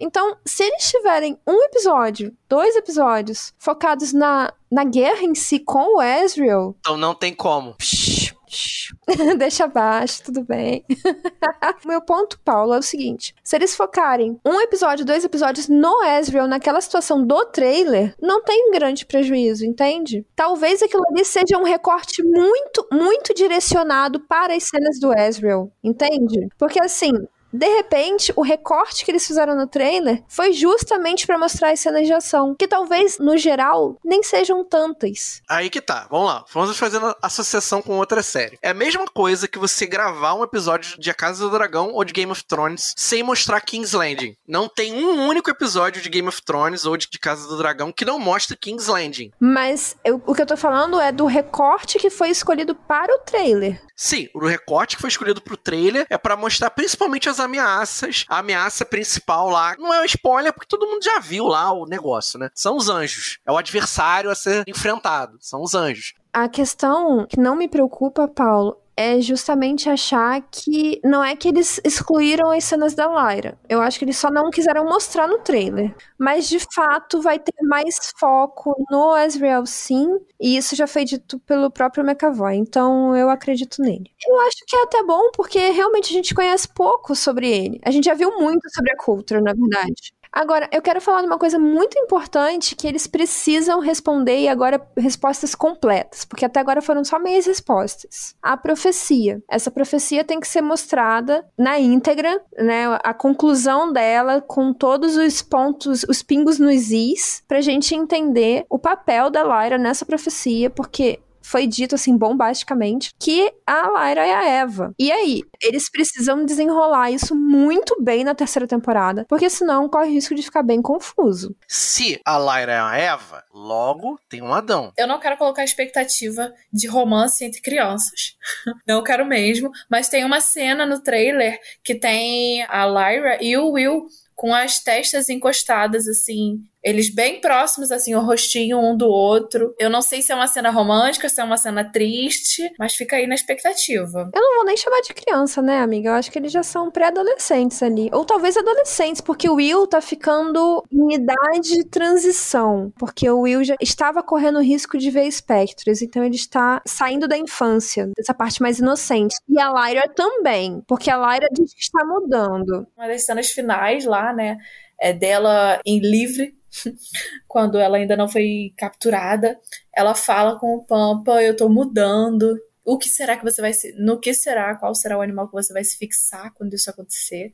Então, 0.00 0.34
se 0.46 0.62
eles 0.62 0.90
tiverem 0.90 1.38
um 1.46 1.62
episódio, 1.64 2.34
dois 2.48 2.74
episódios, 2.74 3.52
focados 3.58 4.14
na, 4.14 4.50
na 4.72 4.82
guerra 4.82 5.22
em 5.22 5.34
si 5.34 5.58
com 5.58 5.98
o 5.98 6.02
Ezreal. 6.02 6.74
Então 6.80 6.96
não 6.96 7.14
tem 7.14 7.34
como. 7.34 7.74
Psh, 7.74 8.09
Deixa 9.38 9.64
abaixo, 9.64 10.22
tudo 10.24 10.42
bem. 10.42 10.84
Meu 11.86 12.00
ponto, 12.00 12.38
Paulo, 12.40 12.74
é 12.74 12.78
o 12.78 12.82
seguinte: 12.82 13.34
se 13.42 13.56
eles 13.56 13.76
focarem 13.76 14.38
um 14.44 14.60
episódio, 14.60 15.04
dois 15.04 15.24
episódios 15.24 15.68
no 15.68 16.02
Ezreal, 16.04 16.48
naquela 16.48 16.80
situação 16.80 17.24
do 17.24 17.44
trailer, 17.46 18.14
não 18.20 18.42
tem 18.42 18.70
grande 18.70 19.06
prejuízo, 19.06 19.64
entende? 19.64 20.26
Talvez 20.34 20.82
aquilo 20.82 21.04
ali 21.10 21.24
seja 21.24 21.56
um 21.58 21.64
recorte 21.64 22.22
muito, 22.22 22.86
muito 22.92 23.34
direcionado 23.34 24.20
para 24.20 24.54
as 24.54 24.64
cenas 24.64 24.98
do 24.98 25.16
Ezreal, 25.16 25.70
entende? 25.82 26.48
Porque 26.58 26.80
assim, 26.80 27.12
de 27.52 27.66
repente, 27.66 28.32
o 28.36 28.42
recorte 28.42 29.04
que 29.04 29.10
eles 29.10 29.26
fizeram 29.26 29.56
no 29.56 29.66
trailer 29.66 30.22
foi 30.28 30.52
justamente 30.52 31.26
para 31.26 31.38
mostrar 31.38 31.70
as 31.72 31.80
cenas 31.80 32.06
de 32.06 32.12
ação, 32.12 32.54
que 32.58 32.68
talvez, 32.68 33.18
no 33.18 33.36
geral, 33.36 33.96
nem 34.04 34.22
sejam 34.22 34.64
tantas. 34.64 35.42
Aí 35.48 35.70
que 35.70 35.80
tá, 35.80 36.06
vamos 36.10 36.26
lá. 36.26 36.44
Vamos 36.52 36.76
fazendo 36.76 37.14
associação 37.22 37.82
com 37.82 37.98
outra 37.98 38.22
série. 38.22 38.58
É 38.62 38.70
a 38.70 38.74
mesma 38.74 39.06
coisa 39.06 39.48
que 39.48 39.58
você 39.58 39.86
gravar 39.86 40.34
um 40.34 40.44
episódio 40.44 40.98
de 40.98 41.10
A 41.10 41.14
Casa 41.14 41.44
do 41.44 41.50
Dragão 41.50 41.92
ou 41.92 42.04
de 42.04 42.12
Game 42.12 42.30
of 42.30 42.44
Thrones 42.44 42.94
sem 42.96 43.22
mostrar 43.22 43.60
King's 43.60 43.92
Landing. 43.92 44.36
Não 44.46 44.68
tem 44.68 45.04
um 45.04 45.26
único 45.26 45.50
episódio 45.50 46.00
de 46.02 46.08
Game 46.08 46.28
of 46.28 46.42
Thrones 46.42 46.84
ou 46.84 46.96
de 46.96 47.08
Casa 47.18 47.48
do 47.48 47.56
Dragão 47.56 47.92
que 47.92 48.04
não 48.04 48.18
mostre 48.18 48.56
King's 48.56 48.86
Landing. 48.86 49.32
Mas 49.40 49.96
eu, 50.04 50.22
o 50.26 50.34
que 50.34 50.42
eu 50.42 50.46
tô 50.46 50.56
falando 50.56 51.00
é 51.00 51.10
do 51.10 51.26
recorte 51.26 51.98
que 51.98 52.10
foi 52.10 52.30
escolhido 52.30 52.74
para 52.74 53.12
o 53.14 53.18
trailer. 53.18 53.80
Sim, 53.96 54.28
o 54.34 54.46
recorte 54.46 54.96
que 54.96 55.02
foi 55.02 55.08
escolhido 55.08 55.42
pro 55.42 55.56
trailer 55.56 56.06
é 56.08 56.16
para 56.16 56.36
mostrar 56.36 56.70
principalmente 56.70 57.28
as 57.28 57.39
ameaças. 57.40 58.24
A 58.28 58.38
ameaça 58.38 58.84
principal 58.84 59.48
lá 59.48 59.74
não 59.78 59.92
é 59.92 60.00
um 60.02 60.04
spoiler 60.04 60.52
porque 60.52 60.68
todo 60.68 60.86
mundo 60.86 61.02
já 61.02 61.18
viu 61.18 61.46
lá 61.46 61.72
o 61.72 61.86
negócio, 61.86 62.38
né? 62.38 62.50
São 62.54 62.76
os 62.76 62.88
anjos. 62.88 63.38
É 63.44 63.50
o 63.50 63.56
adversário 63.56 64.30
a 64.30 64.34
ser 64.34 64.64
enfrentado. 64.66 65.36
São 65.40 65.62
os 65.62 65.74
anjos. 65.74 66.14
A 66.32 66.48
questão 66.48 67.26
que 67.26 67.40
não 67.40 67.56
me 67.56 67.66
preocupa, 67.66 68.28
Paulo, 68.28 68.79
é 69.00 69.18
justamente 69.18 69.88
achar 69.88 70.42
que 70.50 71.00
não 71.02 71.24
é 71.24 71.34
que 71.34 71.48
eles 71.48 71.80
excluíram 71.82 72.50
as 72.50 72.64
cenas 72.64 72.92
da 72.94 73.06
Lyra. 73.06 73.58
Eu 73.66 73.80
acho 73.80 73.98
que 73.98 74.04
eles 74.04 74.18
só 74.18 74.30
não 74.30 74.50
quiseram 74.50 74.84
mostrar 74.84 75.26
no 75.26 75.38
trailer. 75.38 75.94
Mas 76.18 76.46
de 76.46 76.58
fato 76.74 77.22
vai 77.22 77.38
ter 77.38 77.54
mais 77.62 78.12
foco 78.18 78.74
no 78.90 79.16
Ezreal 79.16 79.64
sim, 79.64 80.18
e 80.38 80.54
isso 80.54 80.76
já 80.76 80.86
foi 80.86 81.06
dito 81.06 81.38
pelo 81.40 81.70
próprio 81.70 82.04
McAvoy, 82.04 82.56
então 82.56 83.16
eu 83.16 83.30
acredito 83.30 83.80
nele. 83.80 84.10
Eu 84.28 84.38
acho 84.40 84.58
que 84.66 84.76
é 84.76 84.82
até 84.82 85.02
bom 85.02 85.30
porque 85.34 85.70
realmente 85.70 86.10
a 86.10 86.12
gente 86.12 86.34
conhece 86.34 86.68
pouco 86.68 87.16
sobre 87.16 87.48
ele. 87.50 87.80
A 87.82 87.90
gente 87.90 88.04
já 88.04 88.14
viu 88.14 88.38
muito 88.38 88.68
sobre 88.70 88.92
a 88.92 88.96
Coulter, 88.96 89.42
na 89.42 89.54
verdade. 89.54 90.12
Agora, 90.32 90.68
eu 90.72 90.80
quero 90.80 91.00
falar 91.00 91.20
de 91.22 91.26
uma 91.26 91.38
coisa 91.38 91.58
muito 91.58 91.98
importante 91.98 92.76
que 92.76 92.86
eles 92.86 93.06
precisam 93.06 93.80
responder 93.80 94.38
e 94.38 94.48
agora 94.48 94.80
respostas 94.96 95.54
completas, 95.54 96.24
porque 96.24 96.44
até 96.44 96.60
agora 96.60 96.80
foram 96.80 97.04
só 97.04 97.18
meias 97.18 97.46
respostas. 97.46 98.34
A 98.40 98.56
profecia. 98.56 99.42
Essa 99.50 99.70
profecia 99.70 100.24
tem 100.24 100.38
que 100.38 100.46
ser 100.46 100.60
mostrada 100.60 101.44
na 101.58 101.78
íntegra, 101.80 102.40
né? 102.56 102.84
A 103.02 103.12
conclusão 103.12 103.92
dela 103.92 104.40
com 104.40 104.72
todos 104.72 105.16
os 105.16 105.42
pontos, 105.42 106.04
os 106.08 106.22
pingos 106.22 106.58
nos 106.58 106.90
is, 106.90 107.42
pra 107.48 107.60
gente 107.60 107.94
entender 107.94 108.64
o 108.70 108.78
papel 108.78 109.30
da 109.30 109.42
Lyra 109.42 109.78
nessa 109.78 110.06
profecia, 110.06 110.70
porque 110.70 111.18
foi 111.50 111.66
dito 111.66 111.96
assim 111.96 112.16
bombasticamente 112.16 113.10
que 113.18 113.52
a 113.66 113.88
Lyra 113.88 114.24
é 114.24 114.34
a 114.34 114.48
Eva. 114.48 114.94
E 114.96 115.10
aí, 115.10 115.42
eles 115.60 115.90
precisam 115.90 116.44
desenrolar 116.44 117.10
isso 117.10 117.34
muito 117.34 118.00
bem 118.00 118.22
na 118.22 118.36
terceira 118.36 118.68
temporada, 118.68 119.26
porque 119.28 119.50
senão 119.50 119.88
corre 119.88 120.10
o 120.10 120.12
risco 120.12 120.34
de 120.34 120.42
ficar 120.42 120.62
bem 120.62 120.80
confuso. 120.80 121.56
Se 121.66 122.20
a 122.24 122.38
Lyra 122.38 122.72
é 122.72 122.80
a 122.80 122.96
Eva, 122.96 123.44
logo 123.52 124.16
tem 124.28 124.40
um 124.40 124.54
Adão. 124.54 124.92
Eu 124.96 125.08
não 125.08 125.18
quero 125.18 125.36
colocar 125.36 125.64
expectativa 125.64 126.52
de 126.72 126.86
romance 126.86 127.44
entre 127.44 127.60
crianças. 127.60 128.36
não 128.86 129.02
quero 129.02 129.26
mesmo, 129.26 129.72
mas 129.90 130.08
tem 130.08 130.24
uma 130.24 130.40
cena 130.40 130.86
no 130.86 131.02
trailer 131.02 131.58
que 131.82 131.96
tem 131.96 132.62
a 132.68 132.86
Lyra 132.86 133.38
e 133.42 133.56
o 133.56 133.72
Will 133.72 134.06
com 134.36 134.54
as 134.54 134.78
testas 134.78 135.28
encostadas, 135.28 136.08
assim, 136.08 136.64
eles 136.82 137.12
bem 137.14 137.40
próximos, 137.40 137.90
assim, 137.90 138.14
o 138.14 138.20
rostinho 138.20 138.78
um 138.78 138.96
do 138.96 139.06
outro. 139.06 139.74
Eu 139.78 139.90
não 139.90 140.00
sei 140.00 140.22
se 140.22 140.32
é 140.32 140.34
uma 140.34 140.46
cena 140.46 140.70
romântica, 140.70 141.28
se 141.28 141.40
é 141.40 141.44
uma 141.44 141.56
cena 141.56 141.84
triste, 141.84 142.70
mas 142.78 142.94
fica 142.94 143.16
aí 143.16 143.26
na 143.26 143.34
expectativa. 143.34 144.30
Eu 144.34 144.40
não 144.40 144.56
vou 144.56 144.64
nem 144.64 144.76
chamar 144.76 145.00
de 145.02 145.12
criança, 145.12 145.60
né, 145.60 145.80
amiga? 145.80 146.10
Eu 146.10 146.14
acho 146.14 146.30
que 146.30 146.38
eles 146.38 146.52
já 146.52 146.62
são 146.62 146.90
pré-adolescentes 146.90 147.82
ali. 147.82 148.08
Ou 148.12 148.24
talvez 148.24 148.56
adolescentes, 148.56 149.20
porque 149.20 149.48
o 149.48 149.54
Will 149.54 149.86
tá 149.86 150.00
ficando 150.00 150.82
em 150.90 151.14
idade 151.14 151.74
de 151.74 151.84
transição. 151.84 152.92
Porque 152.98 153.28
o 153.28 153.40
Will 153.40 153.62
já 153.62 153.76
estava 153.80 154.22
correndo 154.22 154.60
risco 154.60 154.96
de 154.96 155.10
ver 155.10 155.24
espectros. 155.24 156.02
Então 156.02 156.24
ele 156.24 156.36
está 156.36 156.80
saindo 156.86 157.28
da 157.28 157.36
infância, 157.36 158.10
dessa 158.16 158.32
parte 158.32 158.62
mais 158.62 158.78
inocente. 158.78 159.36
E 159.48 159.60
a 159.60 159.70
Lyra 159.70 160.08
também, 160.08 160.82
porque 160.86 161.10
a 161.10 161.16
Lyra 161.16 161.48
diz 161.52 161.74
que 161.74 161.82
está 161.82 162.04
mudando. 162.04 162.86
Uma 162.96 163.08
das 163.08 163.24
cenas 163.24 163.50
finais 163.50 164.04
lá, 164.04 164.32
né? 164.32 164.56
É 165.00 165.12
dela 165.12 165.80
em 165.84 165.98
livre, 165.98 166.54
quando 167.48 167.78
ela 167.78 167.96
ainda 167.96 168.16
não 168.16 168.28
foi 168.28 168.72
capturada, 168.76 169.58
ela 169.94 170.14
fala 170.14 170.58
com 170.58 170.74
o 170.76 170.84
Pampa, 170.84 171.42
eu 171.42 171.56
tô 171.56 171.68
mudando. 171.68 172.58
O 172.84 172.98
que 172.98 173.08
será 173.08 173.36
que 173.36 173.44
você 173.44 173.60
vai 173.60 173.72
se. 173.72 173.92
No 173.98 174.18
que 174.18 174.32
será? 174.32 174.74
Qual 174.76 174.94
será 174.94 175.18
o 175.18 175.22
animal 175.22 175.46
que 175.48 175.52
você 175.52 175.72
vai 175.72 175.84
se 175.84 175.98
fixar 175.98 176.52
quando 176.54 176.74
isso 176.74 176.90
acontecer? 176.90 177.52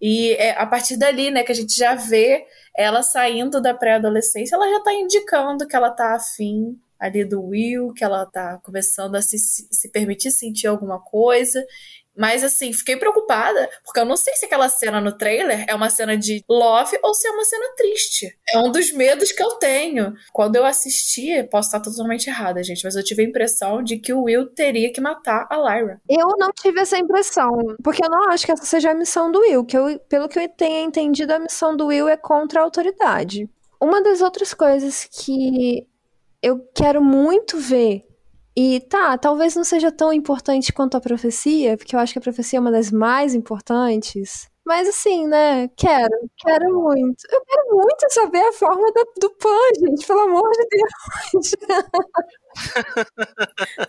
E 0.00 0.32
é 0.34 0.52
a 0.52 0.66
partir 0.66 0.96
dali, 0.96 1.30
né, 1.30 1.42
que 1.42 1.52
a 1.52 1.54
gente 1.54 1.76
já 1.76 1.94
vê 1.94 2.46
ela 2.76 3.02
saindo 3.02 3.60
da 3.60 3.74
pré-adolescência, 3.74 4.54
ela 4.54 4.70
já 4.70 4.80
tá 4.82 4.94
indicando 4.94 5.66
que 5.66 5.76
ela 5.76 5.90
tá 5.90 6.14
afim 6.14 6.80
ali 6.98 7.24
do 7.24 7.42
Will, 7.42 7.92
que 7.92 8.04
ela 8.04 8.24
tá 8.26 8.58
começando 8.62 9.16
a 9.16 9.22
se, 9.22 9.38
se 9.38 9.90
permitir 9.90 10.30
sentir 10.30 10.66
alguma 10.66 11.00
coisa 11.00 11.62
Mas 12.20 12.44
assim, 12.44 12.70
fiquei 12.70 12.98
preocupada, 12.98 13.70
porque 13.82 13.98
eu 13.98 14.04
não 14.04 14.14
sei 14.14 14.34
se 14.34 14.44
aquela 14.44 14.68
cena 14.68 15.00
no 15.00 15.16
trailer 15.16 15.64
é 15.66 15.74
uma 15.74 15.88
cena 15.88 16.18
de 16.18 16.44
love 16.46 16.98
ou 17.02 17.14
se 17.14 17.26
é 17.26 17.30
uma 17.30 17.44
cena 17.46 17.64
triste. 17.74 18.36
É 18.52 18.58
um 18.58 18.70
dos 18.70 18.92
medos 18.92 19.32
que 19.32 19.42
eu 19.42 19.52
tenho. 19.52 20.12
Quando 20.30 20.56
eu 20.56 20.66
assisti, 20.66 21.42
posso 21.44 21.68
estar 21.68 21.80
totalmente 21.80 22.28
errada, 22.28 22.62
gente, 22.62 22.84
mas 22.84 22.94
eu 22.94 23.02
tive 23.02 23.22
a 23.22 23.26
impressão 23.26 23.82
de 23.82 23.96
que 23.96 24.12
o 24.12 24.24
Will 24.24 24.50
teria 24.50 24.92
que 24.92 25.00
matar 25.00 25.46
a 25.48 25.56
Lyra. 25.56 25.98
Eu 26.06 26.28
não 26.36 26.50
tive 26.52 26.82
essa 26.82 26.98
impressão, 26.98 27.50
porque 27.82 28.04
eu 28.04 28.10
não 28.10 28.28
acho 28.28 28.44
que 28.44 28.52
essa 28.52 28.66
seja 28.66 28.90
a 28.90 28.94
missão 28.94 29.32
do 29.32 29.40
Will, 29.40 29.64
que 29.64 29.78
eu, 29.78 29.98
pelo 30.00 30.28
que 30.28 30.38
eu 30.38 30.46
tenha 30.46 30.82
entendido, 30.82 31.32
a 31.32 31.38
missão 31.38 31.74
do 31.74 31.86
Will 31.86 32.06
é 32.06 32.18
contra 32.18 32.60
a 32.60 32.64
autoridade. 32.64 33.48
Uma 33.80 34.02
das 34.02 34.20
outras 34.20 34.52
coisas 34.52 35.08
que 35.10 35.86
eu 36.42 36.68
quero 36.74 37.02
muito 37.02 37.56
ver 37.56 38.09
e 38.62 38.78
tá, 38.78 39.16
talvez 39.16 39.56
não 39.56 39.64
seja 39.64 39.90
tão 39.90 40.12
importante 40.12 40.70
quanto 40.70 40.94
a 40.94 41.00
profecia, 41.00 41.78
porque 41.78 41.96
eu 41.96 41.98
acho 41.98 42.12
que 42.12 42.18
a 42.18 42.22
profecia 42.22 42.58
é 42.58 42.60
uma 42.60 42.70
das 42.70 42.90
mais 42.90 43.34
importantes. 43.34 44.50
Mas 44.66 44.86
assim, 44.86 45.26
né? 45.26 45.70
Quero, 45.74 46.12
quero 46.36 46.74
muito. 46.74 47.24
Eu 47.30 47.40
quero 47.40 47.74
muito 47.74 48.10
saber 48.10 48.40
a 48.40 48.52
forma 48.52 48.92
do, 48.92 49.12
do 49.18 49.30
Pan, 49.30 49.88
gente, 49.88 50.06
pelo 50.06 50.20
amor 50.20 50.50
de 50.50 50.66
Deus. 50.68 51.54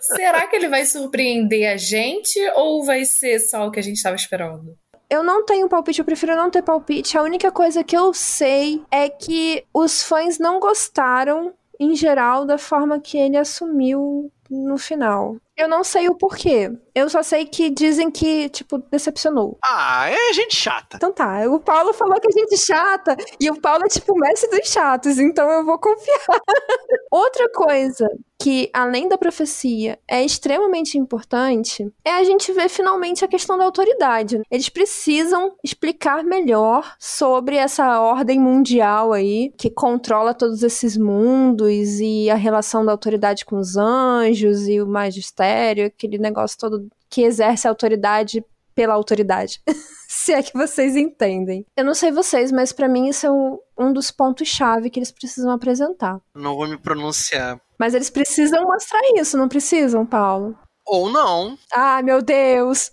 Será 0.00 0.46
que 0.46 0.56
ele 0.56 0.68
vai 0.68 0.86
surpreender 0.86 1.70
a 1.70 1.76
gente 1.76 2.40
ou 2.54 2.82
vai 2.82 3.04
ser 3.04 3.40
só 3.40 3.66
o 3.66 3.70
que 3.70 3.78
a 3.78 3.82
gente 3.82 3.96
estava 3.96 4.16
esperando? 4.16 4.74
Eu 5.10 5.22
não 5.22 5.44
tenho 5.44 5.68
palpite, 5.68 5.98
eu 5.98 6.04
prefiro 6.06 6.34
não 6.34 6.50
ter 6.50 6.62
palpite. 6.62 7.18
A 7.18 7.22
única 7.22 7.52
coisa 7.52 7.84
que 7.84 7.94
eu 7.94 8.14
sei 8.14 8.82
é 8.90 9.10
que 9.10 9.66
os 9.74 10.02
fãs 10.02 10.38
não 10.38 10.58
gostaram, 10.58 11.52
em 11.78 11.94
geral, 11.94 12.46
da 12.46 12.56
forma 12.56 12.98
que 12.98 13.18
ele 13.18 13.36
assumiu 13.36 14.32
no 14.52 14.76
final. 14.76 15.36
Eu 15.56 15.68
não 15.68 15.84
sei 15.84 16.08
o 16.08 16.14
porquê. 16.14 16.70
Eu 16.94 17.08
só 17.08 17.22
sei 17.22 17.44
que 17.44 17.70
dizem 17.70 18.10
que, 18.10 18.48
tipo, 18.48 18.78
decepcionou. 18.90 19.58
Ah, 19.64 20.08
é 20.10 20.32
gente 20.32 20.56
chata. 20.56 20.96
Então 20.96 21.12
tá, 21.12 21.42
o 21.46 21.60
Paulo 21.60 21.92
falou 21.92 22.18
que 22.20 22.28
é 22.28 22.32
gente 22.32 22.56
chata, 22.58 23.16
e 23.40 23.50
o 23.50 23.60
Paulo 23.60 23.84
é 23.84 23.88
tipo 23.88 24.12
o 24.12 24.18
mestre 24.18 24.50
dos 24.50 24.68
chatos, 24.68 25.18
então 25.18 25.50
eu 25.50 25.64
vou 25.64 25.78
confiar. 25.78 26.18
Outra 27.10 27.50
coisa 27.50 28.08
que, 28.42 28.68
além 28.72 29.08
da 29.08 29.16
profecia, 29.16 29.98
é 30.08 30.24
extremamente 30.24 30.98
importante 30.98 31.88
é 32.04 32.10
a 32.10 32.24
gente 32.24 32.52
ver 32.52 32.68
finalmente 32.68 33.24
a 33.24 33.28
questão 33.28 33.56
da 33.56 33.64
autoridade. 33.64 34.40
Eles 34.50 34.68
precisam 34.68 35.54
explicar 35.62 36.24
melhor 36.24 36.96
sobre 36.98 37.54
essa 37.54 38.00
ordem 38.00 38.40
mundial 38.40 39.12
aí, 39.12 39.52
que 39.56 39.70
controla 39.70 40.34
todos 40.34 40.64
esses 40.64 40.96
mundos 40.96 42.00
e 42.00 42.28
a 42.30 42.34
relação 42.34 42.84
da 42.84 42.90
autoridade 42.90 43.44
com 43.44 43.58
os 43.58 43.76
anjos 43.76 44.41
e 44.46 44.80
o 44.80 44.86
magistério, 44.86 45.86
aquele 45.86 46.18
negócio 46.18 46.58
todo 46.58 46.88
que 47.08 47.22
exerce 47.22 47.68
autoridade 47.68 48.44
pela 48.74 48.94
autoridade. 48.94 49.60
Se 50.08 50.32
é 50.32 50.42
que 50.42 50.52
vocês 50.52 50.96
entendem. 50.96 51.64
Eu 51.76 51.84
não 51.84 51.94
sei 51.94 52.10
vocês, 52.10 52.52
mas 52.52 52.72
para 52.72 52.88
mim 52.88 53.08
isso 53.08 53.26
é 53.26 53.30
um, 53.30 53.58
um 53.78 53.92
dos 53.92 54.10
pontos-chave 54.10 54.90
que 54.90 54.98
eles 54.98 55.10
precisam 55.10 55.50
apresentar. 55.50 56.20
Não 56.34 56.54
vou 56.54 56.68
me 56.68 56.78
pronunciar. 56.78 57.60
Mas 57.78 57.94
eles 57.94 58.10
precisam 58.10 58.62
mostrar 58.64 59.00
isso, 59.16 59.36
não 59.36 59.48
precisam, 59.48 60.04
Paulo? 60.04 60.56
Ou 60.86 61.08
não. 61.10 61.56
Ah, 61.72 62.02
meu 62.02 62.20
Deus! 62.20 62.90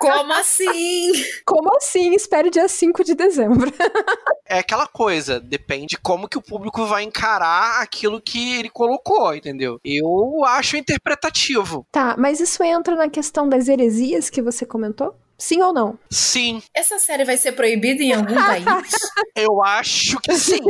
Como 0.00 0.32
assim? 0.32 1.12
Como 1.44 1.74
assim? 1.76 2.14
Espere 2.14 2.50
dia 2.50 2.68
5 2.68 3.04
de 3.04 3.14
dezembro. 3.14 3.72
é 4.48 4.58
aquela 4.58 4.86
coisa, 4.86 5.38
depende 5.38 5.86
de 5.86 5.98
como 5.98 6.28
que 6.28 6.38
o 6.38 6.42
público 6.42 6.86
vai 6.86 7.02
encarar 7.02 7.82
aquilo 7.82 8.20
que 8.20 8.58
ele 8.58 8.70
colocou, 8.70 9.34
entendeu? 9.34 9.78
Eu 9.84 10.44
acho 10.44 10.76
interpretativo. 10.76 11.86
Tá, 11.92 12.16
mas 12.18 12.40
isso 12.40 12.62
entra 12.62 12.96
na 12.96 13.08
questão 13.08 13.48
das 13.48 13.68
heresias 13.68 14.30
que 14.30 14.42
você 14.42 14.64
comentou? 14.64 15.14
Sim 15.38 15.60
ou 15.60 15.72
não? 15.72 15.98
Sim. 16.10 16.62
Essa 16.74 16.98
série 16.98 17.24
vai 17.24 17.36
ser 17.36 17.52
proibida 17.52 18.02
em 18.02 18.12
algum 18.12 18.34
país? 18.34 18.64
Eu 19.36 19.62
acho 19.62 20.18
que 20.20 20.34
sim. 20.34 20.62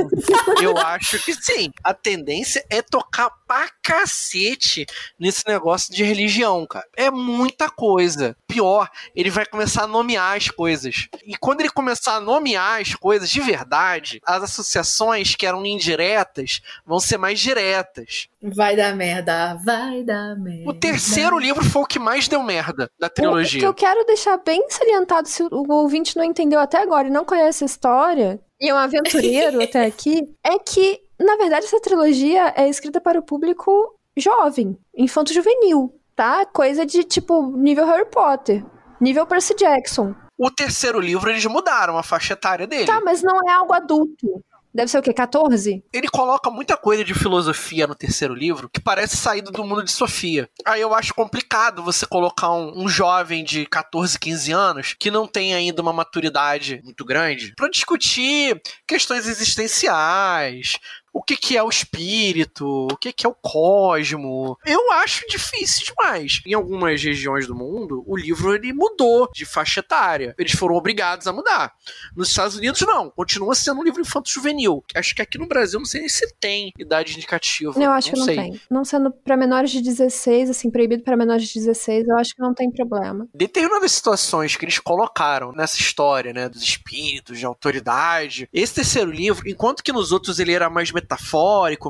Eu 0.61 0.77
acho 0.77 1.25
que 1.25 1.33
sim. 1.35 1.71
A 1.85 1.95
tendência 1.95 2.65
é 2.69 2.83
tocar 2.83 3.31
pra 3.47 3.69
cacete 3.83 4.87
nesse 5.19 5.47
negócio 5.47 5.93
de 5.93 6.03
religião, 6.03 6.67
cara. 6.67 6.87
É 6.97 7.11
muita 7.11 7.71
coisa. 7.71 8.37
Pior, 8.47 8.89
ele 9.15 9.31
vai 9.31 9.47
começar 9.47 9.85
a 9.85 9.87
nomear 9.87 10.37
as 10.37 10.51
coisas. 10.51 11.09
E 11.25 11.37
quando 11.37 11.61
ele 11.61 11.71
começar 11.71 12.17
a 12.17 12.21
nomear 12.21 12.81
as 12.81 12.95
coisas 12.95 13.31
de 13.31 13.41
verdade, 13.41 14.21
as 14.25 14.43
associações 14.43 15.35
que 15.35 15.47
eram 15.47 15.65
indiretas 15.65 16.61
vão 16.85 16.99
ser 16.99 17.19
mais 17.19 17.39
diretas. 17.39 18.29
Vai 18.43 18.77
dar 18.77 18.95
merda, 18.95 19.55
vai 19.65 20.03
dar 20.03 20.37
merda. 20.37 20.69
O 20.69 20.75
terceiro 20.75 21.39
livro 21.39 21.65
foi 21.65 21.83
o 21.83 21.87
que 21.87 21.99
mais 21.99 22.29
deu 22.29 22.43
merda 22.43 22.91
da 22.99 23.09
trilogia. 23.09 23.59
O 23.59 23.61
que 23.61 23.67
eu 23.67 23.75
quero 23.75 24.05
deixar 24.05 24.37
bem 24.39 24.65
salientado, 24.69 25.29
se 25.29 25.43
o 25.43 25.73
ouvinte 25.73 26.17
não 26.17 26.25
entendeu 26.25 26.61
até 26.61 26.79
agora 26.79 27.09
e 27.09 27.11
não 27.11 27.25
conhece 27.25 27.65
a 27.65 27.67
história, 27.67 28.41
e 28.61 28.69
é 28.69 28.75
um 28.75 28.79
aventureiro 28.79 29.61
até 29.63 29.85
aqui, 29.85 30.23
é 30.45 30.59
que, 30.59 31.01
na 31.19 31.37
verdade, 31.37 31.67
essa 31.67 31.81
trilogia 31.81 32.53
é 32.57 32.69
escrita 32.69 33.01
para 33.01 33.19
o 33.19 33.23
público 33.23 33.95
jovem, 34.17 34.79
infanto-juvenil, 34.97 35.95
tá? 36.15 36.47
Coisa 36.47 36.85
de, 36.87 37.05
tipo, 37.05 37.57
nível 37.57 37.87
Harry 37.87 38.07
Potter, 38.11 38.65
nível 39.01 39.27
Percy 39.27 39.55
Jackson. 39.55 40.15
O 40.39 40.51
terceiro 40.51 41.01
livro 41.01 41.31
eles 41.31 41.45
mudaram 41.47 41.97
a 41.97 42.03
faixa 42.03 42.35
etária 42.35 42.67
dele. 42.67 42.87
Tá, 42.87 43.01
mas 43.01 43.23
não 43.23 43.37
é 43.49 43.53
algo 43.53 43.73
adulto. 43.73 44.43
Deve 44.77 44.91
ser 44.91 44.99
o 44.99 45.03
quê? 45.03 45.15
14? 45.15 45.83
Ele 45.91 46.07
coloca 46.07 46.51
muita 46.51 46.77
coisa 46.77 47.03
de 47.03 47.15
filosofia 47.15 47.87
no 47.87 47.95
terceiro 47.95 48.35
livro 48.35 48.69
que 48.69 48.79
parece 48.79 49.17
saído 49.17 49.51
do 49.51 49.65
mundo 49.65 49.83
de 49.83 49.91
Sofia. 49.91 50.51
Aí 50.67 50.83
eu 50.83 50.95
acho 50.95 51.15
complicado 51.15 51.83
você 51.83 52.05
colocar 52.05 52.53
um, 52.53 52.83
um 52.85 52.87
jovem 52.87 53.43
de 53.43 53.65
14, 53.65 54.19
15 54.19 54.53
anos 54.53 54.95
que 54.99 55.11
não 55.11 55.27
tem 55.27 55.55
ainda 55.55 55.81
uma 55.81 55.95
maturidade 55.95 56.83
muito 56.85 57.07
grande 57.07 57.55
para 57.57 57.71
discutir 57.71 58.61
questões 58.87 59.27
existenciais, 59.27 60.79
o 61.17 61.23
que, 61.23 61.35
que 61.35 61.57
é 61.57 61.63
o 61.63 61.71
espírito, 61.71 62.89
o 62.93 62.97
que, 62.99 63.11
que 63.11 63.25
é 63.25 63.29
o 63.29 63.35
cosmo. 63.35 64.59
Eu 64.67 64.93
acho 64.93 65.27
difícil 65.27 65.87
demais. 65.87 66.43
Em 66.45 66.53
algumas 66.53 67.03
regiões 67.03 67.47
do 67.47 67.55
mundo, 67.55 68.05
o 68.07 68.15
livro 68.15 68.55
ele 68.55 68.71
mudou 68.71 69.27
de 69.33 69.47
faixa 69.47 69.81
etária. 69.81 70.35
Eles 70.39 70.53
foram 70.53 70.75
obrigados 70.75 71.27
a 71.27 71.33
mudar. 71.33 71.73
Nos 72.15 72.29
Estados 72.29 72.57
Unidos, 72.57 72.83
não. 72.83 73.09
Continua 73.09 73.55
sendo 73.55 73.81
um 73.81 73.83
livro 73.83 74.03
infanto-juvenil. 74.03 74.85
Acho 74.95 75.15
que 75.15 75.23
aqui 75.23 75.39
no 75.39 75.47
Brasil, 75.47 75.79
não 75.79 75.87
sei 75.87 76.01
nem 76.01 76.09
se 76.11 76.31
tem 76.39 76.71
idade 76.79 77.15
indicativa. 77.15 77.83
Eu 77.83 77.93
acho 77.93 78.09
não 78.09 78.13
que 78.13 78.19
não 78.19 78.27
sei. 78.27 78.37
tem. 78.37 78.61
Não 78.71 78.85
sendo 78.85 79.11
para 79.11 79.39
menores 79.39 79.71
de 79.71 79.81
16, 79.81 80.51
assim, 80.51 80.71
proibido 80.71 81.03
para 81.03 81.17
menores 81.17 81.49
de 81.49 81.55
16, 81.55 82.09
eu 82.09 82.19
acho 82.19 82.35
que 82.35 82.43
não 82.43 82.53
tem 82.53 82.71
problema. 82.71 83.27
Determinadas 83.35 83.93
situações 83.93 84.55
que 84.55 84.67
eles 84.67 84.79
colocaram 84.79 85.51
nessa 85.53 85.81
história, 85.81 86.35
né, 86.35 86.47
dos 86.47 86.63
espíritos, 86.63 87.39
de 87.39 87.47
autoridade. 87.47 88.47
Esse 88.53 88.75
terceiro 88.75 89.11
livro, 89.11 89.49
enquanto 89.49 89.83
que 89.83 89.93
nos 89.93 90.13
outros 90.13 90.39
ele 90.39 90.53
era 90.53 90.69
mais 90.69 90.93
metafórico, 90.93 91.06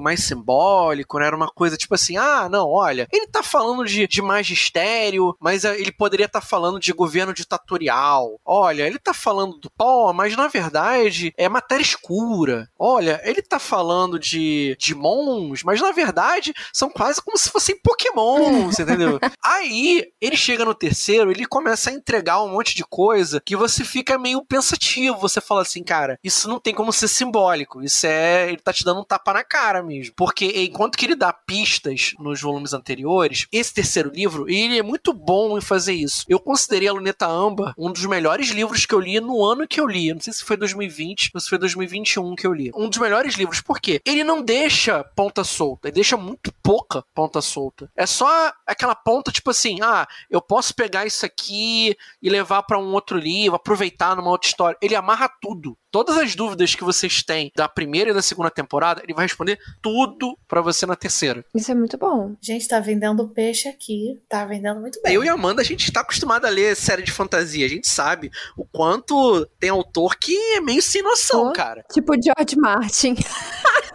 mais 0.00 0.24
simbólico, 0.24 1.18
né? 1.18 1.26
Era 1.26 1.36
uma 1.36 1.48
coisa 1.48 1.76
tipo 1.76 1.94
assim, 1.94 2.16
ah, 2.16 2.48
não, 2.48 2.68
olha, 2.68 3.08
ele 3.12 3.26
tá 3.26 3.42
falando 3.42 3.84
de, 3.84 4.06
de 4.06 4.22
magistério, 4.22 5.36
mas 5.40 5.64
eh, 5.64 5.78
ele 5.78 5.92
poderia 5.92 6.26
estar 6.26 6.40
tá 6.40 6.46
falando 6.46 6.78
de 6.78 6.92
governo 6.92 7.32
ditatorial. 7.32 8.38
Olha, 8.44 8.86
ele 8.86 8.98
tá 8.98 9.14
falando 9.14 9.58
do 9.58 9.70
pó, 9.70 10.12
mas 10.12 10.36
na 10.36 10.48
verdade 10.48 11.32
é 11.36 11.48
matéria 11.48 11.82
escura. 11.82 12.68
Olha, 12.78 13.20
ele 13.24 13.42
tá 13.42 13.58
falando 13.58 14.18
de, 14.18 14.76
de 14.78 14.94
mons, 14.94 15.62
mas 15.62 15.80
na 15.80 15.92
verdade 15.92 16.54
são 16.72 16.90
quase 16.90 17.22
como 17.22 17.36
se 17.36 17.50
fossem 17.50 17.78
pokémons, 17.82 18.78
entendeu? 18.78 19.18
Aí, 19.44 20.06
ele 20.20 20.36
chega 20.36 20.64
no 20.64 20.74
terceiro, 20.74 21.30
ele 21.30 21.46
começa 21.46 21.90
a 21.90 21.92
entregar 21.92 22.42
um 22.42 22.48
monte 22.48 22.74
de 22.74 22.84
coisa 22.84 23.40
que 23.44 23.56
você 23.56 23.84
fica 23.84 24.18
meio 24.18 24.44
pensativo. 24.44 25.18
Você 25.18 25.40
fala 25.40 25.62
assim, 25.62 25.82
cara, 25.82 26.18
isso 26.22 26.48
não 26.48 26.58
tem 26.58 26.74
como 26.74 26.92
ser 26.92 27.08
simbólico. 27.08 27.82
Isso 27.82 28.06
é. 28.06 28.48
Ele 28.48 28.58
tá 28.58 28.72
te 28.72 28.84
dando 28.84 29.00
um 29.00 29.04
tapa 29.06 29.32
na 29.32 29.44
cara 29.44 29.82
mesmo. 29.82 30.14
Porque 30.16 30.46
enquanto 30.64 30.96
que 30.96 31.06
ele 31.06 31.14
dá 31.14 31.32
pistas 31.32 32.12
nos 32.18 32.40
volumes 32.40 32.72
anteriores, 32.72 33.46
esse 33.52 33.72
terceiro 33.72 34.10
livro, 34.10 34.48
ele 34.48 34.78
é 34.78 34.82
muito 34.82 35.12
bom 35.12 35.56
em 35.56 35.60
fazer 35.60 35.94
isso. 35.94 36.24
Eu 36.28 36.38
considerei 36.38 36.88
a 36.88 36.92
Luneta 36.92 37.26
Amba 37.26 37.74
um 37.78 37.92
dos 37.92 38.04
melhores 38.06 38.48
livros 38.48 38.84
que 38.86 38.94
eu 38.94 39.00
li 39.00 39.20
no 39.20 39.44
ano 39.44 39.66
que 39.66 39.80
eu 39.80 39.86
li. 39.86 40.12
Não 40.12 40.20
sei 40.20 40.32
se 40.32 40.44
foi 40.44 40.56
2020 40.56 41.30
ou 41.34 41.40
se 41.40 41.48
foi 41.48 41.58
2021 41.58 42.34
que 42.34 42.46
eu 42.46 42.52
li. 42.52 42.70
Um 42.74 42.88
dos 42.88 42.98
melhores 42.98 43.34
livros, 43.34 43.60
por 43.60 43.80
quê? 43.80 44.00
Ele 44.04 44.24
não 44.24 44.42
deixa 44.42 45.04
ponta 45.14 45.44
solta, 45.44 45.88
ele 45.88 45.94
deixa 45.94 46.16
muito 46.16 46.52
pouca 46.62 47.04
ponta 47.14 47.40
solta. 47.40 47.90
É 47.96 48.06
só 48.06 48.52
aquela 48.66 48.94
ponta, 48.94 49.30
tipo 49.30 49.50
assim, 49.50 49.78
ah, 49.82 50.06
eu 50.30 50.40
posso 50.40 50.74
pegar 50.74 51.06
isso 51.06 51.24
aqui 51.24 51.96
e 52.22 52.28
levar 52.28 52.62
para 52.62 52.78
um 52.78 52.92
outro 52.92 53.18
livro, 53.18 53.56
aproveitar 53.56 54.16
numa 54.16 54.30
outra 54.30 54.48
história. 54.48 54.78
Ele 54.80 54.94
amarra 54.94 55.30
tudo. 55.40 55.76
Todas 55.90 56.16
as 56.18 56.34
dúvidas 56.34 56.74
que 56.74 56.84
vocês 56.84 57.22
têm 57.22 57.50
da 57.56 57.68
primeira 57.68 58.10
e 58.10 58.14
da 58.14 58.22
segunda 58.22 58.50
temporada, 58.50 59.02
ele 59.02 59.14
vai 59.14 59.24
responder 59.24 59.58
tudo 59.80 60.36
para 60.48 60.60
você 60.60 60.84
na 60.84 60.96
terceira. 60.96 61.44
Isso 61.54 61.70
é 61.70 61.74
muito 61.74 61.96
bom. 61.96 62.34
Gente, 62.40 62.68
tá 62.68 62.80
vendendo 62.80 63.28
peixe 63.28 63.68
aqui. 63.68 64.20
Tá 64.28 64.44
vendendo 64.44 64.80
muito 64.80 65.00
bem. 65.02 65.14
Eu 65.14 65.24
e 65.24 65.28
a 65.28 65.32
Amanda, 65.34 65.62
a 65.62 65.64
gente 65.64 65.90
tá 65.92 66.00
acostumado 66.00 66.44
a 66.44 66.50
ler 66.50 66.74
série 66.76 67.02
de 67.02 67.12
fantasia. 67.12 67.64
A 67.64 67.68
gente 67.68 67.88
sabe 67.88 68.30
o 68.56 68.64
quanto 68.64 69.46
tem 69.58 69.70
autor 69.70 70.16
que 70.16 70.36
é 70.54 70.60
meio 70.60 70.82
sem 70.82 71.02
noção, 71.02 71.48
Oh, 71.48 71.52
cara. 71.52 71.84
Tipo 71.92 72.12
George 72.20 72.56
Martin. 72.56 73.14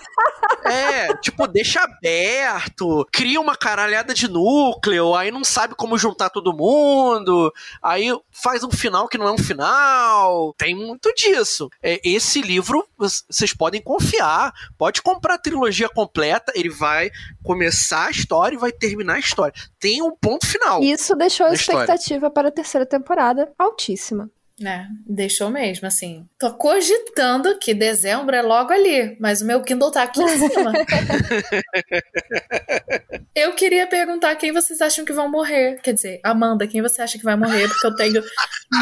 É, 0.64 1.14
tipo, 1.18 1.48
deixa 1.48 1.82
aberto, 1.82 3.08
cria 3.12 3.42
uma 3.42 3.56
caralhada 3.56 4.14
de 4.14 4.28
núcleo, 4.28 5.16
aí 5.16 5.32
não 5.32 5.44
sabe 5.44 5.76
como 5.76 5.98
juntar 5.98 6.30
todo 6.30 6.56
mundo, 6.56 7.52
aí 7.82 8.08
faz 8.32 8.64
um 8.64 8.72
final 8.72 9.08
que 9.08 9.18
não 9.18 9.28
é 9.28 9.32
um 9.32 9.38
final. 9.38 10.54
Tem 10.58 10.76
muito 10.76 11.14
disso. 11.14 11.70
É, 11.82 12.00
esse 12.04 12.42
livro, 12.42 12.88
vocês 12.98 13.54
podem 13.54 13.82
confiar, 13.82 14.54
pode 14.78 15.02
comprar 15.02 15.36
a 15.36 15.40
trilogia 15.40 15.90
completa, 15.90 16.52
ele 16.56 16.70
vai 16.70 17.10
começar 17.44 18.08
a 18.08 18.12
história 18.12 18.56
e 18.56 18.60
vai 18.60 18.72
terminar 18.72 19.16
a 19.16 19.20
história. 19.20 19.54
Tem 19.80 20.02
um 20.02 20.16
ponto 20.16 20.46
final. 20.46 20.82
Isso 20.84 21.16
deixou 21.16 21.48
a 21.48 21.54
expectativa 21.54 22.30
para 22.30 22.50
a 22.50 22.52
terceira 22.52 22.86
temporada 22.86 23.52
altíssima. 23.58 24.30
É, 24.66 24.86
deixou 25.08 25.50
mesmo, 25.50 25.88
assim. 25.88 26.28
Tô 26.38 26.54
cogitando 26.54 27.58
que 27.58 27.74
dezembro 27.74 28.36
é 28.36 28.42
logo 28.42 28.72
ali, 28.72 29.18
mas 29.20 29.42
o 29.42 29.46
meu 29.46 29.64
Kindle 29.64 29.92
tá 29.92 30.04
aqui 30.04 30.22
em 30.22 30.28
cima. 30.28 30.72
eu 33.36 33.54
queria 33.54 33.88
perguntar 33.88 34.36
quem 34.36 34.52
vocês 34.52 34.82
acham 34.82 35.04
que 35.04 35.14
vão 35.14 35.30
morrer. 35.30 35.80
Quer 35.82 35.94
dizer, 35.94 36.20
Amanda, 36.24 36.68
quem 36.68 36.82
você 36.82 37.02
acha 37.02 37.18
que 37.18 37.24
vai 37.24 37.36
morrer? 37.36 37.68
Porque 37.68 37.88
eu 37.88 37.96
tenho 37.96 38.24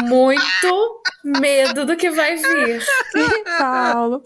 muito 0.04 1.02
medo 1.24 1.86
do 1.86 1.96
que 1.96 2.10
vai 2.10 2.36
vir. 2.36 2.84
Paulo. 3.58 4.22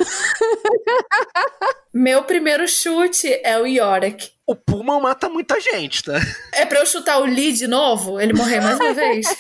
Meu 1.93 2.25
primeiro 2.25 2.67
chute 2.67 3.41
é 3.45 3.59
o 3.59 3.67
Yorick. 3.67 4.34
O 4.47 4.55
Puma 4.55 5.01
mata 5.01 5.29
muita 5.29 5.59
gente, 5.59 6.03
tá? 6.03 6.21
É 6.53 6.67
pra 6.67 6.81
eu 6.81 6.87
chutar 6.87 7.19
o 7.19 7.25
Lee 7.25 7.53
de 7.53 7.67
novo? 7.67 8.21
Ele 8.21 8.35
morrer 8.35 8.61
mais 8.61 8.79
uma 8.79 8.93
vez? 8.93 9.27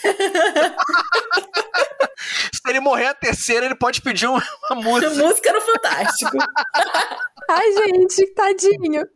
Se 2.54 2.70
ele 2.70 2.80
morrer 2.80 3.08
a 3.08 3.14
terceira, 3.14 3.66
ele 3.66 3.74
pode 3.74 4.00
pedir 4.00 4.26
uma, 4.26 4.42
uma 4.70 4.80
música. 4.80 5.10
música 5.10 5.52
no 5.52 5.60
Fantástico. 5.60 6.38
Ai, 7.50 7.72
gente, 7.72 8.26
tadinho. 8.34 9.06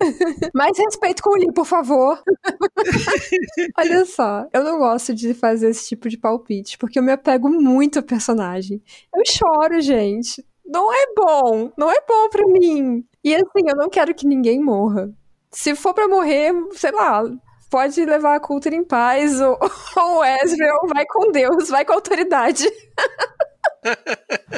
Mais 0.54 0.76
respeito 0.76 1.22
com 1.22 1.30
o 1.30 1.36
Lee, 1.36 1.50
por 1.54 1.64
favor. 1.64 2.22
Olha 3.78 4.04
só, 4.04 4.46
eu 4.52 4.62
não 4.62 4.76
gosto 4.78 5.14
de 5.14 5.32
fazer 5.32 5.70
esse 5.70 5.88
tipo 5.88 6.10
de 6.10 6.18
palpite, 6.18 6.76
porque 6.76 6.98
eu 6.98 7.02
me 7.02 7.12
apego 7.12 7.48
muito 7.48 7.98
ao 7.98 8.02
personagem. 8.02 8.82
Eu 9.14 9.22
choro, 9.26 9.80
gente. 9.80 10.44
Não 10.66 10.92
é 10.92 11.06
bom. 11.16 11.72
Não 11.78 11.90
é 11.90 11.96
bom 12.06 12.28
pra 12.28 12.46
mim. 12.46 13.02
E 13.24 13.34
assim, 13.34 13.66
eu 13.66 13.76
não 13.76 13.88
quero 13.88 14.14
que 14.14 14.26
ninguém 14.26 14.62
morra. 14.62 15.10
Se 15.60 15.74
for 15.74 15.92
pra 15.92 16.06
morrer, 16.06 16.52
sei 16.74 16.92
lá, 16.92 17.24
pode 17.68 18.04
levar 18.04 18.36
a 18.36 18.40
cultura 18.40 18.76
em 18.76 18.84
paz, 18.84 19.40
ou, 19.40 19.58
ou 19.96 20.24
Ezreal 20.24 20.86
vai 20.86 21.04
com 21.04 21.32
Deus, 21.32 21.68
vai 21.68 21.84
com 21.84 21.94
autoridade. 21.94 22.64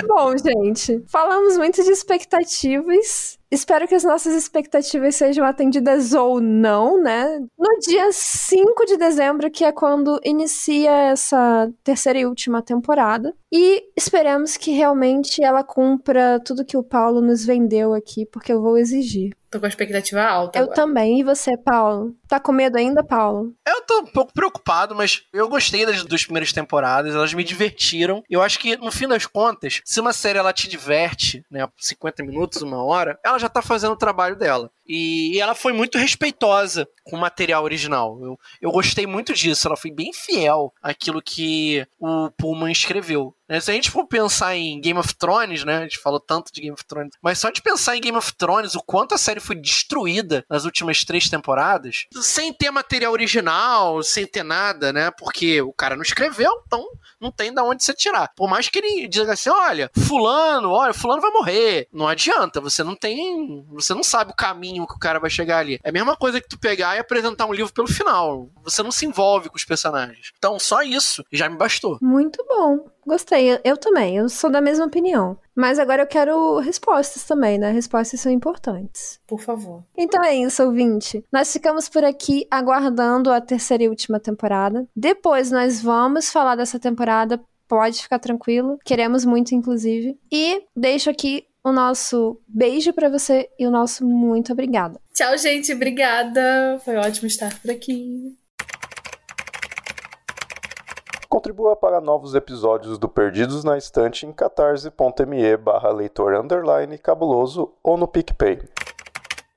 Bom, 0.06 0.34
gente, 0.36 1.04
falamos 1.08 1.56
muito 1.56 1.82
de 1.82 1.90
expectativas. 1.90 3.38
Espero 3.50 3.88
que 3.88 3.94
as 3.96 4.04
nossas 4.04 4.34
expectativas 4.34 5.16
sejam 5.16 5.44
atendidas 5.44 6.12
ou 6.12 6.40
não, 6.40 7.02
né? 7.02 7.40
No 7.58 7.78
dia 7.80 8.10
5 8.12 8.86
de 8.86 8.96
dezembro, 8.96 9.50
que 9.50 9.64
é 9.64 9.72
quando 9.72 10.20
inicia 10.24 10.92
essa 11.10 11.68
terceira 11.82 12.20
e 12.20 12.26
última 12.26 12.62
temporada. 12.62 13.34
E 13.52 13.82
esperamos 13.96 14.56
que 14.56 14.70
realmente 14.70 15.42
ela 15.42 15.64
cumpra 15.64 16.40
tudo 16.44 16.64
que 16.64 16.76
o 16.76 16.84
Paulo 16.84 17.20
nos 17.20 17.44
vendeu 17.44 17.92
aqui, 17.92 18.24
porque 18.24 18.52
eu 18.52 18.62
vou 18.62 18.78
exigir. 18.78 19.32
Tô 19.50 19.58
com 19.58 19.66
a 19.66 19.68
expectativa 19.68 20.22
alta. 20.22 20.60
Eu 20.60 20.64
agora. 20.64 20.76
também. 20.76 21.18
E 21.18 21.24
você, 21.24 21.56
Paulo? 21.56 22.14
Tá 22.28 22.38
com 22.38 22.52
medo 22.52 22.78
ainda, 22.78 23.02
Paulo? 23.02 23.52
Eu 23.66 23.82
tô 23.82 24.02
um 24.02 24.06
pouco 24.06 24.32
preocupado, 24.32 24.94
mas 24.94 25.24
eu 25.32 25.48
gostei 25.48 25.84
das 25.84 26.04
duas 26.04 26.22
primeiras 26.22 26.52
temporadas, 26.52 27.16
elas 27.16 27.34
me 27.34 27.42
divertiram. 27.42 28.22
Eu 28.30 28.40
acho 28.42 28.60
que, 28.60 28.76
no 28.76 28.92
fim 28.92 29.08
das 29.10 29.26
contas, 29.26 29.80
se 29.84 30.00
uma 30.00 30.12
série 30.12 30.38
ela 30.38 30.52
te 30.52 30.68
diverte, 30.68 31.44
né, 31.50 31.68
50 31.76 32.22
minutos, 32.22 32.62
uma 32.62 32.82
hora, 32.82 33.18
ela 33.24 33.38
já 33.38 33.48
tá 33.48 33.60
fazendo 33.60 33.92
o 33.92 33.96
trabalho 33.96 34.36
dela. 34.36 34.70
E 34.86 35.38
ela 35.40 35.54
foi 35.54 35.72
muito 35.72 35.98
respeitosa 35.98 36.88
com 37.04 37.16
o 37.16 37.20
material 37.20 37.62
original. 37.62 38.18
Eu, 38.20 38.38
eu 38.60 38.72
gostei 38.72 39.06
muito 39.06 39.32
disso. 39.32 39.68
Ela 39.68 39.76
foi 39.76 39.90
bem 39.90 40.12
fiel 40.12 40.74
àquilo 40.82 41.22
que 41.22 41.86
o 41.98 42.30
Pullman 42.32 42.72
escreveu. 42.72 43.34
Né? 43.50 43.58
Se 43.58 43.72
a 43.72 43.74
gente 43.74 43.90
for 43.90 44.06
pensar 44.06 44.56
em 44.56 44.80
Game 44.80 44.98
of 44.98 45.12
Thrones, 45.16 45.64
né? 45.64 45.78
A 45.78 45.82
gente 45.82 45.98
falou 45.98 46.20
tanto 46.20 46.52
de 46.52 46.60
Game 46.60 46.72
of 46.72 46.84
Thrones. 46.84 47.14
Mas 47.20 47.38
só 47.38 47.50
de 47.50 47.60
pensar 47.60 47.96
em 47.96 48.00
Game 48.00 48.16
of 48.16 48.32
Thrones, 48.34 48.76
o 48.76 48.82
quanto 48.82 49.14
a 49.14 49.18
série 49.18 49.40
foi 49.40 49.56
destruída 49.56 50.44
nas 50.48 50.64
últimas 50.64 51.04
três 51.04 51.28
temporadas, 51.28 52.06
sem 52.22 52.52
ter 52.52 52.70
material 52.70 53.12
original, 53.12 54.02
sem 54.04 54.24
ter 54.24 54.44
nada, 54.44 54.92
né? 54.92 55.10
Porque 55.10 55.60
o 55.60 55.72
cara 55.72 55.96
não 55.96 56.02
escreveu, 56.02 56.62
então 56.64 56.86
não 57.20 57.32
tem 57.32 57.52
da 57.52 57.64
onde 57.64 57.82
você 57.82 57.92
tirar. 57.92 58.30
Por 58.36 58.48
mais 58.48 58.68
que 58.68 58.78
ele 58.78 59.08
diga 59.08 59.32
assim, 59.32 59.50
olha, 59.50 59.90
fulano, 59.94 60.70
olha, 60.70 60.94
fulano 60.94 61.20
vai 61.20 61.32
morrer. 61.32 61.88
Não 61.92 62.06
adianta, 62.06 62.60
você 62.60 62.84
não 62.84 62.94
tem, 62.94 63.66
você 63.70 63.92
não 63.92 64.04
sabe 64.04 64.30
o 64.30 64.36
caminho 64.36 64.86
que 64.86 64.94
o 64.94 64.98
cara 64.98 65.18
vai 65.18 65.28
chegar 65.28 65.58
ali. 65.58 65.80
É 65.82 65.88
a 65.88 65.92
mesma 65.92 66.16
coisa 66.16 66.40
que 66.40 66.48
tu 66.48 66.58
pegar 66.58 66.94
e 66.94 67.00
apresentar 67.00 67.46
um 67.46 67.52
livro 67.52 67.72
pelo 67.72 67.88
final. 67.88 68.48
Você 68.62 68.82
não 68.82 68.92
se 68.92 69.04
envolve 69.06 69.48
com 69.48 69.56
os 69.56 69.64
personagens. 69.64 70.32
Então, 70.38 70.58
só 70.58 70.82
isso 70.82 71.24
já 71.32 71.48
me 71.48 71.56
bastou. 71.56 71.98
Muito 72.00 72.44
bom. 72.46 72.86
Gostei. 73.10 73.58
Eu 73.64 73.76
também. 73.76 74.16
Eu 74.16 74.28
sou 74.28 74.48
da 74.48 74.60
mesma 74.60 74.86
opinião. 74.86 75.36
Mas 75.52 75.80
agora 75.80 76.02
eu 76.02 76.06
quero 76.06 76.58
respostas 76.60 77.24
também, 77.24 77.58
né? 77.58 77.72
Respostas 77.72 78.20
são 78.20 78.30
importantes. 78.30 79.18
Por 79.26 79.40
favor. 79.40 79.82
Então 79.96 80.22
é 80.24 80.36
isso, 80.36 80.62
ouvinte. 80.62 81.24
Nós 81.32 81.52
ficamos 81.52 81.88
por 81.88 82.04
aqui 82.04 82.46
aguardando 82.48 83.32
a 83.32 83.40
terceira 83.40 83.82
e 83.82 83.88
última 83.88 84.20
temporada. 84.20 84.86
Depois 84.94 85.50
nós 85.50 85.82
vamos 85.82 86.30
falar 86.30 86.54
dessa 86.54 86.78
temporada. 86.78 87.40
Pode 87.66 88.00
ficar 88.00 88.20
tranquilo. 88.20 88.78
Queremos 88.84 89.24
muito, 89.24 89.56
inclusive. 89.56 90.16
E 90.30 90.62
deixo 90.76 91.10
aqui 91.10 91.44
o 91.64 91.72
nosso 91.72 92.40
beijo 92.46 92.92
para 92.92 93.08
você 93.08 93.50
e 93.58 93.66
o 93.66 93.72
nosso 93.72 94.06
muito 94.06 94.52
obrigada. 94.52 95.00
Tchau, 95.12 95.36
gente. 95.36 95.72
Obrigada. 95.72 96.80
Foi 96.84 96.94
ótimo 96.94 97.26
estar 97.26 97.60
por 97.60 97.72
aqui. 97.72 98.38
Contribua 101.40 101.74
para 101.74 102.02
novos 102.02 102.34
episódios 102.34 102.98
do 102.98 103.08
Perdidos 103.08 103.64
na 103.64 103.78
Estante 103.78 104.26
em 104.26 104.30
catarse.me 104.30 105.56
barra 105.56 105.90
leitor 105.90 106.34
underline 106.34 106.98
cabuloso 106.98 107.72
ou 107.82 107.96
no 107.96 108.06
PicPay. 108.06 108.60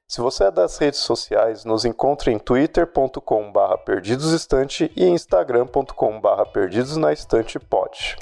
Se 0.08 0.22
você 0.22 0.46
é 0.46 0.52
das 0.52 0.78
redes 0.78 1.02
sociais, 1.02 1.66
nos 1.66 1.84
encontre 1.84 2.32
em 2.32 2.40
twitter.com 2.40 3.52
barra 3.52 3.78
perdidosestante 3.78 4.94
e 4.96 5.04
instagram.com 5.10 6.22
barra 6.22 6.46
perdidosnaestantepod. 6.46 8.16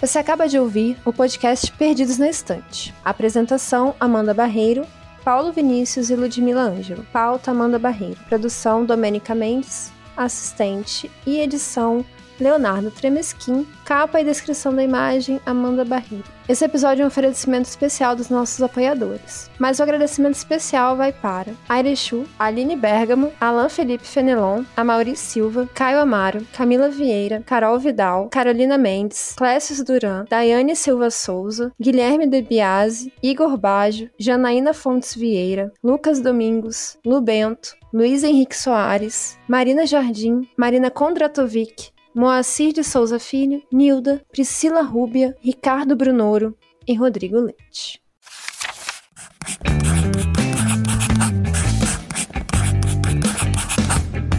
Você 0.00 0.18
acaba 0.18 0.48
de 0.48 0.58
ouvir 0.58 0.98
o 1.04 1.12
podcast 1.12 1.70
Perdidos 1.72 2.16
na 2.16 2.30
Estante. 2.30 2.94
Apresentação: 3.04 3.94
Amanda 4.00 4.32
Barreiro, 4.32 4.86
Paulo 5.22 5.52
Vinícius 5.52 6.08
e 6.08 6.16
Ludmila 6.16 6.62
Ângelo. 6.62 7.04
Pauta: 7.12 7.50
Amanda 7.50 7.78
Barreiro. 7.78 8.18
Produção: 8.30 8.86
Domênica 8.86 9.34
Mendes. 9.34 9.92
Assistente 10.16 11.10
e 11.26 11.38
edição: 11.40 12.04
Leonardo 12.40 12.90
Tremesquim. 12.90 13.66
Capa 13.84 14.20
e 14.20 14.24
descrição 14.24 14.74
da 14.74 14.82
imagem: 14.82 15.40
Amanda 15.44 15.84
Barreiro. 15.84 16.24
Esse 16.48 16.64
episódio 16.64 17.02
é 17.02 17.04
um 17.04 17.08
oferecimento 17.08 17.66
especial 17.66 18.16
dos 18.16 18.28
nossos 18.28 18.60
apoiadores. 18.60 19.50
Mas 19.58 19.78
o 19.78 19.82
agradecimento 19.82 20.34
especial 20.34 20.96
vai 20.96 21.12
para 21.12 21.54
Airechu, 21.68 22.24
Aline 22.36 22.74
Bergamo, 22.74 23.32
Alan 23.40 23.68
Felipe 23.68 24.04
Fenelon, 24.04 24.64
Amaury 24.76 25.16
Silva, 25.16 25.68
Caio 25.72 26.00
Amaro, 26.00 26.44
Camila 26.52 26.88
Vieira, 26.88 27.42
Carol 27.46 27.78
Vidal, 27.78 28.28
Carolina 28.28 28.76
Mendes, 28.76 29.34
Clécius 29.36 29.82
Duran, 29.82 30.24
Daiane 30.28 30.74
Silva 30.74 31.10
Souza, 31.10 31.72
Guilherme 31.80 32.26
De 32.26 32.42
Biasi, 32.42 33.12
Igor 33.22 33.56
Baggio, 33.56 34.10
Janaína 34.18 34.74
Fontes 34.74 35.14
Vieira, 35.14 35.72
Lucas 35.82 36.20
Domingos, 36.20 36.98
Lu 37.06 37.20
Bento, 37.20 37.76
Luiz 37.92 38.24
Henrique 38.24 38.56
Soares, 38.56 39.38
Marina 39.46 39.86
Jardim, 39.86 40.48
Marina 40.56 40.90
Kondratovic, 40.90 41.91
Moacir 42.14 42.74
de 42.74 42.84
Souza 42.84 43.18
Filho, 43.18 43.62
Nilda, 43.72 44.22
Priscila 44.30 44.82
Rúbia, 44.82 45.34
Ricardo 45.40 45.96
Brunoro 45.96 46.54
e 46.86 46.94
Rodrigo 46.94 47.38
Leite. 47.38 48.02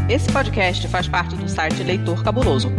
Esse 0.08 0.32
podcast 0.32 0.88
faz 0.88 1.08
parte 1.08 1.36
do 1.36 1.50
site 1.50 1.82
Leitor 1.82 2.24
Cabuloso. 2.24 2.70